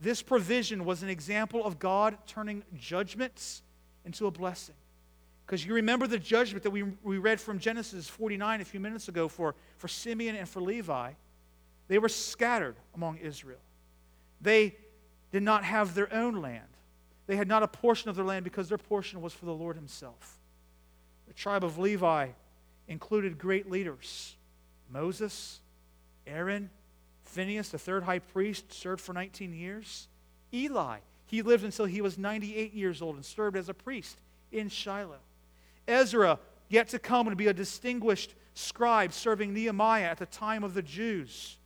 This 0.00 0.22
provision 0.22 0.84
was 0.84 1.02
an 1.02 1.08
example 1.08 1.64
of 1.64 1.78
God 1.78 2.16
turning 2.26 2.62
judgments 2.78 3.62
into 4.04 4.26
a 4.26 4.30
blessing. 4.30 4.74
Because 5.46 5.64
you 5.64 5.74
remember 5.74 6.06
the 6.06 6.18
judgment 6.18 6.62
that 6.62 6.70
we, 6.70 6.84
we 7.02 7.18
read 7.18 7.40
from 7.40 7.58
Genesis 7.58 8.08
49 8.08 8.60
a 8.60 8.64
few 8.64 8.80
minutes 8.80 9.08
ago 9.08 9.26
for, 9.28 9.54
for 9.78 9.88
Simeon 9.88 10.36
and 10.36 10.48
for 10.48 10.60
Levi. 10.60 11.12
They 11.88 11.98
were 11.98 12.08
scattered 12.08 12.76
among 12.94 13.18
Israel. 13.18 13.58
They 14.40 14.76
did 15.32 15.42
not 15.42 15.64
have 15.64 15.94
their 15.94 16.12
own 16.12 16.40
land. 16.40 16.68
They 17.26 17.36
had 17.36 17.48
not 17.48 17.62
a 17.62 17.68
portion 17.68 18.10
of 18.10 18.16
their 18.16 18.24
land 18.24 18.44
because 18.44 18.68
their 18.68 18.78
portion 18.78 19.20
was 19.20 19.32
for 19.32 19.44
the 19.44 19.54
Lord 19.54 19.76
Himself. 19.76 20.39
The 21.30 21.34
tribe 21.34 21.62
of 21.62 21.78
Levi 21.78 22.30
included 22.88 23.38
great 23.38 23.70
leaders 23.70 24.34
Moses, 24.90 25.60
Aaron, 26.26 26.70
Phineas, 27.22 27.68
the 27.68 27.78
third 27.78 28.02
high 28.02 28.18
priest, 28.18 28.72
served 28.72 29.00
for 29.00 29.12
19 29.12 29.54
years. 29.54 30.08
Eli, 30.52 30.98
he 31.26 31.42
lived 31.42 31.62
until 31.62 31.84
he 31.84 32.00
was 32.00 32.18
98 32.18 32.74
years 32.74 33.00
old 33.00 33.14
and 33.14 33.24
served 33.24 33.56
as 33.56 33.68
a 33.68 33.74
priest 33.74 34.18
in 34.50 34.68
Shiloh. 34.68 35.20
Ezra, 35.86 36.40
yet 36.68 36.88
to 36.88 36.98
come 36.98 37.28
and 37.28 37.36
be 37.36 37.46
a 37.46 37.54
distinguished 37.54 38.34
scribe 38.54 39.12
serving 39.12 39.54
Nehemiah 39.54 40.06
at 40.06 40.18
the 40.18 40.26
time 40.26 40.64
of 40.64 40.74
the 40.74 40.82
Jews, 40.82 41.58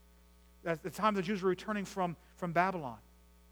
at 0.67 0.83
the 0.83 0.91
time 0.91 1.15
the 1.15 1.23
Jews 1.23 1.43
were 1.43 1.49
returning 1.49 1.87
from, 1.87 2.17
from 2.37 2.53
Babylon. 2.53 2.99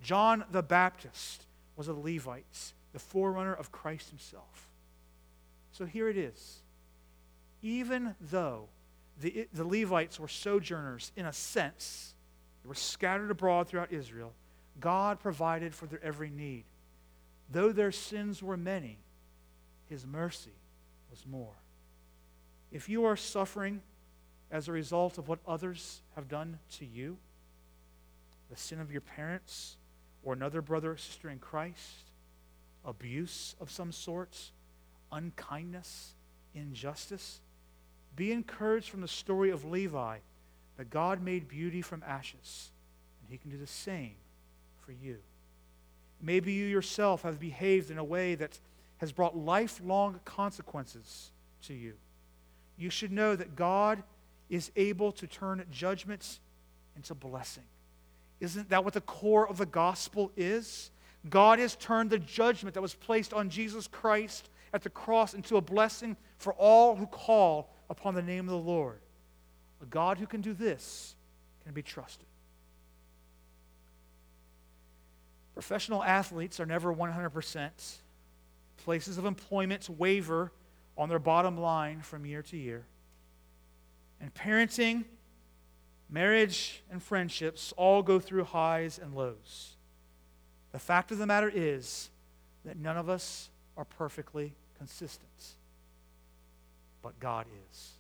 John 0.03 0.45
the 0.51 0.63
Baptist 0.63 1.47
was 1.75 1.89
a 1.89 1.95
Levite, 1.95 2.75
the 2.93 2.99
forerunner 2.99 3.55
of 3.55 3.73
Christ 3.73 4.11
himself. 4.11 4.69
So 5.73 5.85
here 5.85 6.09
it 6.09 6.17
is. 6.17 6.61
Even 7.63 8.15
though 8.21 8.69
the, 9.21 9.47
the 9.53 9.65
Levites 9.65 10.19
were 10.19 10.29
sojourners 10.29 11.13
in 11.17 11.27
a 11.27 11.33
sense. 11.33 12.15
They 12.63 12.69
were 12.69 12.75
scattered 12.75 13.31
abroad 13.31 13.69
throughout 13.69 13.93
Israel. 13.93 14.33
God 14.81 15.21
provided 15.21 15.75
for 15.75 15.87
their 15.87 16.03
every 16.03 16.31
need. 16.31 16.65
Though 17.51 17.73
their 17.73 17.93
sins 17.93 18.43
were 18.43 18.57
many, 18.57 18.99
his 19.89 20.07
mercy 20.07 20.55
was 21.11 21.25
more. 21.27 21.55
If 22.71 22.89
you 22.89 23.05
are 23.05 23.17
suffering 23.17 23.83
as 24.51 24.69
a 24.69 24.73
result 24.73 25.19
of 25.19 25.29
what 25.29 25.39
others 25.47 26.01
have 26.17 26.29
done 26.29 26.59
to 26.79 26.87
you, 26.87 27.19
the 28.51 28.57
sin 28.57 28.81
of 28.81 28.91
your 28.91 29.01
parents 29.03 29.77
or 30.23 30.33
another 30.33 30.63
brother 30.63 30.93
or 30.93 30.97
sister 30.97 31.29
in 31.29 31.39
Christ, 31.39 32.11
abuse 32.85 33.55
of 33.61 33.71
some 33.71 33.93
sort, 33.93 34.37
unkindness, 35.13 36.15
injustice, 36.55 37.41
be 38.17 38.33
encouraged 38.33 38.89
from 38.89 39.01
the 39.01 39.09
story 39.09 39.51
of 39.51 39.65
Levi 39.65 40.19
that 40.77 40.91
God 40.91 41.23
made 41.23 41.49
beauty 41.49 41.83
from 41.83 42.03
ashes, 42.07 42.71
and 43.21 43.31
he 43.31 43.39
can 43.39 43.51
do 43.51 43.59
the 43.59 43.67
same 43.67 44.15
for 44.85 44.93
you. 44.93 45.19
Maybe 46.21 46.53
you 46.53 46.67
yourself 46.67 47.23
have 47.23 47.39
behaved 47.39 47.91
in 47.91 47.99
a 47.99 48.05
way 48.05 48.35
that 48.37 48.59
has 48.99 49.13
brought 49.13 49.37
lifelong 49.37 50.21
consequences 50.25 51.31
to 51.67 51.75
you. 51.75 51.95
You 52.79 52.91
should 52.91 53.13
know 53.13 53.35
that 53.37 53.57
God 53.57 54.03
is 54.49 54.71
able 54.77 55.13
to 55.13 55.27
turn 55.27 55.65
judgments 55.71 56.41
into 56.97 57.15
blessing. 57.15 57.65
Isn't 58.41 58.71
that 58.71 58.85
what 58.85 58.95
the 58.95 59.01
core 59.01 59.49
of 59.49 59.57
the 59.57 59.67
gospel 59.67 60.31
is? 60.37 60.91
God 61.29 61.59
has 61.59 61.77
turned 61.77 62.11
the 62.11 62.19
judgment 62.19 62.75
that 62.75 62.81
was 62.81 62.95
placed 62.95 63.33
on 63.33 63.51
Jesus 63.51 63.87
Christ 63.87 64.49
at 64.73 64.83
the 64.83 64.91
cross 64.91 65.35
into 65.35 65.57
a 65.57 65.61
blessing 65.61 66.17
for 66.39 66.53
all 66.55 66.97
who 66.97 67.07
call 67.07 67.75
upon 67.91 68.15
the 68.15 68.23
name 68.23 68.49
of 68.49 68.53
the 68.53 68.57
Lord. 68.57 69.01
A 69.83 69.87
God 69.87 70.19
who 70.19 70.27
can 70.27 70.41
do 70.41 70.55
this 70.55 71.15
can 71.65 71.75
be 71.75 71.83
trusted. 71.83 72.27
Professional 75.55 76.03
athletes 76.03 76.59
are 76.61 76.67
never 76.67 76.95
100%. 76.95 77.71
Places 78.79 79.19
of 79.19 79.27
employment 79.27 79.89
waver 79.91 80.53
on 80.97 81.09
their 81.09 81.19
bottom 81.19 81.59
line 81.59 82.01
from 82.01 82.25
year 82.25 82.43
to 82.43 82.57
year. 82.57 82.85
And 84.21 84.33
parenting, 84.33 85.05
marriage, 86.09 86.83
and 86.91 87.03
friendships 87.03 87.73
all 87.77 88.03
go 88.03 88.19
through 88.19 88.45
highs 88.45 88.99
and 88.99 89.15
lows. 89.15 89.77
The 90.73 90.79
fact 90.79 91.11
of 91.11 91.19
the 91.19 91.27
matter 91.27 91.51
is 91.53 92.09
that 92.65 92.79
none 92.79 92.97
of 92.97 93.09
us 93.09 93.51
are 93.77 93.85
perfectly 93.85 94.55
consistent, 94.83 95.45
but 97.03 97.21
God 97.21 97.47
is. 97.71 97.91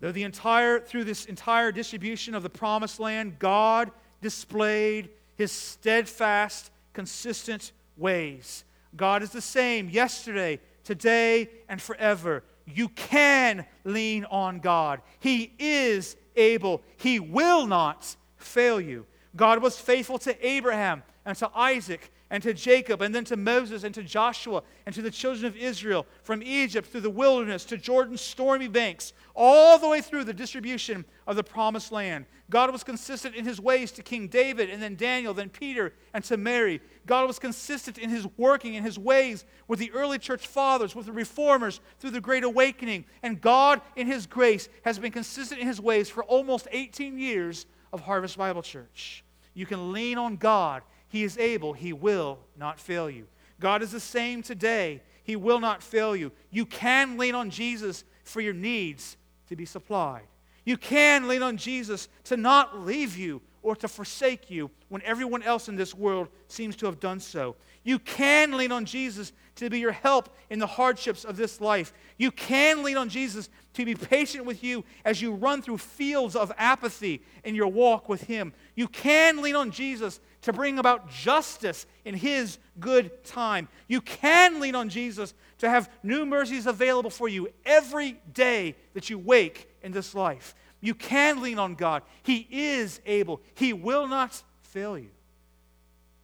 Though 0.00 0.10
the 0.10 0.24
entire, 0.24 0.80
through 0.80 1.04
this 1.04 1.26
entire 1.26 1.70
distribution 1.70 2.34
of 2.34 2.42
the 2.42 2.50
promised 2.50 2.98
land, 2.98 3.38
God 3.38 3.92
displayed 4.20 5.10
his 5.36 5.52
steadfast, 5.52 6.72
consistent 6.92 7.70
ways. 7.96 8.64
God 8.96 9.22
is 9.22 9.30
the 9.30 9.40
same 9.40 9.88
yesterday, 9.88 10.58
today, 10.82 11.48
and 11.68 11.80
forever. 11.80 12.42
You 12.66 12.88
can 12.88 13.64
lean 13.84 14.24
on 14.24 14.58
God. 14.58 15.00
He 15.20 15.52
is 15.60 16.16
able, 16.34 16.82
He 16.96 17.20
will 17.20 17.68
not 17.68 18.16
fail 18.38 18.80
you. 18.80 19.06
God 19.36 19.62
was 19.62 19.78
faithful 19.78 20.18
to 20.18 20.34
Abraham 20.44 21.04
and 21.24 21.38
to 21.38 21.48
Isaac 21.54 22.10
and 22.30 22.42
to 22.44 22.54
Jacob, 22.54 23.02
and 23.02 23.12
then 23.12 23.24
to 23.24 23.36
Moses 23.36 23.82
and 23.82 23.94
to 23.94 24.02
Joshua 24.04 24.62
and 24.86 24.94
to 24.94 25.02
the 25.02 25.10
children 25.10 25.46
of 25.46 25.56
Israel 25.56 26.06
from 26.22 26.42
Egypt 26.42 26.88
through 26.88 27.00
the 27.00 27.10
wilderness 27.10 27.64
to 27.66 27.76
Jordan's 27.76 28.20
stormy 28.20 28.68
banks, 28.68 29.12
all 29.34 29.78
the 29.78 29.88
way 29.88 30.00
through 30.00 30.24
the 30.24 30.32
distribution 30.32 31.04
of 31.26 31.34
the 31.34 31.42
promised 31.42 31.90
land. 31.90 32.26
God 32.48 32.70
was 32.70 32.84
consistent 32.84 33.34
in 33.34 33.44
his 33.44 33.60
ways 33.60 33.90
to 33.92 34.02
King 34.02 34.28
David 34.28 34.70
and 34.70 34.80
then 34.80 34.94
Daniel, 34.94 35.34
then 35.34 35.48
Peter, 35.48 35.92
and 36.14 36.22
to 36.24 36.36
Mary. 36.36 36.80
God 37.06 37.26
was 37.26 37.38
consistent 37.38 37.98
in 37.98 38.10
his 38.10 38.26
working, 38.36 38.74
in 38.74 38.84
his 38.84 38.98
ways 38.98 39.44
with 39.66 39.78
the 39.78 39.90
early 39.92 40.18
church 40.18 40.46
fathers, 40.46 40.94
with 40.94 41.06
the 41.06 41.12
reformers 41.12 41.80
through 41.98 42.10
the 42.10 42.20
Great 42.20 42.44
Awakening. 42.44 43.04
And 43.22 43.40
God, 43.40 43.80
in 43.96 44.06
his 44.06 44.26
grace, 44.26 44.68
has 44.84 44.98
been 44.98 45.12
consistent 45.12 45.60
in 45.60 45.66
his 45.66 45.80
ways 45.80 46.08
for 46.08 46.22
almost 46.24 46.68
18 46.70 47.18
years 47.18 47.66
of 47.92 48.00
Harvest 48.00 48.36
Bible 48.36 48.62
Church. 48.62 49.24
You 49.54 49.66
can 49.66 49.92
lean 49.92 50.18
on 50.18 50.36
God 50.36 50.82
he 51.10 51.24
is 51.24 51.36
able, 51.38 51.72
He 51.72 51.92
will 51.92 52.38
not 52.56 52.80
fail 52.80 53.10
you. 53.10 53.26
God 53.58 53.82
is 53.82 53.90
the 53.90 54.00
same 54.00 54.42
today. 54.42 55.02
He 55.24 55.36
will 55.36 55.60
not 55.60 55.82
fail 55.82 56.16
you. 56.16 56.32
You 56.50 56.64
can 56.64 57.18
lean 57.18 57.34
on 57.34 57.50
Jesus 57.50 58.04
for 58.24 58.40
your 58.40 58.54
needs 58.54 59.16
to 59.48 59.56
be 59.56 59.66
supplied. 59.66 60.26
You 60.64 60.76
can 60.76 61.26
lean 61.26 61.42
on 61.42 61.56
Jesus 61.56 62.08
to 62.24 62.36
not 62.36 62.80
leave 62.86 63.16
you 63.16 63.42
or 63.62 63.74
to 63.76 63.88
forsake 63.88 64.50
you 64.50 64.70
when 64.88 65.02
everyone 65.02 65.42
else 65.42 65.68
in 65.68 65.76
this 65.76 65.94
world 65.94 66.28
seems 66.46 66.76
to 66.76 66.86
have 66.86 67.00
done 67.00 67.18
so. 67.18 67.56
You 67.82 67.98
can 67.98 68.56
lean 68.56 68.70
on 68.70 68.84
Jesus 68.84 69.32
to 69.60 69.70
be 69.70 69.78
your 69.78 69.92
help 69.92 70.34
in 70.48 70.58
the 70.58 70.66
hardships 70.66 71.24
of 71.24 71.36
this 71.36 71.60
life. 71.60 71.92
You 72.16 72.30
can 72.30 72.82
lean 72.82 72.96
on 72.96 73.08
Jesus 73.08 73.48
to 73.74 73.84
be 73.84 73.94
patient 73.94 74.46
with 74.46 74.64
you 74.64 74.84
as 75.04 75.20
you 75.20 75.32
run 75.32 75.60
through 75.60 75.78
fields 75.78 76.34
of 76.34 76.50
apathy 76.56 77.22
in 77.44 77.54
your 77.54 77.68
walk 77.68 78.08
with 78.08 78.22
Him. 78.22 78.52
You 78.74 78.88
can 78.88 79.42
lean 79.42 79.56
on 79.56 79.70
Jesus 79.70 80.18
to 80.42 80.52
bring 80.52 80.78
about 80.78 81.10
justice 81.10 81.86
in 82.04 82.14
His 82.14 82.58
good 82.78 83.22
time. 83.24 83.68
You 83.86 84.00
can 84.00 84.60
lean 84.60 84.74
on 84.74 84.88
Jesus 84.88 85.34
to 85.58 85.68
have 85.68 85.90
new 86.02 86.24
mercies 86.24 86.66
available 86.66 87.10
for 87.10 87.28
you 87.28 87.48
every 87.66 88.18
day 88.32 88.76
that 88.94 89.10
you 89.10 89.18
wake 89.18 89.68
in 89.82 89.92
this 89.92 90.14
life. 90.14 90.54
You 90.80 90.94
can 90.94 91.42
lean 91.42 91.58
on 91.58 91.74
God. 91.74 92.02
He 92.22 92.48
is 92.50 93.00
able, 93.04 93.42
He 93.54 93.74
will 93.74 94.08
not 94.08 94.42
fail 94.62 94.98
you. 94.98 95.10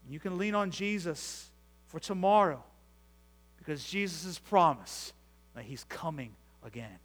You 0.09 0.21
can 0.21 0.39
lean 0.39 0.55
on 0.55 0.71
Jesus 0.71 1.51
for 1.89 2.01
tomorrow 2.01 2.65
because 3.67 3.85
Jesus 3.85 4.25
has 4.25 4.39
promised 4.39 5.13
that 5.55 5.65
He's 5.65 5.85
coming 5.89 6.31
again. 6.65 6.99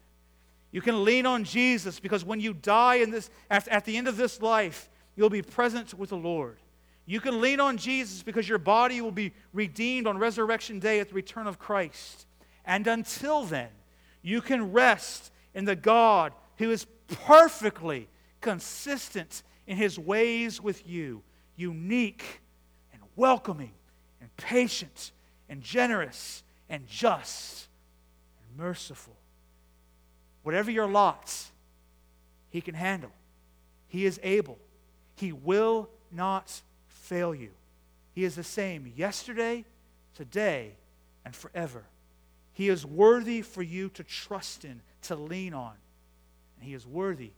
You 0.72 0.80
can 0.80 1.04
lean 1.04 1.26
on 1.26 1.44
Jesus 1.44 2.00
because 2.00 2.24
when 2.24 2.40
you 2.40 2.54
die 2.54 2.96
in 2.96 3.10
this, 3.10 3.30
at, 3.50 3.68
at 3.68 3.84
the 3.84 3.98
end 3.98 4.08
of 4.08 4.16
this 4.16 4.42
life, 4.42 4.90
you'll 5.16 5.30
be 5.30 5.42
present 5.42 5.94
with 5.96 6.12
the 6.12 6.18
Lord. 6.18 6.58
You 7.08 7.20
can 7.20 7.42
lean 7.42 7.60
on 7.60 7.78
Jesus 7.78 8.22
because 8.22 8.48
your 8.48 8.60
body 8.60 9.02
will 9.02 9.12
be 9.12 9.34
redeemed 9.54 10.06
on 10.06 10.18
resurrection 10.18 10.80
day 10.80 11.00
at 11.00 11.10
the 11.10 11.16
return 11.16 11.48
of 11.48 11.58
Christ. 11.58 12.28
And 12.64 12.86
until 12.86 13.44
then, 13.44 13.70
you 14.22 14.40
can 14.40 14.72
rest 14.72 15.32
in 15.56 15.66
the 15.66 15.76
God 15.76 16.32
who 16.58 16.70
is 16.70 16.86
perfectly 17.08 18.08
consistent 18.40 19.42
in 19.66 19.78
his 19.78 19.98
ways 19.98 20.62
with 20.62 20.88
you, 20.88 21.24
unique 21.56 22.24
and 22.94 23.02
welcoming 23.16 23.72
and 24.22 24.30
patient 24.38 25.12
and 25.50 25.62
generous 25.62 26.44
and 26.72 26.88
just 26.88 27.68
and 28.40 28.58
merciful. 28.58 29.16
Whatever 30.42 30.72
your 30.72 30.88
lots, 30.88 31.52
he 32.50 32.62
can 32.62 32.74
handle. 32.74 33.12
He 33.88 34.08
is 34.08 34.20
able. 34.24 34.58
He 35.16 35.32
will 35.32 35.88
not 36.12 36.62
fail 36.88 37.36
you. 37.36 37.52
He 38.16 38.24
is 38.24 38.36
the 38.36 38.44
same 38.44 38.92
yesterday, 38.96 39.66
today, 40.16 40.72
and 41.24 41.36
forever. 41.36 41.84
He 42.54 42.70
is 42.70 42.84
worthy 42.84 43.44
for 43.44 43.62
you 43.62 43.90
to 43.90 44.04
trust 44.04 44.66
in, 44.66 44.82
to 45.04 45.16
lean 45.16 45.54
on 45.54 45.74
and 46.62 46.70
He 46.70 46.76
is 46.76 46.86
worthy 46.86 47.32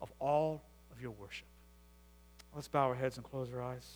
of 0.00 0.12
all 0.20 0.62
of 0.92 1.00
your 1.00 1.10
worship. 1.12 1.46
Let's 2.54 2.68
bow 2.68 2.88
our 2.88 2.94
heads 2.94 3.16
and 3.16 3.24
close 3.24 3.48
our 3.52 3.62
eyes. 3.62 3.86